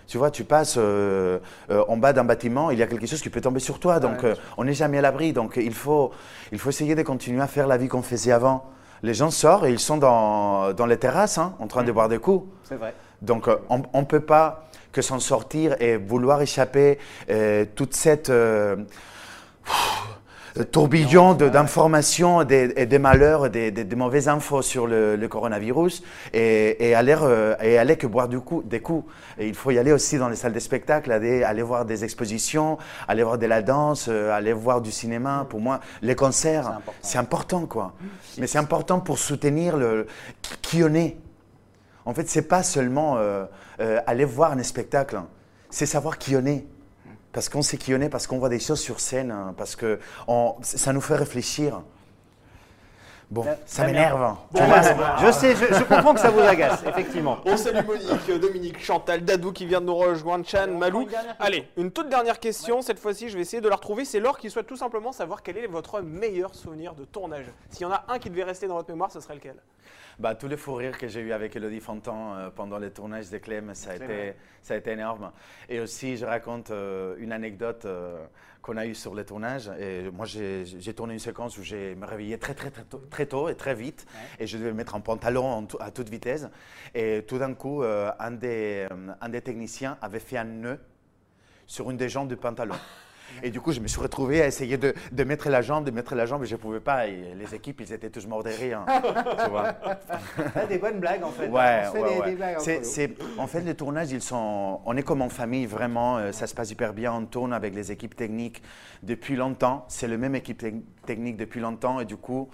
Tu 0.06 0.18
vois, 0.18 0.30
tu 0.30 0.44
passes 0.44 0.76
euh, 0.78 1.40
euh, 1.70 1.84
en 1.88 1.96
bas 1.96 2.12
d'un 2.12 2.22
bâtiment, 2.22 2.70
il 2.70 2.78
y 2.78 2.82
a 2.82 2.86
quelque 2.86 3.06
chose 3.06 3.20
qui 3.20 3.28
peut 3.28 3.40
tomber 3.40 3.58
sur 3.58 3.80
toi. 3.80 3.98
Donc, 3.98 4.22
Ouais, 4.22 4.34
on 4.56 4.64
n'est 4.64 4.72
jamais 4.72 4.98
à 4.98 5.00
l'abri. 5.00 5.32
Donc, 5.32 5.56
il 5.56 5.74
faut, 5.74 6.12
il 6.52 6.58
faut 6.58 6.70
essayer 6.70 6.94
de 6.94 7.02
continuer 7.02 7.42
à 7.42 7.48
faire 7.48 7.66
la 7.66 7.76
vie 7.76 7.88
qu'on 7.88 8.02
faisait 8.02 8.32
avant. 8.32 8.70
Les 9.02 9.14
gens 9.14 9.30
sortent 9.30 9.64
et 9.64 9.70
ils 9.70 9.78
sont 9.78 9.96
dans, 9.96 10.72
dans 10.72 10.86
les 10.86 10.98
terrasses, 10.98 11.38
hein, 11.38 11.54
en 11.58 11.66
train 11.66 11.84
de 11.84 11.92
boire 11.92 12.08
des 12.08 12.18
coups. 12.18 12.46
C'est 12.64 12.76
vrai. 12.76 12.94
Donc, 13.22 13.48
euh, 13.48 13.56
on 13.68 14.00
ne 14.00 14.04
peut 14.04 14.20
pas 14.20 14.66
que 14.92 15.02
s'en 15.02 15.20
sortir 15.20 15.76
et 15.80 15.98
vouloir 15.98 16.40
échapper 16.40 16.98
euh, 17.28 17.66
toute 17.74 17.94
cette 17.94 18.30
euh, 18.30 18.76
tourbillon 20.64 21.34
de- 21.34 21.48
d'informations 21.48 22.42
et 22.42 22.86
des 22.86 22.98
malheurs, 22.98 23.50
des, 23.50 23.70
des- 23.70 23.84
des 23.84 23.96
mauvaises 23.96 24.28
infos 24.28 24.62
sur 24.62 24.86
le, 24.86 25.16
le 25.16 25.28
coronavirus 25.28 26.02
et, 26.32 26.88
et 26.88 26.94
aller, 26.94 27.16
euh, 27.20 27.54
et 27.60 27.78
aller 27.78 27.96
que 27.96 28.06
boire 28.06 28.28
du 28.28 28.40
coup, 28.40 28.62
des 28.64 28.80
coups. 28.80 29.04
Et 29.38 29.46
il 29.48 29.54
faut 29.54 29.70
y 29.70 29.78
aller 29.78 29.92
aussi 29.92 30.18
dans 30.18 30.28
les 30.28 30.36
salles 30.36 30.52
de 30.52 30.58
spectacle, 30.60 31.12
aller, 31.12 31.42
aller 31.42 31.62
voir 31.62 31.84
des 31.84 32.04
expositions, 32.04 32.78
aller 33.08 33.22
voir 33.22 33.38
de 33.38 33.46
la 33.46 33.62
danse, 33.62 34.06
euh, 34.08 34.30
aller 34.32 34.52
voir 34.52 34.80
du 34.80 34.90
cinéma. 34.90 35.46
Pour 35.50 35.60
moi, 35.60 35.80
les 36.02 36.14
concerts, 36.14 36.80
c'est 37.02 37.18
important, 37.18 37.66
quoi. 37.66 37.92
Mais 38.38 38.46
c'est 38.46 38.58
important 38.58 39.00
pour 39.00 39.18
soutenir 39.18 39.76
le, 39.76 40.06
qui 40.62 40.82
on 40.82 40.94
est. 40.94 41.16
En 42.04 42.14
fait, 42.14 42.28
c'est 42.28 42.42
pas 42.48 42.62
seulement 42.62 43.16
euh, 43.18 43.44
euh, 43.80 44.00
aller 44.06 44.24
voir 44.24 44.52
un 44.52 44.62
spectacle, 44.62 45.16
hein. 45.16 45.26
c'est 45.70 45.86
savoir 45.86 46.18
qui 46.18 46.36
on 46.36 46.46
est. 46.46 46.64
Parce 47.36 47.50
qu'on 47.50 47.60
sait 47.60 47.76
qui 47.76 47.94
on 47.94 48.00
est, 48.00 48.08
parce 48.08 48.26
qu'on 48.26 48.38
voit 48.38 48.48
des 48.48 48.58
choses 48.58 48.80
sur 48.80 48.98
scène, 48.98 49.30
hein, 49.30 49.52
parce 49.58 49.76
que 49.76 50.00
on- 50.26 50.54
ça 50.62 50.94
nous 50.94 51.02
fait 51.02 51.16
réfléchir. 51.16 51.82
Bon, 53.30 53.44
ça 53.66 53.84
m'énerve. 53.84 54.36
Je, 54.54 55.26
je 55.26 55.32
sais, 55.32 55.54
je, 55.54 55.66
je 55.74 55.82
comprends 55.82 56.14
que 56.14 56.20
ça 56.20 56.30
vous 56.30 56.40
agace, 56.40 56.82
effectivement. 56.88 57.36
On 57.44 57.58
salue 57.58 57.84
Monique, 57.84 58.40
Dominique, 58.40 58.82
Chantal, 58.82 59.22
Dadou 59.22 59.52
qui 59.52 59.66
vient 59.66 59.82
de 59.82 59.86
nous 59.86 59.94
rejoindre, 59.96 60.46
Chan, 60.48 60.68
Malou. 60.78 61.06
Allez, 61.38 61.68
une 61.76 61.90
toute 61.90 62.08
dernière 62.08 62.40
question. 62.40 62.80
Cette 62.80 62.98
fois-ci, 62.98 63.28
je 63.28 63.34
vais 63.34 63.42
essayer 63.42 63.60
de 63.60 63.68
la 63.68 63.76
retrouver. 63.76 64.06
C'est 64.06 64.18
Laure 64.20 64.38
qui 64.38 64.48
souhaite 64.48 64.66
tout 64.66 64.76
simplement 64.78 65.12
savoir 65.12 65.42
quel 65.42 65.58
est 65.58 65.66
votre 65.66 66.00
meilleur 66.00 66.54
souvenir 66.54 66.94
de 66.94 67.04
tournage. 67.04 67.44
S'il 67.68 67.82
y 67.82 67.84
en 67.84 67.92
a 67.92 68.02
un 68.08 68.18
qui 68.18 68.30
devait 68.30 68.44
rester 68.44 68.66
dans 68.66 68.76
votre 68.76 68.88
mémoire, 68.90 69.12
ce 69.12 69.20
serait 69.20 69.34
lequel? 69.34 69.56
Bah, 70.18 70.34
tous 70.34 70.48
les 70.48 70.56
fous 70.56 70.72
rires 70.72 70.96
que 70.96 71.08
j'ai 71.08 71.20
eu 71.20 71.32
avec 71.32 71.56
Elodie 71.56 71.80
Fontan 71.80 72.34
euh, 72.34 72.48
pendant 72.48 72.78
le 72.78 72.90
tournage 72.90 73.28
de 73.28 73.36
Clem, 73.36 73.74
ça 73.74 73.90
a, 73.90 73.96
été, 73.96 74.32
ça 74.62 74.72
a 74.72 74.76
été 74.78 74.92
énorme. 74.92 75.30
Et 75.68 75.78
aussi, 75.78 76.16
je 76.16 76.24
raconte 76.24 76.70
euh, 76.70 77.16
une 77.18 77.32
anecdote 77.32 77.84
euh, 77.84 78.24
qu'on 78.62 78.78
a 78.78 78.86
eue 78.86 78.94
sur 78.94 79.14
le 79.14 79.26
tournage. 79.26 79.70
Et 79.78 80.10
moi, 80.10 80.24
j'ai 80.24 80.94
tourné 80.94 81.12
une 81.12 81.20
séquence 81.20 81.58
où 81.58 81.62
je 81.62 81.94
me 81.94 82.06
réveillais 82.06 82.38
très, 82.38 82.54
très, 82.54 82.70
très 82.70 82.84
tôt, 82.84 83.02
très 83.10 83.26
tôt 83.26 83.50
et 83.50 83.56
très 83.56 83.74
vite. 83.74 84.06
Et 84.40 84.46
je 84.46 84.56
devais 84.56 84.70
me 84.70 84.76
mettre 84.76 84.94
en 84.94 85.02
pantalon 85.02 85.44
en 85.44 85.66
à 85.80 85.90
toute 85.90 86.08
vitesse. 86.08 86.48
Et 86.94 87.22
tout 87.28 87.36
d'un 87.36 87.52
coup, 87.52 87.82
un, 87.82 88.30
des, 88.30 88.88
un 89.20 89.28
des 89.28 89.42
techniciens 89.42 89.98
avait 90.00 90.18
fait 90.18 90.38
un 90.38 90.44
nœud 90.44 90.80
sur 91.66 91.90
une 91.90 91.98
des 91.98 92.08
jambes 92.08 92.28
du 92.28 92.36
pantalon. 92.36 92.76
Et 93.42 93.50
du 93.50 93.60
coup, 93.60 93.72
je 93.72 93.80
me 93.80 93.88
suis 93.88 94.00
retrouvé 94.00 94.42
à 94.42 94.46
essayer 94.46 94.76
de, 94.78 94.94
de 95.12 95.24
mettre 95.24 95.48
la 95.48 95.62
jambe, 95.62 95.84
de 95.84 95.90
mettre 95.90 96.14
la 96.14 96.26
jambe, 96.26 96.42
et 96.44 96.46
je 96.46 96.54
ne 96.54 96.60
pouvais 96.60 96.80
pas. 96.80 97.06
Et 97.06 97.34
les 97.34 97.54
équipes, 97.54 97.80
ils 97.80 97.92
étaient 97.92 98.10
tous 98.10 98.26
morts 98.26 98.42
de 98.42 98.50
rire. 98.50 98.84
tu 99.44 99.50
vois. 99.50 99.74
Ah, 100.54 100.66
des 100.66 100.78
bonnes 100.78 101.00
blagues 101.00 101.22
en 101.24 101.30
fait. 101.30 101.48
Ouais, 101.48 101.82
On 101.84 101.92
se 101.92 101.92
fait 101.96 102.02
ouais, 102.02 102.08
des- 102.14 102.20
ouais. 102.20 102.30
des 102.30 102.36
blagues 102.36 102.56
en 103.38 103.46
fait, 103.46 103.60
les 103.60 103.74
tournages, 103.74 104.10
ils 104.12 104.22
sont, 104.22 104.80
on 104.84 104.96
est 104.96 105.02
comme 105.02 105.22
en 105.22 105.28
famille, 105.28 105.66
vraiment. 105.66 106.18
euh, 106.18 106.32
ça 106.32 106.46
se 106.46 106.54
passe 106.54 106.70
hyper 106.70 106.92
bien. 106.92 107.12
On 107.12 107.24
tourne 107.26 107.52
avec 107.52 107.74
les 107.74 107.92
équipes 107.92 108.16
techniques 108.16 108.62
depuis 109.02 109.36
longtemps. 109.36 109.84
C'est 109.88 110.08
le 110.08 110.18
même 110.18 110.34
équipe 110.34 110.62
tec- 110.62 110.82
technique 111.04 111.36
depuis 111.36 111.60
longtemps. 111.60 112.00
Et 112.00 112.04
du 112.04 112.16
coup, 112.16 112.48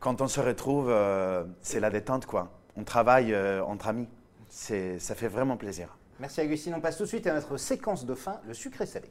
quand 0.00 0.20
on 0.20 0.28
se 0.28 0.40
retrouve, 0.40 0.88
euh, 0.90 1.44
c'est 1.60 1.80
la 1.80 1.90
détente, 1.90 2.26
quoi. 2.26 2.52
On 2.76 2.84
travaille 2.84 3.32
euh, 3.34 3.62
entre 3.64 3.88
amis. 3.88 4.08
C'est- 4.48 4.98
Ça 4.98 5.14
fait 5.14 5.28
vraiment 5.28 5.56
plaisir. 5.56 5.96
Merci 6.20 6.40
Augustine. 6.42 6.74
On 6.76 6.80
passe 6.80 6.96
tout 6.96 7.02
de 7.04 7.08
suite 7.08 7.26
à 7.26 7.34
notre 7.34 7.56
séquence 7.56 8.04
de 8.06 8.14
fin, 8.14 8.40
le 8.46 8.54
sucré 8.54 8.86
salé. 8.86 9.10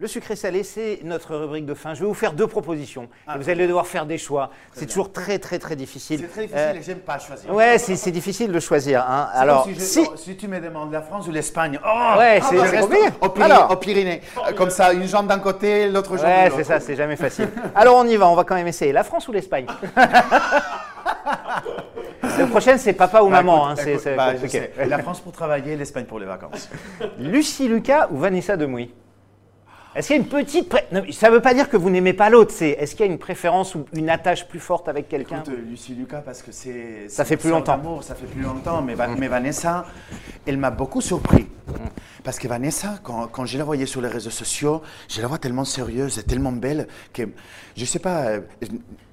Le 0.00 0.06
sucré 0.06 0.36
salé, 0.36 0.62
c'est 0.62 1.00
notre 1.02 1.34
rubrique 1.34 1.66
de 1.66 1.74
fin. 1.74 1.92
Je 1.92 1.98
vais 2.02 2.06
vous 2.06 2.14
faire 2.14 2.32
deux 2.32 2.46
propositions. 2.46 3.08
Ah, 3.26 3.34
et 3.34 3.38
vous 3.38 3.50
allez 3.50 3.66
devoir 3.66 3.84
faire 3.84 4.06
des 4.06 4.16
choix. 4.16 4.50
C'est 4.72 4.86
toujours 4.86 5.12
très 5.12 5.40
très 5.40 5.58
très 5.58 5.74
difficile. 5.74 6.20
C'est 6.20 6.28
très 6.28 6.42
difficile 6.42 6.60
Euh, 6.68 6.74
et 6.74 6.82
j'aime 6.84 6.98
pas 7.00 7.18
choisir. 7.18 7.52
ouais, 7.52 7.78
c'est 7.78 8.12
difficile 8.12 8.52
de 8.52 8.60
choisir. 8.60 9.04
hein. 9.08 9.28
Alors, 9.34 9.64
si, 9.64 9.74
je- 9.74 9.80
si. 9.80 10.06
oh, 10.08 10.12
si 10.16 10.36
tu 10.36 10.46
me 10.46 10.60
demandes 10.60 10.92
la 10.92 11.02
France 11.02 11.26
ou 11.26 11.32
l'Espagne, 11.32 11.80
oh, 11.84 12.16
Ouais, 12.16 12.38
ah, 12.40 12.46
c'est- 12.48 12.78
compliqué. 12.80 13.08
Au, 13.20 13.28
Pyrénées, 13.28 13.54
au 13.70 13.76
Pyrénées. 13.76 14.20
Euh, 14.48 14.52
Comme 14.52 14.70
ça, 14.70 14.92
une 14.92 15.08
jambe 15.08 15.26
d'un 15.26 15.40
côté, 15.40 15.88
l'autre 15.88 16.16
jambe 16.16 16.26
de 16.26 16.30
Ouais, 16.30 16.44
l'autre. 16.44 16.56
c'est 16.58 16.64
ça, 16.64 16.78
c'est 16.78 16.94
jamais 16.94 17.16
facile. 17.16 17.48
Alors 17.74 17.96
on 17.96 18.04
y 18.06 18.16
va, 18.16 18.28
on 18.28 18.36
va 18.36 18.44
quand 18.44 18.54
même 18.54 18.68
essayer. 18.68 18.92
La 18.92 19.02
France 19.02 19.26
ou 19.26 19.32
l'Espagne? 19.32 19.66
La 22.38 22.46
prochaine, 22.46 22.78
c'est 22.78 22.92
papa 22.92 23.20
ou 23.22 23.30
Bah, 23.30 23.42
maman. 23.42 23.72
écoute, 23.74 23.84
hein, 23.84 23.90
écoute, 24.36 24.76
bah. 24.76 24.84
La 24.86 24.98
France 24.98 25.18
pour 25.20 25.32
travailler, 25.32 25.74
l'Espagne 25.74 26.04
pour 26.04 26.20
les 26.20 26.26
vacances. 26.26 26.68
Lucie 27.18 27.66
Lucas 27.66 28.06
ou 28.12 28.18
Vanessa 28.18 28.56
Demouy? 28.56 28.92
Est-ce 29.98 30.06
qu'il 30.06 30.16
y 30.16 30.18
a 30.20 30.22
une 30.22 30.28
petite. 30.28 30.68
pré- 30.68 30.86
non, 30.92 31.02
ça 31.10 31.28
ne 31.28 31.34
veut 31.34 31.42
pas 31.42 31.54
dire 31.54 31.68
que 31.68 31.76
vous 31.76 31.90
n'aimez 31.90 32.12
pas 32.12 32.30
l'autre, 32.30 32.52
c'est 32.54 32.70
est-ce 32.70 32.94
qu'il 32.94 33.04
y 33.04 33.08
a 33.08 33.12
une 33.12 33.18
préférence 33.18 33.74
ou 33.74 33.84
une 33.92 34.08
attache 34.08 34.46
plus 34.46 34.60
forte 34.60 34.88
avec 34.88 35.08
quelqu'un? 35.08 35.42
Écoute, 35.44 35.54
Lucie 35.68 35.94
Lucas, 35.94 36.20
parce 36.24 36.40
que 36.42 36.52
c'est. 36.52 37.08
Ça 37.08 37.24
fait 37.24 37.36
plus 37.36 37.50
longtemps. 37.50 38.00
Ça 38.02 38.14
fait 38.14 38.26
plus 38.26 38.42
longtemps, 38.42 38.80
mais, 38.80 38.94
Va- 38.94 39.08
mais 39.08 39.26
Vanessa, 39.26 39.84
elle 40.46 40.56
m'a 40.56 40.70
beaucoup 40.70 41.00
surpris. 41.00 41.48
Parce 42.22 42.38
que 42.38 42.46
Vanessa, 42.46 43.00
quand, 43.02 43.26
quand 43.26 43.44
je 43.44 43.58
la 43.58 43.64
voyais 43.64 43.86
sur 43.86 44.00
les 44.00 44.08
réseaux 44.08 44.30
sociaux, 44.30 44.82
je 45.08 45.20
la 45.20 45.26
vois 45.26 45.38
tellement 45.38 45.64
sérieuse 45.64 46.18
et 46.18 46.22
tellement 46.22 46.52
belle 46.52 46.86
que, 47.12 47.22
je 47.76 47.84
sais 47.84 47.98
pas, 47.98 48.26
euh, 48.26 48.40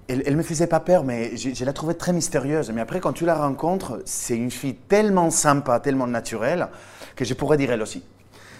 elle, 0.07 0.21
elle 0.25 0.35
me 0.37 0.43
faisait 0.43 0.67
pas 0.67 0.79
peur, 0.79 1.03
mais 1.03 1.35
je, 1.35 1.49
je 1.53 1.65
la 1.65 1.73
trouvais 1.73 1.95
très 1.95 2.13
mystérieuse. 2.13 2.71
Mais 2.71 2.81
après, 2.81 2.99
quand 2.99 3.13
tu 3.13 3.25
la 3.25 3.35
rencontres, 3.35 4.01
c'est 4.05 4.37
une 4.37 4.51
fille 4.51 4.75
tellement 4.75 5.31
sympa, 5.31 5.79
tellement 5.79 6.07
naturelle, 6.07 6.67
que 7.15 7.25
je 7.25 7.33
pourrais 7.33 7.57
dire 7.57 7.71
elle 7.71 7.81
aussi. 7.81 8.03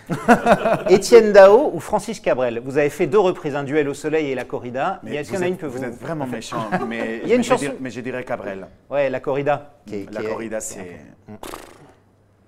Étienne 0.89 1.31
Dao 1.33 1.71
ou 1.73 1.79
Francis 1.79 2.19
Cabrel? 2.19 2.59
Vous 2.63 2.77
avez 2.77 2.89
fait 2.89 3.07
deux 3.07 3.19
reprises, 3.19 3.55
un 3.55 3.63
duel 3.63 3.87
au 3.89 3.93
soleil 3.93 4.27
et 4.31 4.35
la 4.35 4.45
corrida. 4.45 4.99
Mais 5.03 5.15
est-ce 5.15 5.29
qu'il 5.31 5.39
y 5.39 5.41
en 5.41 5.45
a 5.45 5.47
une 5.47 5.57
que 5.57 5.65
vous. 5.65 5.77
Vous 5.79 5.83
êtes 5.83 5.99
vraiment 5.99 6.27
méchant, 6.27 6.67
mais, 6.87 7.21
Il 7.23 7.29
y 7.29 7.31
a 7.31 7.35
une 7.35 7.41
mais 7.41 7.43
je 7.43 7.53
dirais- 7.55 7.77
mais 7.79 7.89
je 7.89 8.01
dirais 8.01 8.23
Cabrel. 8.23 8.67
Ouais, 8.89 9.09
la 9.09 9.19
corrida. 9.19 9.73
qui 9.85 9.95
est- 9.95 10.11
La 10.13 10.19
qui 10.21 10.25
est- 10.27 10.29
corrida, 10.29 10.59
c'est 10.59 10.99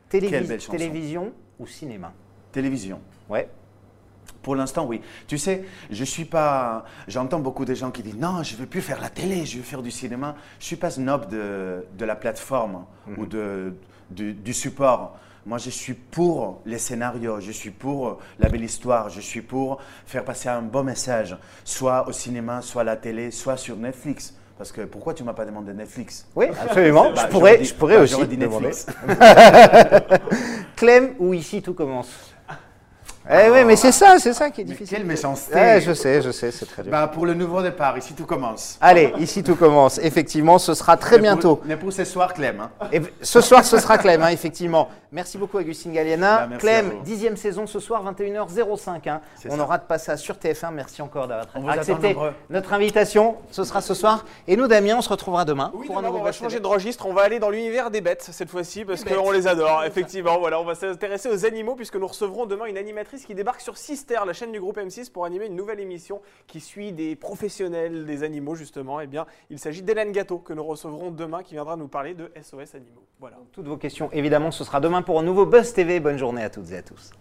Télévis- 0.10 0.30
Quelle 0.30 0.48
belle 0.48 0.60
chanson. 0.62 0.78
Télévision 0.78 1.32
ou 1.60 1.68
cinéma? 1.68 2.14
Télévision. 2.52 3.00
Ouais. 3.30 3.50
Pour 4.42 4.56
l'instant, 4.56 4.86
oui. 4.86 5.02
Tu 5.28 5.38
sais, 5.38 5.66
je 5.92 6.04
suis 6.06 6.24
pas. 6.24 6.86
J'entends 7.10 7.40
beaucoup 7.40 7.66
de 7.66 7.74
gens 7.74 7.92
qui 7.92 8.02
disent 8.04 8.16
non, 8.18 8.44
je 8.44 8.56
veux 8.56 8.66
plus 8.68 8.82
faire 8.82 9.02
la 9.02 9.10
télé, 9.10 9.46
je 9.46 9.58
veux 9.58 9.64
faire 9.64 9.82
du 9.82 9.92
cinéma. 9.92 10.36
Je 10.60 10.66
suis 10.66 10.76
pas 10.78 10.92
snob 10.92 11.28
de, 11.30 11.86
de 11.98 12.06
la 12.06 12.16
plateforme 12.16 12.86
ou 13.18 13.26
de, 13.26 13.74
du, 14.10 14.34
du 14.34 14.54
support. 14.54 15.18
Moi, 15.48 15.60
je 15.60 15.70
suis 15.70 15.94
pour 15.94 16.60
les 16.66 16.78
scénarios, 16.78 17.40
je 17.40 17.54
suis 17.54 17.70
pour 17.72 18.18
la 18.38 18.50
belle 18.50 18.66
histoire, 18.66 19.08
je 19.10 19.22
suis 19.22 19.42
pour 19.42 19.78
faire 20.06 20.26
passer 20.26 20.50
un 20.50 20.62
beau 20.62 20.84
message, 20.84 21.38
soit 21.64 22.06
au 22.06 22.12
cinéma, 22.12 22.62
soit 22.62 22.82
à 22.82 22.84
la 22.84 22.98
télé, 22.98 23.32
soit 23.32 23.56
sur 23.56 23.78
Netflix. 23.78 24.34
Parce 24.58 24.74
que 24.74 24.82
pourquoi 24.82 25.14
tu 25.14 25.24
m'as 25.24 25.32
pas 25.32 25.46
demandé 25.46 25.72
Netflix 25.72 26.26
Oui, 26.36 26.48
absolument. 26.62 27.14
Bah, 27.14 27.22
je 27.24 27.28
pourrais, 27.32 27.58
dit- 27.60 27.64
je 27.66 27.74
pourrais 27.76 27.96
bah, 27.96 28.02
aussi. 28.02 28.28
dit. 28.28 28.38
Netflix. 28.38 28.88
Clem 30.76 31.14
ou 31.20 31.34
ici 31.34 31.62
tout 31.62 31.74
commence 31.76 32.10
Eh 33.30 33.50
oui, 33.52 33.64
mais 33.66 33.76
c'est 33.76 33.92
ça, 33.92 34.18
c'est 34.20 34.34
ça 34.34 34.50
qui 34.50 34.62
est 34.62 34.64
Mais 34.64 34.72
difficile. 34.72 34.98
quelle 34.98 35.06
méchanceté 35.06 35.54
Ouais, 35.54 35.82
je 35.82 35.92
sais, 35.94 36.22
je 36.24 36.32
sais, 36.32 36.50
c'est 36.52 36.66
très 36.66 36.82
dur. 36.82 36.92
Bah, 36.92 37.08
Pour 37.08 37.26
le 37.28 37.34
nouveau 37.36 37.62
départ, 37.62 37.98
ici 37.98 38.14
tout 38.14 38.26
commence. 38.26 38.78
Allez, 38.82 39.14
ici 39.20 39.44
tout 39.44 39.56
commence. 39.56 40.00
Effectivement, 40.00 40.58
ce 40.58 40.74
sera 40.74 40.98
très 40.98 41.18
Mais 41.20 41.28
pour- 41.30 41.34
bientôt. 41.36 41.62
Mais 41.66 41.76
pour 41.78 41.94
ce 41.94 42.04
soir, 42.06 42.34
Clem. 42.34 42.60
hein. 42.62 42.72
Et 42.92 43.02
ce 43.22 43.42
soir, 43.42 43.64
ce 43.66 43.78
sera 43.80 43.98
Clem, 44.00 44.24
hein, 44.24 44.30
effectivement. 44.30 44.90
Merci 45.12 45.38
beaucoup, 45.38 45.58
Augustine 45.58 45.94
Galliana. 45.94 46.48
Bah, 46.48 46.56
à 46.56 46.58
Clem, 46.58 47.02
dixième 47.04 47.38
saison 47.38 47.66
ce 47.66 47.80
soir, 47.80 48.04
21h05. 48.14 49.08
hein. 49.10 49.22
On 49.50 49.56
ça. 49.56 49.64
aura 49.64 49.78
de 49.78 49.84
passer 49.84 50.06
ça 50.08 50.18
sur 50.18 50.36
TF1. 50.36 50.72
Merci 50.74 51.02
encore 51.02 51.28
d'avoir 51.28 51.48
accepté 51.70 52.16
notre 52.50 52.74
invitation. 52.74 53.36
Ce 53.52 53.64
sera 53.64 53.82
ce 53.82 53.94
soir. 53.94 54.26
Et 54.48 54.56
nous, 54.56 54.68
Damien, 54.68 54.98
on 54.98 55.02
se 55.02 55.10
retrouvera 55.10 55.46
demain 55.46 55.72
Oui, 55.74 55.88
pour 55.88 55.98
un 55.98 56.02
demain, 56.02 56.10
nouveau 56.10 56.22
on 56.22 56.26
va 56.26 56.32
changer 56.32 56.60
de 56.60 56.68
registre, 56.68 57.06
on 57.06 57.14
va 57.14 57.22
aller 57.24 57.40
dans 57.40 57.50
l'univers 57.50 57.90
des 57.92 58.02
bêtes 58.02 58.22
cette 58.32 58.50
fois-ci 58.50 58.86
parce 58.86 59.04
qu'on 59.04 59.32
les 59.32 59.48
adore. 59.48 59.84
Effectivement, 59.86 60.40
voilà, 60.40 60.60
on 60.60 60.66
va 60.66 60.76
s'intéresser 60.76 61.30
aux 61.30 61.46
animaux 61.46 61.76
puisque 61.76 61.96
nous 61.96 62.08
recevrons 62.08 62.46
demain 62.46 62.66
une 62.66 62.78
animatrice 62.78 63.26
qui 63.26 63.34
débarque 63.36 63.62
sur 63.62 63.78
Sister, 63.78 64.20
la 64.26 64.34
chaîne 64.34 64.52
du 64.52 64.60
groupe 64.60 64.78
M6, 64.78 65.12
pour 65.12 65.26
animer 65.26 65.46
une 65.48 65.56
nouvelle 65.56 65.80
émission 65.80 66.22
qui 66.48 66.60
suit 66.60 66.92
des 66.92 67.16
professionnels 67.16 68.06
des 68.06 68.24
animaux 68.24 68.56
justement. 68.56 69.00
Eh 69.00 69.08
bien, 69.08 69.26
il 69.50 69.60
s'agit 69.60 69.82
d'Hélène 69.84 70.12
Gâteau 70.12 70.40
que 70.40 70.54
nous 70.54 70.64
recevrons 70.64 71.12
demain 71.12 71.44
qui 71.44 71.54
viendra 71.54 71.76
nous 71.76 71.88
parler 71.88 72.14
de 72.14 72.32
SOS 72.42 72.76
Animaux. 72.76 73.04
Voilà. 73.20 73.38
Toutes 73.52 73.66
vos 73.68 73.78
questions, 73.78 74.10
évidemment, 74.12 74.52
ce 74.52 74.64
sera 74.64 74.80
pour 75.02 75.20
un 75.20 75.24
nouveau 75.24 75.46
Buzz 75.46 75.74
TV. 75.74 76.00
Bonne 76.00 76.18
journée 76.18 76.44
à 76.44 76.50
toutes 76.50 76.72
et 76.72 76.78
à 76.78 76.82
tous. 76.82 77.12